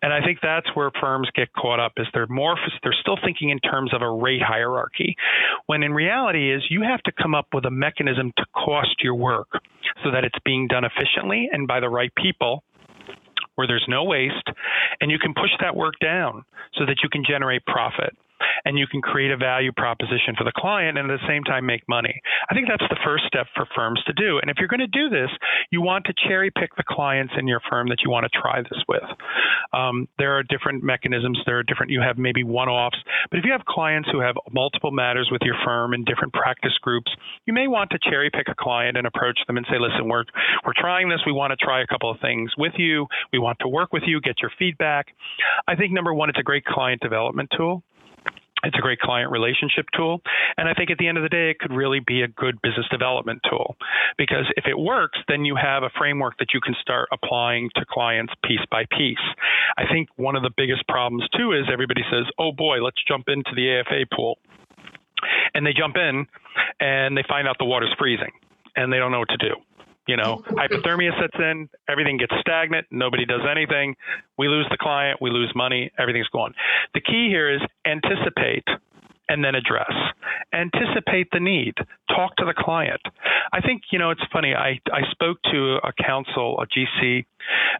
And 0.02 0.12
I 0.12 0.20
think 0.24 0.38
that's 0.42 0.66
where 0.74 0.90
firms 1.00 1.28
get 1.34 1.52
caught 1.52 1.80
up 1.80 1.92
is 1.96 2.06
they're 2.12 2.26
more 2.28 2.56
they're 2.82 2.94
still 3.00 3.18
thinking 3.24 3.50
in 3.50 3.58
terms 3.58 3.92
of 3.94 4.02
a 4.02 4.10
rate 4.10 4.42
hierarchy 4.42 5.16
when 5.66 5.82
in 5.82 5.92
reality 5.92 6.52
is 6.52 6.62
you 6.70 6.82
have 6.82 7.02
to 7.02 7.12
come 7.12 7.34
up 7.34 7.48
with 7.52 7.64
a 7.64 7.70
mechanism 7.70 8.32
to 8.36 8.44
cost 8.54 9.02
your 9.02 9.14
work 9.14 9.48
so 10.04 10.10
that 10.10 10.24
it's 10.24 10.38
being 10.44 10.66
done 10.68 10.84
efficiently 10.84 11.48
and 11.52 11.66
by 11.66 11.80
the 11.80 11.88
right 11.88 12.12
people 12.14 12.62
where 13.56 13.66
there's 13.66 13.84
no 13.88 14.04
waste 14.04 14.48
and 15.00 15.10
you 15.10 15.18
can 15.18 15.34
push 15.34 15.50
that 15.60 15.74
work 15.74 15.94
down 16.00 16.44
so 16.74 16.84
that 16.86 16.96
you 17.02 17.08
can 17.08 17.24
generate 17.28 17.64
profit 17.66 18.16
and 18.64 18.78
you 18.78 18.86
can 18.86 19.00
create 19.00 19.30
a 19.30 19.36
value 19.36 19.72
proposition 19.72 20.34
for 20.36 20.44
the 20.44 20.52
client 20.56 20.98
and 20.98 21.10
at 21.10 21.18
the 21.20 21.28
same 21.28 21.44
time 21.44 21.66
make 21.66 21.82
money. 21.88 22.20
I 22.50 22.54
think 22.54 22.68
that's 22.68 22.88
the 22.88 22.98
first 23.04 23.24
step 23.26 23.46
for 23.54 23.66
firms 23.74 24.02
to 24.06 24.12
do. 24.12 24.38
And 24.38 24.50
if 24.50 24.56
you're 24.58 24.68
going 24.68 24.80
to 24.80 24.86
do 24.86 25.08
this, 25.08 25.30
you 25.70 25.82
want 25.82 26.06
to 26.06 26.14
cherry 26.28 26.50
pick 26.50 26.74
the 26.76 26.84
clients 26.86 27.34
in 27.38 27.46
your 27.46 27.60
firm 27.68 27.88
that 27.88 27.98
you 28.04 28.10
want 28.10 28.24
to 28.24 28.38
try 28.38 28.62
this 28.62 28.82
with. 28.88 29.04
Um, 29.72 30.08
there 30.18 30.36
are 30.36 30.42
different 30.42 30.82
mechanisms. 30.82 31.38
There 31.46 31.58
are 31.58 31.62
different, 31.62 31.92
you 31.92 32.00
have 32.00 32.18
maybe 32.18 32.44
one 32.44 32.68
offs. 32.68 32.98
But 33.30 33.38
if 33.38 33.44
you 33.44 33.52
have 33.52 33.64
clients 33.66 34.08
who 34.10 34.20
have 34.20 34.36
multiple 34.52 34.90
matters 34.90 35.28
with 35.30 35.42
your 35.42 35.56
firm 35.64 35.94
in 35.94 36.04
different 36.04 36.32
practice 36.32 36.76
groups, 36.80 37.10
you 37.46 37.52
may 37.52 37.66
want 37.66 37.90
to 37.90 37.98
cherry 37.98 38.30
pick 38.30 38.48
a 38.48 38.54
client 38.54 38.96
and 38.96 39.06
approach 39.06 39.38
them 39.46 39.56
and 39.56 39.66
say, 39.70 39.78
listen, 39.78 40.08
we're, 40.08 40.24
we're 40.64 40.72
trying 40.76 41.08
this. 41.08 41.20
We 41.26 41.32
want 41.32 41.50
to 41.50 41.56
try 41.56 41.82
a 41.82 41.86
couple 41.86 42.10
of 42.10 42.20
things 42.20 42.52
with 42.56 42.72
you. 42.76 43.06
We 43.32 43.38
want 43.38 43.58
to 43.60 43.68
work 43.68 43.92
with 43.92 44.04
you, 44.06 44.20
get 44.20 44.40
your 44.40 44.50
feedback. 44.58 45.08
I 45.66 45.74
think 45.76 45.92
number 45.92 46.14
one, 46.14 46.30
it's 46.30 46.38
a 46.38 46.44
great 46.44 46.64
client 46.64 47.00
development 47.00 47.50
tool. 47.56 47.82
It's 48.66 48.76
a 48.76 48.82
great 48.82 48.98
client 48.98 49.30
relationship 49.30 49.86
tool. 49.96 50.20
And 50.56 50.68
I 50.68 50.74
think 50.74 50.90
at 50.90 50.98
the 50.98 51.06
end 51.06 51.18
of 51.18 51.22
the 51.22 51.28
day, 51.28 51.50
it 51.50 51.58
could 51.58 51.72
really 51.72 52.00
be 52.00 52.22
a 52.22 52.28
good 52.28 52.60
business 52.62 52.86
development 52.90 53.40
tool 53.48 53.76
because 54.18 54.44
if 54.56 54.64
it 54.66 54.78
works, 54.78 55.18
then 55.28 55.44
you 55.44 55.56
have 55.56 55.84
a 55.84 55.90
framework 55.96 56.38
that 56.38 56.48
you 56.52 56.60
can 56.60 56.74
start 56.80 57.08
applying 57.12 57.70
to 57.76 57.84
clients 57.88 58.32
piece 58.44 58.64
by 58.70 58.84
piece. 58.90 59.22
I 59.78 59.84
think 59.90 60.08
one 60.16 60.36
of 60.36 60.42
the 60.42 60.50
biggest 60.56 60.86
problems 60.88 61.24
too 61.36 61.52
is 61.52 61.64
everybody 61.72 62.02
says, 62.10 62.24
oh 62.38 62.52
boy, 62.52 62.82
let's 62.82 63.02
jump 63.06 63.28
into 63.28 63.50
the 63.54 63.80
AFA 63.80 64.06
pool. 64.14 64.38
And 65.54 65.64
they 65.64 65.72
jump 65.72 65.96
in 65.96 66.26
and 66.80 67.16
they 67.16 67.24
find 67.28 67.48
out 67.48 67.56
the 67.58 67.64
water's 67.64 67.94
freezing 67.98 68.32
and 68.74 68.92
they 68.92 68.98
don't 68.98 69.12
know 69.12 69.20
what 69.20 69.30
to 69.30 69.38
do. 69.38 69.54
You 70.06 70.16
know, 70.16 70.42
hypothermia 70.50 71.18
sets 71.20 71.36
in, 71.38 71.68
everything 71.88 72.16
gets 72.16 72.32
stagnant, 72.40 72.86
nobody 72.90 73.24
does 73.24 73.42
anything. 73.50 73.96
We 74.38 74.48
lose 74.48 74.66
the 74.70 74.78
client, 74.78 75.20
we 75.20 75.30
lose 75.30 75.52
money, 75.54 75.90
everything's 75.98 76.28
gone. 76.28 76.54
The 76.94 77.00
key 77.00 77.28
here 77.28 77.52
is 77.52 77.60
anticipate 77.84 78.64
and 79.28 79.44
then 79.44 79.54
address. 79.54 79.92
Anticipate 80.52 81.28
the 81.32 81.40
need. 81.40 81.74
Talk 82.08 82.36
to 82.36 82.44
the 82.44 82.54
client. 82.56 83.00
I 83.52 83.60
think, 83.60 83.82
you 83.90 83.98
know, 83.98 84.10
it's 84.10 84.22
funny. 84.32 84.54
I, 84.54 84.80
I 84.92 85.02
spoke 85.10 85.38
to 85.52 85.78
a 85.82 85.92
counsel, 86.02 86.60
a 86.60 86.66
GC, 86.66 87.24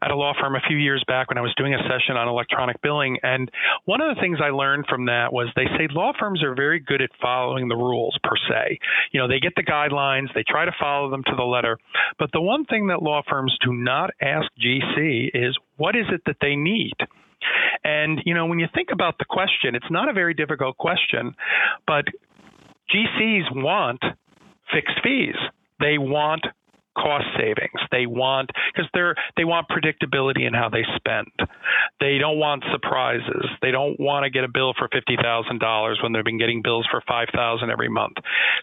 at 0.03 0.11
a 0.11 0.17
law 0.17 0.33
firm 0.39 0.55
a 0.55 0.61
few 0.67 0.77
years 0.77 1.03
back 1.07 1.29
when 1.29 1.39
I 1.39 1.41
was 1.41 1.55
doing 1.57 1.75
a 1.75 1.79
session 1.79 2.17
on 2.17 2.29
electronic 2.29 2.81
billing. 2.83 3.19
And 3.23 3.51
one 3.85 4.01
of 4.01 4.15
the 4.15 4.21
things 4.21 4.39
I 4.43 4.51
learned 4.51 4.87
from 4.89 5.07
that 5.07 5.33
was 5.33 5.49
they 5.57 5.67
say 5.77 5.89
law 5.91 6.13
firms 6.19 6.43
are 6.43 6.55
very 6.55 6.81
good 6.81 7.03
at 7.03 7.11
following 7.21 7.69
the 7.69 7.77
rules, 7.77 8.17
per 8.23 8.37
se. 8.49 8.79
You 9.13 9.21
know, 9.21 9.29
they 9.29 9.41
get 9.41 9.55
the 9.57 9.65
guidelines, 9.65 10.33
they 10.35 10.45
try 10.47 10.65
to 10.65 10.73
follow 10.79 11.11
them 11.11 11.23
to 11.27 11.37
the 11.37 11.45
letter. 11.45 11.79
But 12.19 12.31
the 12.33 12.41
one 12.41 12.65
thing 12.65 12.89
that 12.89 13.03
law 13.03 13.23
firms 13.29 13.57
do 13.65 13.73
not 13.73 14.11
ask 14.21 14.47
GC 14.61 15.31
is 15.35 15.57
what 15.77 15.97
is 15.97 16.07
it 16.13 16.23
that 16.27 16.37
they 16.41 16.57
need? 16.57 16.95
And, 17.85 18.21
you 18.25 18.35
know, 18.35 18.47
when 18.47 18.59
you 18.59 18.67
think 18.75 18.89
about 18.93 19.19
the 19.19 19.25
question, 19.25 19.75
it's 19.75 19.91
not 19.91 20.09
a 20.09 20.13
very 20.13 20.35
difficult 20.35 20.77
question, 20.77 21.35
but 21.87 22.05
GCs 22.93 23.55
want 23.55 24.03
fixed 24.73 24.99
fees. 25.03 25.37
They 25.81 25.99
want 25.99 26.45
cost 26.97 27.27
savings. 27.37 27.81
They 27.91 28.07
want 28.07 28.51
because 28.73 28.89
they're 28.95 29.15
they 29.37 29.45
want 29.45 29.69
predictability 29.69 30.47
in 30.47 30.55
how 30.55 30.69
they 30.69 30.83
spend. 30.97 31.29
They 32.01 32.19
don't 32.19 32.39
want 32.39 32.65
surprises. 32.73 33.47
They 33.63 33.71
don't 33.71 33.99
want 34.01 34.25
to 34.25 34.31
get 34.31 34.45
a 34.45 34.49
bill 34.49 34.73
for 34.79 34.89
fifty 34.91 35.17
thousand 35.21 35.61
dollars 35.61 36.01
when 36.03 36.13
they've 36.13 36.25
been 36.25 36.39
getting 36.39 36.63
bills 36.63 36.87
for 36.91 37.03
five 37.07 37.29
thousand 37.35 37.71
every 37.71 37.89
month. 37.89 38.17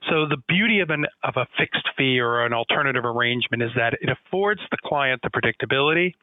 So 0.10 0.26
the 0.28 0.42
beauty 0.48 0.80
of 0.80 0.90
an 0.90 1.06
of 1.24 1.36
a 1.38 1.48
fixed 1.58 1.88
fee 1.98 2.20
or 2.20 2.46
an 2.46 2.54
alternative 2.54 3.06
arrangement 3.06 3.64
is 3.64 3.72
that 3.76 3.94
it 4.02 4.10
affords 4.10 4.62
the 4.72 4.78
client 4.84 5.22
the 5.24 5.30
predictability, 5.30 6.14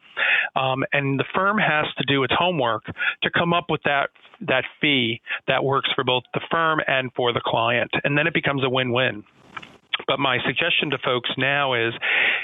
um, 0.57 0.85
and 0.93 1.19
the 1.19 1.25
firm 1.35 1.59
has 1.59 1.87
to 1.99 2.05
do 2.07 2.25
its 2.25 2.35
homework 2.37 2.85
to 3.23 3.31
come 3.31 3.53
up 3.53 3.67
with 3.69 3.83
that 3.85 4.11
that 4.47 4.65
fee 4.81 5.21
that 5.47 5.63
works 5.63 5.91
for 5.95 6.05
both 6.05 6.25
the 6.35 6.41
firm 6.51 6.81
and 6.87 7.11
for 7.15 7.33
the 7.33 7.43
client, 7.45 7.91
and 8.05 8.17
then 8.17 8.27
it 8.27 8.35
becomes 8.35 8.65
a 8.65 8.69
win-win. 8.69 9.25
But 10.07 10.19
my 10.19 10.39
suggestion 10.47 10.91
to 10.91 10.99
folks 10.99 11.31
now 11.37 11.75
is 11.75 11.93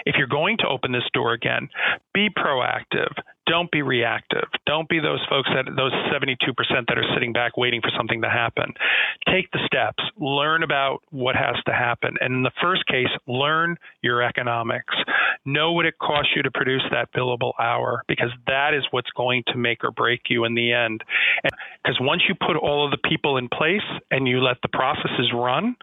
if 0.05 0.17
you're 0.17 0.27
going 0.27 0.57
to 0.59 0.69
open 0.69 0.93
this 0.93 1.09
door 1.13 1.33
again, 1.33 1.69
be 2.15 2.29
proactive. 2.31 3.13
Don't 3.47 3.71
be 3.71 3.83
reactive. 3.83 4.49
Don't 4.67 4.89
be 4.89 4.99
those 4.99 5.25
folks 5.31 5.49
that 5.55 5.67
those 5.77 5.93
72% 6.13 6.37
that 6.89 6.99
are 6.99 7.15
sitting 7.15 7.33
back 7.33 7.57
waiting 7.57 7.81
for 7.81 7.91
something 7.97 8.21
to 8.23 8.29
happen. 8.29 8.73
Take 9.29 9.51
the 9.53 9.61
steps. 9.67 10.03
Learn 10.19 10.65
about 10.65 10.99
what 11.11 11.37
has 11.37 11.55
to 11.67 11.73
happen. 11.73 12.17
And 12.21 12.35
in 12.35 12.43
the 12.43 12.51
first 12.61 12.87
case, 12.87 13.09
learn 13.29 13.77
your 14.03 14.23
economics. 14.23 14.95
Know 15.45 15.73
what 15.73 15.87
it 15.87 15.97
costs 15.99 16.33
you 16.35 16.43
to 16.43 16.51
produce 16.51 16.83
that 16.91 17.13
billable 17.13 17.53
hour 17.61 18.03
because 18.09 18.31
that 18.49 18.75
is 18.75 18.83
what's 18.91 19.11
going 19.11 19.45
to 19.49 19.57
make 19.57 19.85
or 19.85 19.93
break 19.93 20.23
you 20.29 20.45
in 20.45 20.55
the 20.57 20.73
end. 20.73 21.05
Because 21.85 21.99
once 22.01 22.23
you 22.29 22.35
put 22.35 22.57
all 22.57 22.85
of 22.85 22.91
the 22.91 23.09
people 23.09 23.37
in 23.37 23.49
place 23.49 23.87
and 24.11 24.27
you 24.27 24.41
let 24.41 24.57
the 24.63 24.69
processes 24.69 25.31
run, 25.33 25.77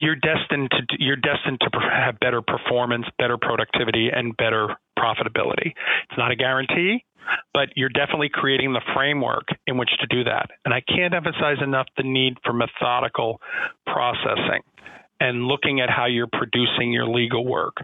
you're 0.00 0.16
destined 0.16 0.70
to 0.70 0.96
you're 0.98 1.16
destined 1.16 1.60
to 1.60 1.70
have 1.80 2.18
better 2.20 2.42
performance, 2.42 3.06
better 3.18 3.36
productivity, 3.38 4.10
and 4.12 4.36
better 4.36 4.76
profitability. 4.98 5.72
It's 6.08 6.18
not 6.18 6.30
a 6.30 6.36
guarantee, 6.36 7.04
but 7.52 7.68
you're 7.76 7.88
definitely 7.88 8.30
creating 8.32 8.72
the 8.72 8.82
framework 8.94 9.48
in 9.66 9.78
which 9.78 9.90
to 10.00 10.06
do 10.06 10.24
that. 10.24 10.50
And 10.64 10.74
I 10.74 10.80
can't 10.80 11.14
emphasize 11.14 11.58
enough 11.62 11.86
the 11.96 12.02
need 12.02 12.38
for 12.44 12.52
methodical 12.52 13.40
processing 13.86 14.62
and 15.20 15.46
looking 15.46 15.80
at 15.80 15.90
how 15.90 16.06
you're 16.06 16.28
producing 16.30 16.92
your 16.92 17.06
legal 17.06 17.44
work. 17.44 17.76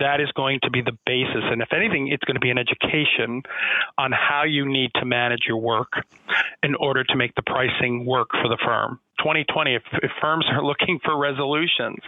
That 0.00 0.20
is 0.20 0.30
going 0.32 0.60
to 0.62 0.70
be 0.70 0.82
the 0.82 0.96
basis. 1.06 1.44
And 1.50 1.62
if 1.62 1.68
anything, 1.72 2.08
it's 2.08 2.24
going 2.24 2.36
to 2.36 2.40
be 2.40 2.50
an 2.50 2.58
education 2.58 3.42
on 3.96 4.12
how 4.12 4.44
you 4.44 4.66
need 4.66 4.90
to 4.96 5.04
manage 5.04 5.44
your 5.46 5.58
work 5.58 5.92
in 6.62 6.74
order 6.74 7.04
to 7.04 7.16
make 7.16 7.34
the 7.34 7.42
pricing 7.42 8.04
work 8.04 8.28
for 8.32 8.48
the 8.48 8.58
firm. 8.64 9.00
2020, 9.18 9.74
if, 9.74 9.82
if 10.02 10.10
firms 10.20 10.46
are 10.50 10.64
looking 10.64 10.98
for 11.04 11.16
resolutions, 11.16 11.98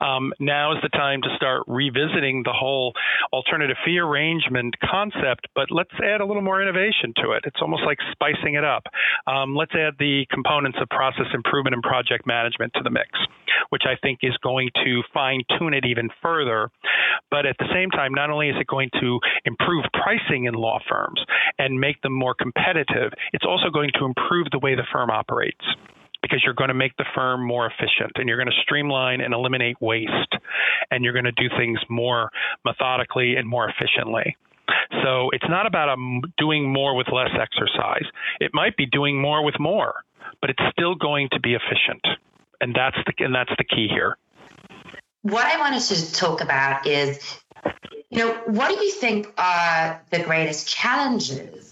um, 0.00 0.32
now 0.38 0.72
is 0.72 0.78
the 0.82 0.88
time 0.90 1.22
to 1.22 1.28
start 1.36 1.64
revisiting 1.66 2.42
the 2.44 2.52
whole 2.52 2.92
alternative 3.32 3.76
fee 3.84 3.98
arrangement 3.98 4.74
concept. 4.78 5.48
But 5.54 5.70
let's 5.70 5.92
add 6.02 6.20
a 6.20 6.26
little 6.26 6.42
more 6.42 6.62
innovation 6.62 7.12
to 7.16 7.32
it. 7.32 7.44
It's 7.46 7.60
almost 7.60 7.82
like 7.84 7.98
spicing 8.12 8.54
it 8.54 8.64
up. 8.64 8.84
Um, 9.26 9.54
let's 9.56 9.72
add 9.74 9.94
the 9.98 10.26
components 10.30 10.78
of 10.80 10.88
process 10.88 11.26
improvement 11.34 11.74
and 11.74 11.82
project 11.82 12.26
management 12.26 12.72
to 12.74 12.82
the 12.82 12.90
mix, 12.90 13.08
which 13.70 13.82
I 13.86 13.96
think 14.02 14.20
is 14.22 14.36
going 14.42 14.70
to 14.84 15.02
fine 15.12 15.42
tune 15.58 15.74
it 15.74 15.84
even 15.84 16.08
further. 16.22 16.70
But 17.30 17.46
at 17.46 17.56
the 17.58 17.66
same 17.72 17.90
time, 17.90 18.12
not 18.12 18.30
only 18.30 18.48
is 18.48 18.56
it 18.60 18.66
going 18.66 18.90
to 19.00 19.18
improve 19.44 19.84
pricing 19.92 20.44
in 20.44 20.54
law 20.54 20.78
firms 20.88 21.20
and 21.58 21.80
make 21.80 22.00
them 22.02 22.12
more 22.12 22.34
competitive, 22.34 23.12
it's 23.32 23.44
also 23.44 23.70
going 23.70 23.90
to 23.98 24.04
improve 24.04 24.48
the 24.52 24.58
way 24.58 24.74
the 24.74 24.86
firm 24.92 25.10
operates 25.10 25.64
because 26.22 26.42
you're 26.44 26.54
going 26.54 26.68
to 26.68 26.74
make 26.74 26.96
the 26.96 27.06
firm 27.14 27.46
more 27.46 27.66
efficient 27.66 28.12
and 28.16 28.28
you're 28.28 28.36
going 28.36 28.50
to 28.50 28.62
streamline 28.62 29.20
and 29.20 29.32
eliminate 29.32 29.76
waste 29.80 30.34
and 30.90 31.02
you're 31.04 31.12
going 31.12 31.24
to 31.24 31.32
do 31.32 31.48
things 31.56 31.78
more 31.88 32.30
methodically 32.64 33.36
and 33.36 33.48
more 33.48 33.70
efficiently. 33.70 34.36
So 35.02 35.30
it's 35.32 35.48
not 35.48 35.66
about 35.66 35.88
um, 35.88 36.20
doing 36.38 36.70
more 36.70 36.94
with 36.96 37.08
less 37.12 37.30
exercise. 37.40 38.04
It 38.40 38.52
might 38.52 38.76
be 38.76 38.86
doing 38.86 39.20
more 39.20 39.44
with 39.44 39.58
more, 39.58 39.94
but 40.40 40.50
it's 40.50 40.62
still 40.72 40.94
going 40.94 41.28
to 41.32 41.40
be 41.40 41.54
efficient. 41.54 42.02
And 42.60 42.74
that's 42.74 42.96
the 43.06 43.24
and 43.24 43.34
that's 43.34 43.52
the 43.56 43.64
key 43.64 43.88
here. 43.88 44.16
What 45.22 45.46
I 45.46 45.58
wanted 45.58 45.82
to 45.82 46.12
talk 46.12 46.40
about 46.40 46.86
is 46.86 47.18
you 48.10 48.18
know, 48.18 48.32
what 48.46 48.68
do 48.68 48.84
you 48.84 48.92
think 48.92 49.32
are 49.38 50.02
the 50.10 50.22
greatest 50.24 50.68
challenges 50.68 51.70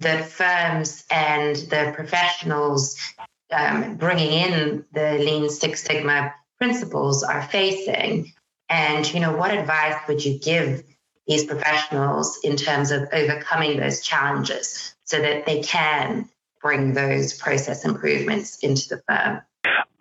that 0.00 0.28
firms 0.28 1.04
and 1.10 1.56
the 1.56 1.92
professionals 1.94 2.96
um, 3.50 3.96
bringing 3.96 4.32
in 4.32 4.84
the 4.92 5.18
Lean 5.18 5.48
Six 5.48 5.82
Sigma 5.82 6.34
principles 6.58 7.22
are 7.22 7.42
facing. 7.42 8.32
And, 8.68 9.12
you 9.12 9.20
know, 9.20 9.36
what 9.36 9.52
advice 9.52 9.96
would 10.08 10.24
you 10.24 10.38
give 10.38 10.82
these 11.26 11.44
professionals 11.44 12.38
in 12.42 12.56
terms 12.56 12.90
of 12.90 13.08
overcoming 13.12 13.78
those 13.78 14.02
challenges 14.02 14.94
so 15.04 15.20
that 15.20 15.46
they 15.46 15.62
can 15.62 16.28
bring 16.60 16.94
those 16.94 17.34
process 17.34 17.84
improvements 17.84 18.58
into 18.58 18.88
the 18.88 19.02
firm? 19.08 19.42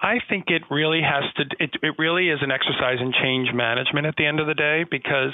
I 0.03 0.19
think 0.29 0.45
it 0.49 0.63
really 0.69 1.01
has 1.01 1.23
to. 1.37 1.43
It, 1.63 1.71
it 1.81 1.95
really 1.97 2.29
is 2.29 2.39
an 2.41 2.51
exercise 2.51 2.97
in 2.99 3.13
change 3.23 3.49
management 3.53 4.05
at 4.05 4.15
the 4.17 4.25
end 4.25 4.39
of 4.41 4.47
the 4.47 4.53
day, 4.53 4.83
because, 4.89 5.31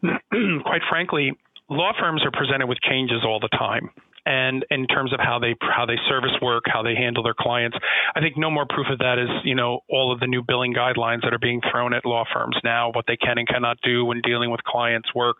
quite 0.62 0.82
frankly, 0.88 1.32
law 1.68 1.92
firms 1.98 2.22
are 2.24 2.30
presented 2.30 2.68
with 2.68 2.78
changes 2.80 3.24
all 3.24 3.40
the 3.40 3.48
time 3.48 3.90
and 4.26 4.66
in 4.70 4.86
terms 4.88 5.12
of 5.12 5.20
how 5.20 5.38
they 5.38 5.54
how 5.60 5.86
they 5.86 5.96
service 6.08 6.32
work, 6.42 6.64
how 6.66 6.82
they 6.82 6.94
handle 6.94 7.22
their 7.22 7.34
clients. 7.38 7.76
I 8.14 8.20
think 8.20 8.36
no 8.36 8.50
more 8.50 8.66
proof 8.68 8.88
of 8.90 8.98
that 8.98 9.18
is 9.18 9.28
you 9.44 9.54
know 9.54 9.80
all 9.88 10.12
of 10.12 10.20
the 10.20 10.26
new 10.26 10.42
billing 10.42 10.74
guidelines 10.74 11.22
that 11.22 11.32
are 11.32 11.38
being 11.38 11.60
thrown 11.70 11.94
at 11.94 12.04
law 12.04 12.24
firms 12.34 12.56
now, 12.64 12.90
what 12.90 13.06
they 13.06 13.16
can 13.16 13.38
and 13.38 13.46
cannot 13.46 13.78
do 13.82 14.04
when 14.04 14.20
dealing 14.22 14.50
with 14.50 14.62
clients' 14.64 15.14
work. 15.14 15.38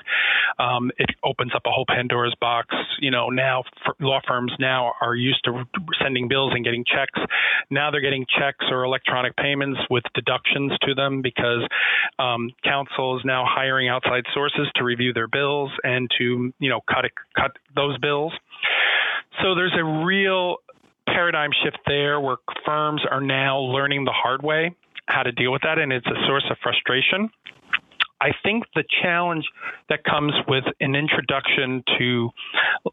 Um, 0.59 0.91
it 0.99 1.11
opens 1.25 1.53
up 1.55 1.63
a 1.67 1.71
whole 1.71 1.85
Pandora's 1.87 2.37
box. 2.41 2.75
You 3.01 3.11
know 3.11 3.29
now 3.29 3.65
law 4.01 4.21
firms 4.27 4.53
now 4.61 4.93
are 5.01 5.15
used 5.15 5.45
to 5.45 5.65
sending 6.01 6.29
bills 6.29 6.53
and 6.55 6.65
getting 6.65 6.85
checks. 6.85 7.21
Now 7.71 7.91
they're 7.91 8.01
getting 8.01 8.25
checks 8.39 8.65
or 8.71 8.85
electronic 8.85 9.37
payments 9.37 9.81
with 9.91 10.05
deductions 10.15 10.73
to 10.83 10.95
them 10.95 11.23
because 11.23 11.67
um, 12.21 12.51
counsel 12.63 13.19
is 13.19 13.25
now 13.25 13.45
hiring 13.47 13.89
outside 13.89 14.25
sources 14.33 14.69
to 14.77 14.85
review 14.85 15.13
their 15.13 15.29
bills 15.29 15.71
and 15.83 16.09
to 16.19 16.53
you 16.59 16.71
know 16.71 16.81
cut 16.89 17.05
cut 17.37 17.53
those 17.75 17.99
bills. 17.99 18.33
So 19.43 19.55
there's 19.55 19.75
a 19.79 20.05
real 20.05 20.57
paradigm 21.07 21.51
shift 21.65 21.79
there 21.87 22.21
where 22.21 22.37
firms 22.65 23.03
are 23.11 23.21
now 23.21 23.59
learning 23.59 24.05
the 24.05 24.13
hard 24.13 24.43
way 24.43 24.75
how 25.07 25.23
to 25.23 25.33
deal 25.33 25.53
with 25.53 25.63
that, 25.63 25.79
and 25.79 25.93
it's 25.93 26.07
a 26.07 26.27
source 26.27 26.45
of 26.51 26.57
frustration. 26.63 27.31
I 28.21 28.31
think 28.43 28.65
the 28.75 28.85
challenge 29.03 29.45
that 29.89 30.03
comes 30.05 30.33
with 30.49 30.65
an 30.81 30.95
introduction 30.97 31.85
to 31.99 32.31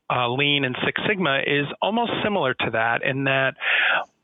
uh, 0.09 0.29
Lean 0.29 0.65
and 0.65 0.75
Six 0.85 1.01
Sigma 1.07 1.39
is 1.39 1.65
almost 1.81 2.11
similar 2.23 2.53
to 2.53 2.69
that, 2.73 3.03
in 3.03 3.23
that 3.23 3.55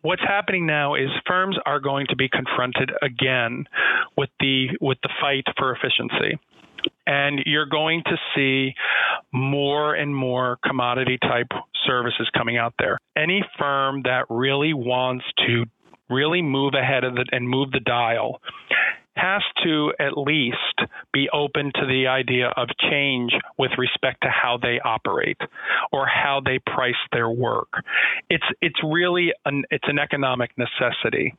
what's 0.01 0.21
happening 0.21 0.65
now 0.65 0.95
is 0.95 1.09
firms 1.25 1.57
are 1.65 1.79
going 1.79 2.07
to 2.09 2.15
be 2.15 2.29
confronted 2.29 2.91
again 3.01 3.65
with 4.17 4.29
the 4.39 4.67
with 4.81 4.97
the 5.03 5.09
fight 5.21 5.45
for 5.57 5.75
efficiency 5.75 6.37
and 7.05 7.39
you're 7.45 7.65
going 7.65 8.03
to 8.05 8.17
see 8.35 8.73
more 9.33 9.95
and 9.95 10.15
more 10.15 10.57
commodity 10.65 11.17
type 11.21 11.47
services 11.85 12.29
coming 12.37 12.57
out 12.57 12.73
there. 12.79 12.97
Any 13.17 13.43
firm 13.57 14.03
that 14.03 14.25
really 14.29 14.73
wants 14.73 15.25
to 15.47 15.65
really 16.09 16.41
move 16.41 16.73
ahead 16.73 17.03
of 17.03 17.17
it 17.17 17.27
and 17.31 17.47
move 17.47 17.71
the 17.71 17.79
dial 17.79 18.41
has 19.15 19.41
to 19.63 19.91
at 19.99 20.17
least 20.17 20.57
be 21.11 21.27
open 21.33 21.71
to 21.75 21.85
the 21.85 22.07
idea 22.07 22.47
of 22.55 22.69
change 22.89 23.31
with 23.57 23.71
respect 23.77 24.21
to 24.21 24.29
how 24.29 24.57
they 24.61 24.79
operate 24.83 25.37
or 25.91 26.07
how 26.07 26.41
they 26.43 26.59
price 26.59 26.93
their 27.11 27.29
work. 27.29 27.69
It's 28.29 28.45
it's 28.61 28.79
really 28.83 29.33
an 29.45 29.63
it's 29.71 29.87
an 29.87 29.99
economic 29.99 30.51
necessity. 30.57 31.35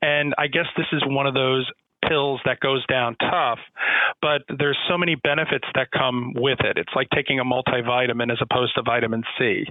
And 0.00 0.34
I 0.38 0.46
guess 0.46 0.66
this 0.76 0.86
is 0.92 1.02
one 1.06 1.26
of 1.26 1.34
those 1.34 1.68
pills 2.08 2.40
that 2.44 2.60
goes 2.60 2.84
down 2.86 3.16
tough, 3.16 3.58
but 4.20 4.42
there's 4.58 4.78
so 4.88 4.96
many 4.96 5.14
benefits 5.14 5.66
that 5.74 5.90
come 5.90 6.32
with 6.34 6.60
it. 6.60 6.78
It's 6.78 6.92
like 6.94 7.08
taking 7.14 7.40
a 7.40 7.44
multivitamin 7.44 8.30
as 8.32 8.38
opposed 8.40 8.74
to 8.76 8.82
vitamin 8.82 9.24
C. 9.38 9.64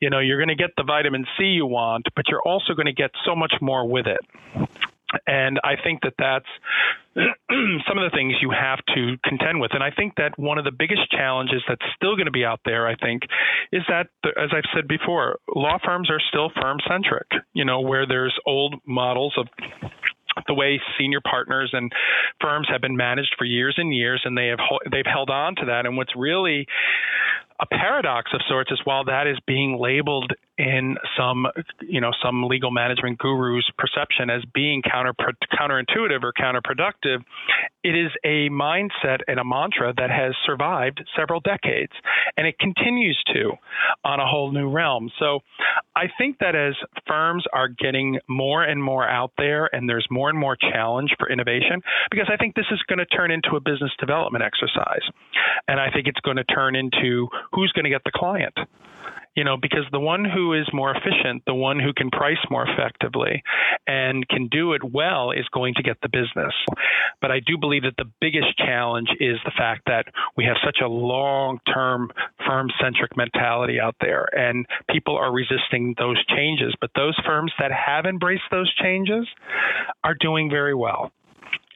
You 0.00 0.10
know, 0.10 0.20
you're 0.20 0.38
going 0.38 0.48
to 0.48 0.62
get 0.62 0.70
the 0.76 0.84
vitamin 0.84 1.26
C 1.36 1.44
you 1.44 1.66
want, 1.66 2.06
but 2.14 2.26
you're 2.28 2.42
also 2.42 2.74
going 2.74 2.86
to 2.86 2.92
get 2.92 3.10
so 3.24 3.34
much 3.34 3.54
more 3.60 3.88
with 3.88 4.06
it. 4.06 4.20
And 5.26 5.58
I 5.64 5.74
think 5.82 6.02
that 6.02 6.12
that's 6.18 6.46
some 7.88 7.98
of 7.98 8.10
the 8.10 8.14
things 8.14 8.34
you 8.42 8.50
have 8.50 8.78
to 8.94 9.16
contend 9.24 9.60
with. 9.60 9.72
And 9.74 9.82
I 9.82 9.90
think 9.90 10.14
that 10.16 10.38
one 10.38 10.58
of 10.58 10.64
the 10.64 10.70
biggest 10.70 11.10
challenges 11.10 11.62
that's 11.66 11.84
still 11.96 12.14
going 12.14 12.26
to 12.26 12.32
be 12.32 12.44
out 12.44 12.60
there, 12.64 12.86
I 12.86 12.94
think, 12.94 13.22
is 13.72 13.82
that, 13.88 14.08
as 14.24 14.50
I've 14.52 14.68
said 14.74 14.86
before, 14.86 15.38
law 15.54 15.78
firms 15.82 16.10
are 16.10 16.20
still 16.28 16.50
firm 16.60 16.78
centric, 16.86 17.26
you 17.54 17.64
know, 17.64 17.80
where 17.80 18.06
there's 18.06 18.34
old 18.46 18.74
models 18.86 19.34
of 19.38 19.48
the 20.46 20.54
way 20.54 20.80
senior 20.98 21.20
partners 21.20 21.70
and 21.72 21.92
firms 22.40 22.68
have 22.70 22.80
been 22.80 22.96
managed 22.96 23.34
for 23.38 23.44
years 23.44 23.74
and 23.78 23.94
years, 23.94 24.22
and 24.24 24.36
they 24.36 24.48
have 24.48 24.58
they've 24.90 25.06
held 25.06 25.30
on 25.30 25.54
to 25.56 25.66
that. 25.66 25.86
And 25.86 25.96
what's 25.96 26.14
really 26.16 26.66
a 27.60 27.66
paradox 27.66 28.30
of 28.34 28.40
sorts 28.48 28.70
is 28.70 28.80
while 28.84 29.04
that 29.04 29.26
is 29.26 29.38
being 29.46 29.78
labeled 29.78 30.32
in 30.58 30.96
some 31.16 31.46
you 31.80 32.00
know 32.00 32.10
some 32.22 32.44
legal 32.44 32.70
management 32.70 33.18
gurus 33.18 33.64
perception 33.78 34.28
as 34.28 34.42
being 34.54 34.82
counter 34.82 35.14
counterintuitive 35.58 36.22
or 36.22 36.32
counterproductive. 36.32 37.22
It 37.84 37.94
is 37.94 38.10
a 38.24 38.48
mindset 38.50 39.20
and 39.28 39.38
a 39.38 39.44
mantra 39.44 39.94
that 39.96 40.10
has 40.10 40.34
survived 40.44 41.00
several 41.16 41.40
decades 41.40 41.92
and 42.36 42.46
it 42.46 42.58
continues 42.58 43.20
to 43.34 43.52
on 44.04 44.20
a 44.20 44.26
whole 44.26 44.52
new 44.52 44.68
realm. 44.68 45.10
So 45.18 45.40
i 45.94 46.06
think 46.18 46.38
that 46.38 46.54
as 46.54 46.74
firms 47.06 47.44
are 47.52 47.68
getting 47.68 48.18
more 48.28 48.64
and 48.64 48.82
more 48.82 49.08
out 49.08 49.32
there 49.38 49.68
and 49.72 49.88
there's 49.88 50.06
more 50.10 50.28
and 50.28 50.38
more 50.38 50.56
challenge 50.56 51.10
for 51.18 51.30
innovation 51.30 51.82
because 52.10 52.28
i 52.32 52.36
think 52.36 52.54
this 52.54 52.66
is 52.70 52.82
going 52.88 52.98
to 52.98 53.06
turn 53.06 53.30
into 53.30 53.56
a 53.56 53.60
business 53.60 53.92
development 53.98 54.44
exercise. 54.44 55.06
And 55.68 55.78
i 55.80 55.90
think 55.90 56.06
it's 56.08 56.20
going 56.20 56.36
to 56.36 56.44
turn 56.44 56.74
into 56.74 57.28
who's 57.52 57.72
going 57.72 57.84
to 57.84 57.90
get 57.90 58.02
the 58.04 58.12
client 58.14 58.54
you 59.38 59.44
know, 59.44 59.56
because 59.56 59.84
the 59.92 60.00
one 60.00 60.24
who 60.24 60.52
is 60.52 60.66
more 60.72 60.90
efficient, 60.90 61.44
the 61.46 61.54
one 61.54 61.78
who 61.78 61.92
can 61.92 62.10
price 62.10 62.44
more 62.50 62.68
effectively 62.68 63.44
and 63.86 64.26
can 64.26 64.48
do 64.48 64.72
it 64.72 64.82
well 64.82 65.30
is 65.30 65.46
going 65.52 65.74
to 65.74 65.82
get 65.84 65.96
the 66.02 66.08
business. 66.08 66.52
But 67.20 67.30
I 67.30 67.38
do 67.38 67.56
believe 67.56 67.82
that 67.82 67.94
the 67.96 68.10
biggest 68.20 68.58
challenge 68.58 69.10
is 69.20 69.36
the 69.44 69.52
fact 69.56 69.82
that 69.86 70.06
we 70.36 70.44
have 70.44 70.56
such 70.64 70.78
a 70.82 70.88
long 70.88 71.60
term 71.72 72.10
firm 72.44 72.68
centric 72.82 73.16
mentality 73.16 73.78
out 73.78 73.94
there 74.00 74.26
and 74.36 74.66
people 74.90 75.16
are 75.16 75.32
resisting 75.32 75.94
those 75.98 76.18
changes. 76.26 76.74
But 76.80 76.90
those 76.96 77.16
firms 77.24 77.52
that 77.60 77.70
have 77.70 78.06
embraced 78.06 78.50
those 78.50 78.74
changes 78.74 79.28
are 80.02 80.16
doing 80.18 80.50
very 80.50 80.74
well 80.74 81.12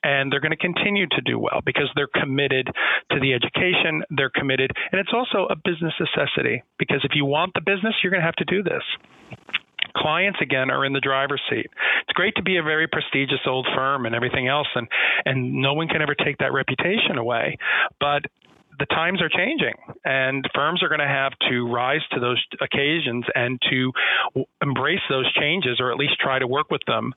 and 0.02 0.32
they're 0.32 0.40
going 0.40 0.56
to 0.56 0.56
continue 0.56 1.06
to 1.06 1.20
do 1.24 1.38
well 1.38 1.60
because 1.64 1.90
they're 1.94 2.10
committed 2.20 2.66
to 3.10 3.20
the 3.20 3.32
education, 3.34 4.02
they're 4.10 4.30
committed, 4.34 4.70
and 4.90 5.00
it's 5.00 5.12
also 5.12 5.46
a 5.50 5.56
business 5.56 5.94
necessity 6.00 6.62
because 6.78 7.00
if 7.04 7.12
you 7.14 7.24
want 7.24 7.52
the 7.54 7.60
business, 7.60 7.94
you're 8.02 8.10
going 8.10 8.20
to 8.22 8.26
have 8.26 8.36
to 8.36 8.44
do 8.44 8.62
this 8.62 8.82
clients 9.96 10.38
again 10.40 10.70
are 10.70 10.84
in 10.84 10.92
the 10.92 11.00
driver's 11.00 11.40
seat. 11.50 11.66
It's 12.02 12.14
great 12.14 12.34
to 12.36 12.42
be 12.42 12.56
a 12.56 12.62
very 12.62 12.88
prestigious 12.88 13.40
old 13.46 13.66
firm 13.74 14.06
and 14.06 14.14
everything 14.14 14.48
else 14.48 14.68
and 14.74 14.88
and 15.24 15.60
no 15.60 15.74
one 15.74 15.88
can 15.88 16.02
ever 16.02 16.14
take 16.14 16.38
that 16.38 16.52
reputation 16.52 17.18
away. 17.18 17.58
But 18.00 18.22
the 18.82 18.86
times 18.86 19.22
are 19.22 19.28
changing 19.28 19.74
and 20.04 20.44
firms 20.52 20.82
are 20.82 20.88
going 20.88 20.98
to 20.98 21.06
have 21.06 21.32
to 21.48 21.72
rise 21.72 22.00
to 22.10 22.18
those 22.18 22.44
occasions 22.60 23.24
and 23.32 23.62
to 23.70 23.92
embrace 24.60 25.00
those 25.08 25.32
changes 25.34 25.78
or 25.78 25.92
at 25.92 25.98
least 25.98 26.14
try 26.18 26.40
to 26.40 26.48
work 26.48 26.68
with 26.68 26.80
them 26.88 27.14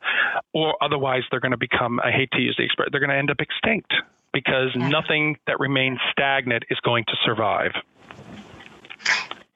or 0.53 0.75
otherwise 0.79 1.23
they're 1.31 1.39
going 1.39 1.49
to 1.51 1.57
become 1.57 1.99
i 2.01 2.11
hate 2.11 2.29
to 2.31 2.39
use 2.39 2.53
the 2.55 2.63
expression 2.63 2.89
they're 2.91 2.99
going 2.99 3.09
to 3.09 3.17
end 3.17 3.31
up 3.31 3.39
extinct 3.39 3.91
because 4.31 4.75
nothing 4.75 5.37
that 5.47 5.59
remains 5.59 5.97
stagnant 6.11 6.65
is 6.69 6.77
going 6.81 7.05
to 7.05 7.15
survive. 7.23 7.71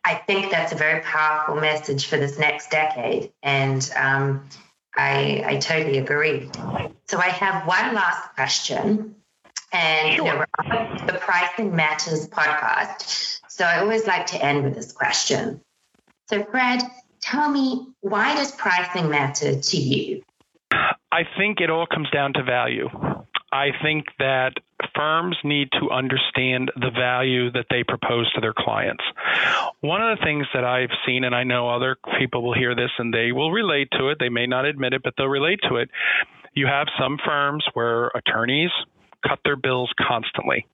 I 0.06 0.16
think 0.16 0.50
that's 0.50 0.72
a 0.72 0.76
very 0.76 1.02
powerful 1.02 1.58
message 1.58 2.08
for 2.08 2.18
this 2.18 2.40
next 2.40 2.72
decade 2.72 3.32
and 3.44 3.88
um, 3.96 4.50
I, 4.96 5.44
I 5.46 5.58
totally 5.58 6.00
agree. 6.00 6.50
So 7.08 7.20
i 7.20 7.28
have 7.28 7.68
one 7.68 7.94
last 7.94 8.34
question 8.34 9.16
and 9.72 10.16
sure. 10.16 10.48
the 11.06 11.18
Pricing 11.22 11.76
Matters 11.76 12.28
podcast. 12.28 13.40
So 13.48 13.66
I 13.66 13.80
always 13.80 14.08
like 14.08 14.28
to 14.28 14.44
end 14.44 14.64
with 14.64 14.76
this 14.76 14.92
question. 14.92 15.62
So, 16.28 16.44
Fred, 16.46 16.82
tell 17.22 17.50
me, 17.50 17.88
why 18.02 18.36
does 18.36 18.52
pricing 18.52 19.10
matter 19.10 19.60
to 19.60 19.78
you? 19.78 20.24
I 21.12 21.24
think 21.38 21.60
it 21.60 21.70
all 21.70 21.88
comes 21.88 22.10
down 22.12 22.34
to 22.34 22.44
value. 22.44 22.88
I 23.52 23.70
think 23.82 24.06
that 24.20 24.54
firms 24.96 25.36
need 25.44 25.70
to 25.80 25.90
understand 25.90 26.72
the 26.76 26.92
value 26.92 27.52
that 27.52 27.66
they 27.70 27.84
propose 27.84 28.32
to 28.34 28.42
their 28.42 28.54
clients. 28.56 29.04
One 29.82 30.02
of 30.02 30.18
the 30.18 30.24
things 30.24 30.46
that 30.54 30.64
I've 30.64 30.92
seen, 31.06 31.24
and 31.24 31.34
I 31.34 31.44
know 31.44 31.68
other 31.68 31.98
people 32.20 32.44
will 32.44 32.54
hear 32.54 32.76
this 32.76 32.92
and 33.00 33.14
they 33.14 33.32
will 33.32 33.52
relate 33.52 33.90
to 33.98 34.10
it, 34.10 34.20
they 34.20 34.30
may 34.30 34.46
not 34.46 34.66
admit 34.66 34.94
it, 34.94 35.02
but 35.04 35.16
they'll 35.18 35.28
relate 35.28 35.60
to 35.68 35.78
it. 35.78 35.90
You 36.54 36.68
have 36.68 36.88
some 37.00 37.18
firms 37.26 37.66
where 37.74 38.08
attorneys 38.08 38.72
cut 39.28 39.40
their 39.44 39.56
bills 39.56 39.92
constantly. 40.00 40.66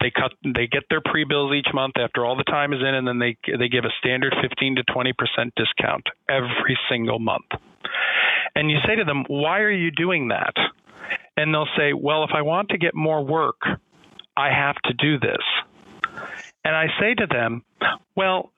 They 0.00 0.10
cut 0.10 0.32
they 0.44 0.66
get 0.66 0.84
their 0.90 1.00
pre-bills 1.04 1.54
each 1.54 1.68
month 1.72 1.94
after 1.98 2.24
all 2.24 2.36
the 2.36 2.44
time 2.44 2.72
is 2.72 2.80
in 2.80 2.94
and 2.94 3.06
then 3.06 3.18
they 3.18 3.36
they 3.58 3.68
give 3.68 3.84
a 3.84 3.92
standard 3.98 4.34
15 4.40 4.76
to 4.76 4.84
20% 4.84 5.12
discount 5.56 6.06
every 6.28 6.78
single 6.88 7.18
month. 7.18 7.46
And 8.54 8.70
you 8.70 8.78
say 8.86 8.96
to 8.96 9.04
them, 9.04 9.24
"Why 9.28 9.60
are 9.60 9.70
you 9.70 9.90
doing 9.90 10.28
that?" 10.28 10.54
And 11.36 11.54
they'll 11.54 11.68
say, 11.76 11.92
"Well, 11.92 12.24
if 12.24 12.30
I 12.32 12.42
want 12.42 12.70
to 12.70 12.78
get 12.78 12.94
more 12.94 13.24
work, 13.24 13.60
I 14.36 14.50
have 14.50 14.76
to 14.84 14.94
do 14.94 15.18
this." 15.18 15.44
And 16.64 16.74
I 16.74 16.86
say 17.00 17.14
to 17.14 17.26
them, 17.26 17.62
"Well, 18.14 18.52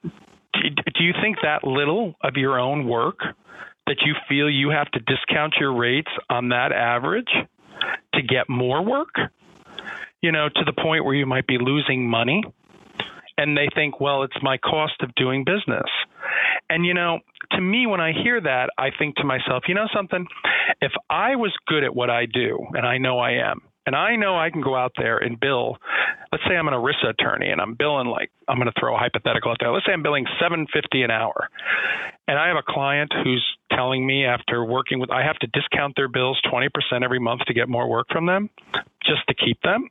do 0.54 1.04
you 1.04 1.12
think 1.22 1.38
that 1.42 1.64
little 1.64 2.14
of 2.22 2.36
your 2.36 2.58
own 2.58 2.86
work 2.86 3.20
that 3.86 4.02
you 4.02 4.14
feel 4.28 4.48
you 4.48 4.70
have 4.70 4.90
to 4.92 5.00
discount 5.00 5.54
your 5.58 5.72
rates 5.74 6.10
on 6.28 6.50
that 6.50 6.72
average 6.72 7.30
to 8.14 8.22
get 8.22 8.48
more 8.48 8.84
work, 8.84 9.14
you 10.20 10.32
know, 10.32 10.48
to 10.48 10.64
the 10.64 10.72
point 10.72 11.04
where 11.04 11.14
you 11.14 11.26
might 11.26 11.46
be 11.46 11.58
losing 11.58 12.08
money. 12.08 12.42
And 13.38 13.56
they 13.56 13.68
think, 13.74 14.00
well, 14.00 14.22
it's 14.22 14.36
my 14.42 14.58
cost 14.58 15.00
of 15.00 15.14
doing 15.14 15.44
business. 15.44 15.88
And, 16.68 16.84
you 16.84 16.92
know, 16.92 17.20
to 17.52 17.60
me, 17.60 17.86
when 17.86 18.00
I 18.00 18.12
hear 18.12 18.40
that, 18.40 18.68
I 18.76 18.90
think 18.96 19.16
to 19.16 19.24
myself, 19.24 19.64
you 19.66 19.74
know 19.74 19.88
something? 19.94 20.26
If 20.82 20.92
I 21.08 21.36
was 21.36 21.52
good 21.66 21.82
at 21.82 21.94
what 21.94 22.10
I 22.10 22.26
do, 22.26 22.58
and 22.74 22.86
I 22.86 22.98
know 22.98 23.18
I 23.18 23.50
am, 23.50 23.62
and 23.86 23.96
I 23.96 24.16
know 24.16 24.38
I 24.38 24.50
can 24.50 24.60
go 24.60 24.76
out 24.76 24.92
there 24.96 25.18
and 25.18 25.38
bill. 25.38 25.78
Let's 26.32 26.44
say 26.44 26.54
I'm 26.54 26.68
an 26.68 26.74
ERISA 26.74 27.10
attorney 27.10 27.48
and 27.50 27.60
I'm 27.60 27.74
billing 27.74 28.06
like 28.06 28.30
I'm 28.46 28.56
going 28.56 28.70
to 28.72 28.78
throw 28.78 28.94
a 28.94 28.98
hypothetical 28.98 29.50
out 29.50 29.56
there. 29.60 29.72
Let's 29.72 29.86
say 29.86 29.92
I'm 29.92 30.02
billing 30.02 30.26
750 30.40 31.02
an 31.02 31.10
hour, 31.10 31.48
and 32.28 32.38
I 32.38 32.48
have 32.48 32.56
a 32.56 32.66
client 32.66 33.12
who's 33.24 33.44
telling 33.72 34.06
me 34.06 34.24
after 34.24 34.64
working 34.64 35.00
with 35.00 35.10
I 35.10 35.24
have 35.24 35.36
to 35.38 35.46
discount 35.48 35.94
their 35.96 36.08
bills 36.08 36.40
20% 36.52 36.68
every 37.02 37.18
month 37.18 37.42
to 37.46 37.54
get 37.54 37.68
more 37.68 37.88
work 37.88 38.06
from 38.10 38.26
them, 38.26 38.50
just 39.02 39.26
to 39.28 39.34
keep 39.34 39.60
them. 39.62 39.88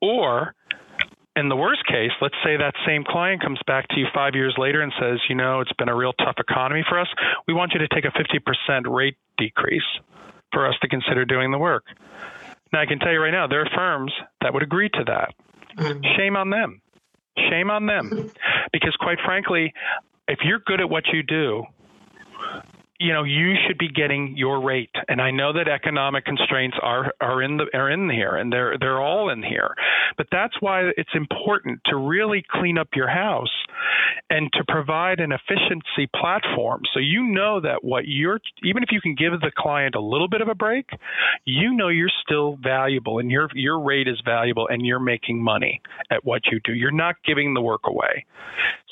Or 0.00 0.54
in 1.38 1.48
the 1.48 1.56
worst 1.56 1.86
case, 1.86 2.10
let's 2.20 2.34
say 2.44 2.56
that 2.56 2.74
same 2.86 3.04
client 3.04 3.42
comes 3.42 3.60
back 3.66 3.86
to 3.88 4.00
you 4.00 4.06
five 4.14 4.34
years 4.34 4.54
later 4.58 4.82
and 4.82 4.92
says, 5.00 5.18
you 5.28 5.34
know, 5.34 5.60
it's 5.60 5.72
been 5.78 5.88
a 5.88 5.94
real 5.94 6.12
tough 6.14 6.36
economy 6.38 6.84
for 6.88 6.98
us. 6.98 7.08
We 7.46 7.54
want 7.54 7.72
you 7.74 7.80
to 7.80 7.88
take 7.88 8.04
a 8.04 8.10
50% 8.10 8.86
rate 8.86 9.16
decrease 9.36 9.82
for 10.52 10.66
us 10.66 10.74
to 10.82 10.88
consider 10.88 11.24
doing 11.24 11.50
the 11.50 11.58
work. 11.58 11.84
Now, 12.72 12.80
I 12.80 12.86
can 12.86 12.98
tell 12.98 13.12
you 13.12 13.20
right 13.20 13.30
now, 13.30 13.46
there 13.46 13.60
are 13.60 13.70
firms 13.74 14.12
that 14.42 14.52
would 14.52 14.62
agree 14.62 14.88
to 14.90 15.04
that. 15.06 15.34
Mm-hmm. 15.76 16.00
Shame 16.16 16.36
on 16.36 16.50
them. 16.50 16.80
Shame 17.50 17.70
on 17.70 17.86
them. 17.86 18.30
Because, 18.72 18.94
quite 19.00 19.18
frankly, 19.24 19.72
if 20.26 20.40
you're 20.44 20.60
good 20.60 20.80
at 20.80 20.90
what 20.90 21.04
you 21.12 21.22
do, 21.22 21.64
you 22.98 23.12
know 23.12 23.22
you 23.22 23.54
should 23.66 23.78
be 23.78 23.88
getting 23.88 24.34
your 24.36 24.62
rate. 24.64 24.90
And 25.08 25.20
i 25.20 25.30
know 25.30 25.52
that 25.52 25.68
economic 25.68 26.24
constraints 26.24 26.76
are 26.82 27.12
are 27.20 27.42
in 27.42 27.56
the 27.56 27.66
are 27.74 27.90
in 27.90 28.10
here 28.10 28.36
and 28.36 28.52
they're 28.52 28.76
they're 28.78 29.00
all 29.00 29.30
in 29.30 29.42
here. 29.42 29.74
But 30.16 30.26
that's 30.32 30.54
why 30.60 30.90
it's 30.96 31.14
important 31.14 31.80
to 31.86 31.96
really 31.96 32.44
clean 32.50 32.78
up 32.78 32.88
your 32.94 33.08
house 33.08 33.52
and 34.30 34.50
to 34.52 34.64
provide 34.66 35.20
an 35.20 35.32
efficiency 35.32 36.10
platform. 36.14 36.82
So 36.92 37.00
you 37.00 37.24
know 37.24 37.60
that 37.60 37.84
what 37.84 38.04
you're 38.06 38.40
even 38.62 38.82
if 38.82 38.90
you 38.92 39.00
can 39.00 39.14
give 39.14 39.32
the 39.40 39.52
client 39.56 39.94
a 39.94 40.00
little 40.00 40.28
bit 40.28 40.40
of 40.40 40.48
a 40.48 40.54
break 40.54 40.90
you 41.44 41.74
know 41.74 41.88
you're 41.88 42.10
still 42.22 42.58
valuable 42.62 43.18
and 43.18 43.30
your 43.30 43.48
your 43.54 43.80
rate 43.80 44.08
is 44.08 44.20
valuable 44.24 44.68
and 44.68 44.84
you're 44.84 45.00
making 45.00 45.42
money 45.42 45.80
at 46.10 46.24
what 46.24 46.42
you 46.50 46.60
do. 46.64 46.72
You're 46.72 46.90
not 46.90 47.16
giving 47.24 47.54
the 47.54 47.60
work 47.60 47.82
away. 47.86 48.26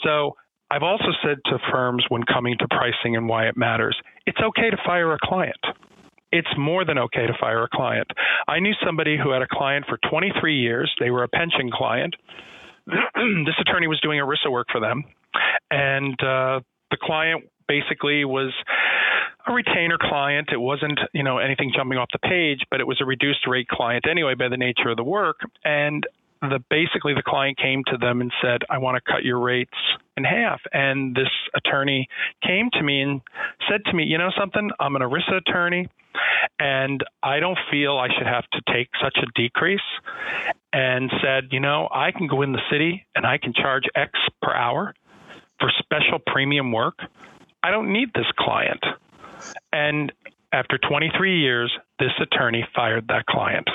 So 0.02 0.36
I've 0.70 0.82
also 0.82 1.10
said 1.22 1.38
to 1.46 1.58
firms 1.70 2.04
when 2.08 2.22
coming 2.24 2.56
to 2.58 2.66
pricing 2.68 3.16
and 3.16 3.28
why 3.28 3.48
it 3.48 3.56
matters, 3.56 3.96
it's 4.26 4.38
okay 4.40 4.70
to 4.70 4.76
fire 4.84 5.12
a 5.12 5.18
client. 5.22 5.60
It's 6.32 6.48
more 6.58 6.84
than 6.84 6.98
okay 6.98 7.26
to 7.26 7.32
fire 7.38 7.62
a 7.62 7.68
client. 7.72 8.08
I 8.48 8.58
knew 8.58 8.72
somebody 8.84 9.16
who 9.16 9.30
had 9.30 9.42
a 9.42 9.46
client 9.50 9.86
for 9.88 9.98
23 10.10 10.58
years. 10.58 10.92
They 10.98 11.10
were 11.10 11.22
a 11.22 11.28
pension 11.28 11.70
client. 11.72 12.14
this 12.86 13.54
attorney 13.60 13.86
was 13.86 14.00
doing 14.00 14.18
ERISA 14.18 14.50
work 14.50 14.66
for 14.70 14.80
them, 14.80 15.04
and 15.70 16.14
uh, 16.20 16.60
the 16.90 16.98
client 17.00 17.44
basically 17.68 18.24
was 18.24 18.52
a 19.46 19.52
retainer 19.52 19.98
client. 20.00 20.48
It 20.52 20.60
wasn't, 20.60 20.98
you 21.12 21.22
know, 21.22 21.38
anything 21.38 21.72
jumping 21.74 21.98
off 21.98 22.08
the 22.12 22.18
page, 22.18 22.60
but 22.70 22.80
it 22.80 22.86
was 22.86 22.98
a 23.00 23.04
reduced 23.04 23.46
rate 23.46 23.68
client 23.68 24.04
anyway 24.10 24.34
by 24.34 24.48
the 24.48 24.56
nature 24.56 24.90
of 24.90 24.96
the 24.96 25.04
work. 25.04 25.36
And 25.64 26.04
the 26.50 26.62
basically 26.70 27.14
the 27.14 27.22
client 27.22 27.58
came 27.58 27.82
to 27.86 27.96
them 27.96 28.20
and 28.20 28.32
said, 28.42 28.62
"I 28.70 28.78
want 28.78 28.96
to 28.96 29.12
cut 29.12 29.24
your 29.24 29.38
rates 29.38 29.76
in 30.16 30.24
half." 30.24 30.60
And 30.72 31.14
this 31.14 31.30
attorney 31.54 32.08
came 32.42 32.70
to 32.72 32.82
me 32.82 33.02
and 33.02 33.20
said 33.68 33.84
to 33.86 33.92
me, 33.92 34.04
"You 34.04 34.18
know 34.18 34.30
something? 34.36 34.70
I'm 34.80 34.96
an 34.96 35.02
ERISA 35.02 35.36
attorney, 35.36 35.88
and 36.58 37.02
I 37.22 37.40
don't 37.40 37.58
feel 37.70 37.98
I 37.98 38.08
should 38.16 38.26
have 38.26 38.48
to 38.52 38.62
take 38.72 38.88
such 39.02 39.16
a 39.18 39.26
decrease." 39.34 39.88
And 40.72 41.10
said, 41.22 41.52
"You 41.52 41.60
know, 41.60 41.88
I 41.92 42.10
can 42.12 42.26
go 42.26 42.42
in 42.42 42.52
the 42.52 42.62
city 42.70 43.06
and 43.14 43.26
I 43.26 43.38
can 43.38 43.52
charge 43.52 43.84
X 43.94 44.18
per 44.42 44.52
hour 44.52 44.94
for 45.58 45.70
special 45.78 46.18
premium 46.18 46.72
work. 46.72 46.98
I 47.62 47.70
don't 47.70 47.92
need 47.92 48.12
this 48.14 48.30
client." 48.36 48.84
And 49.72 50.12
after 50.52 50.78
23 50.78 51.40
years, 51.40 51.76
this 51.98 52.12
attorney 52.20 52.66
fired 52.74 53.08
that 53.08 53.26
client 53.26 53.68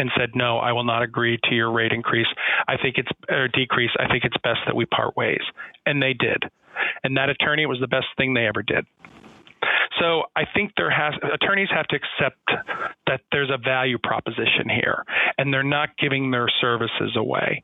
and 0.00 0.10
said, 0.16 0.34
"No, 0.34 0.58
I 0.58 0.72
will 0.72 0.84
not 0.84 1.02
agree 1.02 1.38
to 1.44 1.54
your 1.54 1.70
rate 1.70 1.92
increase. 1.92 2.26
I 2.66 2.76
think 2.76 2.96
it's 2.98 3.10
or 3.30 3.48
decrease. 3.48 3.90
I 3.98 4.08
think 4.08 4.24
it's 4.24 4.36
best 4.42 4.60
that 4.66 4.74
we 4.74 4.86
part 4.86 5.16
ways." 5.16 5.42
And 5.86 6.02
they 6.02 6.14
did. 6.14 6.42
And 7.04 7.16
that 7.16 7.28
attorney 7.28 7.66
was 7.66 7.78
the 7.80 7.88
best 7.88 8.06
thing 8.16 8.34
they 8.34 8.46
ever 8.46 8.62
did. 8.62 8.86
So 9.98 10.24
I 10.34 10.44
think 10.54 10.72
there 10.76 10.90
has 10.90 11.14
attorneys 11.22 11.68
have 11.70 11.86
to 11.88 11.96
accept 11.96 12.40
that 13.06 13.20
there's 13.32 13.50
a 13.50 13.58
value 13.58 13.98
proposition 13.98 14.68
here, 14.68 15.04
and 15.36 15.52
they're 15.52 15.62
not 15.62 15.90
giving 15.98 16.30
their 16.30 16.48
services 16.60 17.16
away. 17.16 17.62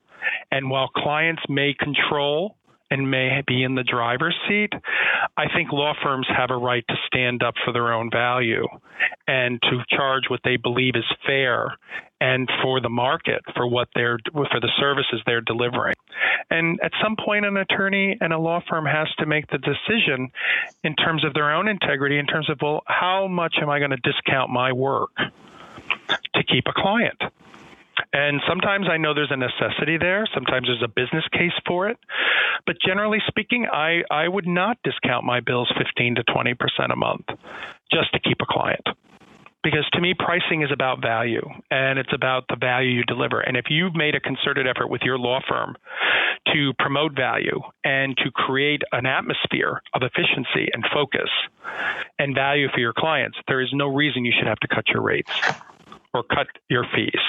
And 0.51 0.69
while 0.69 0.89
clients 0.89 1.43
may 1.49 1.73
control 1.73 2.57
and 2.91 3.11
may 3.11 3.43
be 3.47 3.63
in 3.63 3.75
the 3.75 3.83
driver's 3.83 4.37
seat, 4.49 4.73
I 5.37 5.47
think 5.55 5.73
law 5.73 5.95
firms 6.03 6.27
have 6.35 6.51
a 6.51 6.57
right 6.57 6.85
to 6.89 6.95
stand 7.07 7.43
up 7.43 7.55
for 7.65 7.73
their 7.73 7.93
own 7.93 8.11
value 8.11 8.67
and 9.27 9.61
to 9.63 9.83
charge 9.91 10.25
what 10.29 10.41
they 10.45 10.57
believe 10.57 10.95
is 10.95 11.05
fair 11.27 11.77
and 12.21 12.49
for 12.63 12.81
the 12.81 12.89
market 12.89 13.43
for 13.55 13.69
what 13.69 13.89
they're 13.95 14.19
for 14.33 14.61
the 14.61 14.71
services 14.79 15.21
they're 15.27 15.43
delivering. 15.43 15.95
And 16.51 16.79
at 16.83 16.93
some 17.03 17.17
point 17.23 17.45
an 17.45 17.57
attorney 17.57 18.17
and 18.21 18.33
a 18.33 18.39
law 18.39 18.61
firm 18.69 18.87
has 18.87 19.09
to 19.19 19.27
make 19.27 19.47
the 19.49 19.59
decision 19.59 20.31
in 20.83 20.95
terms 20.95 21.25
of 21.25 21.35
their 21.35 21.53
own 21.53 21.69
integrity 21.69 22.19
in 22.19 22.27
terms 22.27 22.49
of 22.49 22.59
well 22.63 22.83
how 22.87 23.27
much 23.29 23.57
am 23.61 23.69
I 23.69 23.79
going 23.79 23.91
to 23.91 23.99
discount 23.99 24.51
my 24.51 24.73
work 24.73 25.11
to 25.17 26.45
keep 26.45 26.65
a 26.67 26.73
client? 26.73 27.21
And 28.17 28.41
sometimes 28.49 28.87
I 28.91 28.97
know 28.97 29.13
there's 29.13 29.31
a 29.31 29.37
necessity 29.37 29.99
there. 29.99 30.27
Sometimes 30.33 30.69
there's 30.69 30.83
a 30.83 30.89
business 30.89 31.25
case 31.33 31.53
for 31.67 31.91
it. 31.91 31.99
But 32.65 32.77
generally 32.81 33.19
speaking, 33.29 33.67
I, 33.71 34.05
I 34.11 34.27
would 34.27 34.47
not 34.47 34.79
discount 34.83 35.27
my 35.27 35.41
bills 35.41 35.71
15 35.77 36.15
to 36.15 36.25
20% 36.25 36.57
a 36.91 36.97
month 36.97 37.27
just 37.93 38.11
to 38.15 38.21
keep 38.21 38.39
a 38.41 38.47
client. 38.49 38.87
Because 39.63 39.85
to 39.93 40.01
me, 40.01 40.15
pricing 40.19 40.63
is 40.63 40.71
about 40.73 41.03
value 41.03 41.43
and 41.71 41.99
it's 41.99 42.15
about 42.15 42.45
the 42.49 42.57
value 42.57 42.89
you 42.89 43.05
deliver. 43.05 43.41
And 43.41 43.55
if 43.55 43.67
you've 43.69 43.95
made 43.95 44.15
a 44.15 44.21
concerted 44.21 44.67
effort 44.67 44.89
with 44.89 45.03
your 45.03 45.19
law 45.19 45.41
firm 45.47 45.77
to 46.55 46.73
promote 46.79 47.15
value 47.15 47.61
and 47.85 48.17
to 48.17 48.31
create 48.31 48.81
an 48.93 49.05
atmosphere 49.05 49.83
of 49.93 50.01
efficiency 50.01 50.71
and 50.73 50.87
focus 50.91 51.29
and 52.19 52.35
value 52.35 52.69
for 52.73 52.81
your 52.81 52.95
clients, 52.95 53.37
there 53.47 53.61
is 53.61 53.69
no 53.75 53.93
reason 53.93 54.25
you 54.25 54.33
should 54.39 54.49
have 54.49 54.61
to 54.61 54.69
cut 54.69 54.89
your 54.89 55.03
rates 55.03 55.31
or 56.15 56.23
cut 56.23 56.47
your 56.71 56.87
fees. 56.95 57.21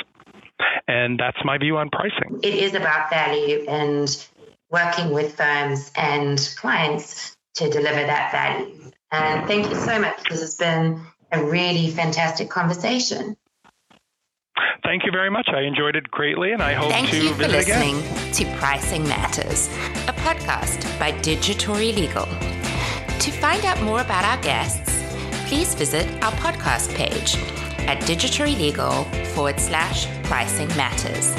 And 0.87 1.19
that's 1.19 1.37
my 1.43 1.57
view 1.57 1.77
on 1.77 1.89
pricing. 1.89 2.39
It 2.43 2.53
is 2.53 2.73
about 2.73 3.09
value 3.09 3.65
and 3.67 4.27
working 4.69 5.11
with 5.11 5.35
firms 5.35 5.91
and 5.95 6.37
clients 6.57 7.35
to 7.55 7.69
deliver 7.69 8.05
that 8.05 8.31
value. 8.31 8.91
And 9.11 9.47
thank 9.47 9.69
you 9.69 9.75
so 9.75 9.99
much. 9.99 10.23
This 10.29 10.41
has 10.41 10.55
been 10.55 11.01
a 11.31 11.43
really 11.43 11.89
fantastic 11.89 12.49
conversation. 12.49 13.35
Thank 14.83 15.05
you 15.05 15.11
very 15.11 15.29
much. 15.29 15.49
I 15.49 15.61
enjoyed 15.61 15.95
it 15.95 16.09
greatly, 16.09 16.51
and 16.51 16.61
I 16.61 16.73
hope 16.73 16.89
you 16.91 16.97
enjoyed 16.97 17.07
it. 17.07 17.09
Thank 17.09 17.09
to 17.09 17.23
you 17.23 17.29
for 17.31 17.51
visit 17.51 17.51
listening 17.51 17.99
again. 17.99 18.33
to 18.33 18.45
Pricing 18.57 19.03
Matters, 19.03 19.67
a 20.07 20.13
podcast 20.13 20.99
by 20.99 21.11
Digitory 21.21 21.93
Legal. 21.93 22.25
To 22.25 23.31
find 23.31 23.65
out 23.65 23.81
more 23.81 24.01
about 24.01 24.23
our 24.23 24.41
guests, 24.41 25.03
please 25.47 25.73
visit 25.75 26.07
our 26.23 26.31
podcast 26.33 26.93
page 26.95 27.35
at 27.87 28.01
Digitory 28.01 28.55
Legal 28.55 29.03
forward 29.33 29.59
slash 29.59 30.07
pricing 30.23 30.67
matters. 30.77 31.33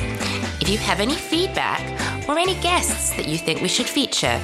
If 0.60 0.68
you 0.68 0.78
have 0.78 1.00
any 1.00 1.14
feedback 1.14 1.80
or 2.28 2.38
any 2.38 2.54
guests 2.56 3.10
that 3.16 3.28
you 3.28 3.38
think 3.38 3.62
we 3.62 3.68
should 3.68 3.86
feature, 3.86 4.40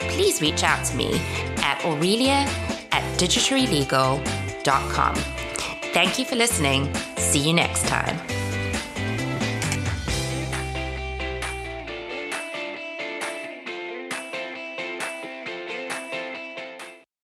please 0.00 0.40
reach 0.40 0.62
out 0.62 0.84
to 0.86 0.96
me 0.96 1.20
at 1.58 1.84
Aurelia 1.84 2.46
at 2.92 3.02
digitorylegal.com. 3.18 5.14
Thank 5.92 6.18
you 6.18 6.24
for 6.24 6.36
listening. 6.36 6.92
See 7.16 7.40
you 7.40 7.52
next 7.52 7.86
time. 7.86 8.37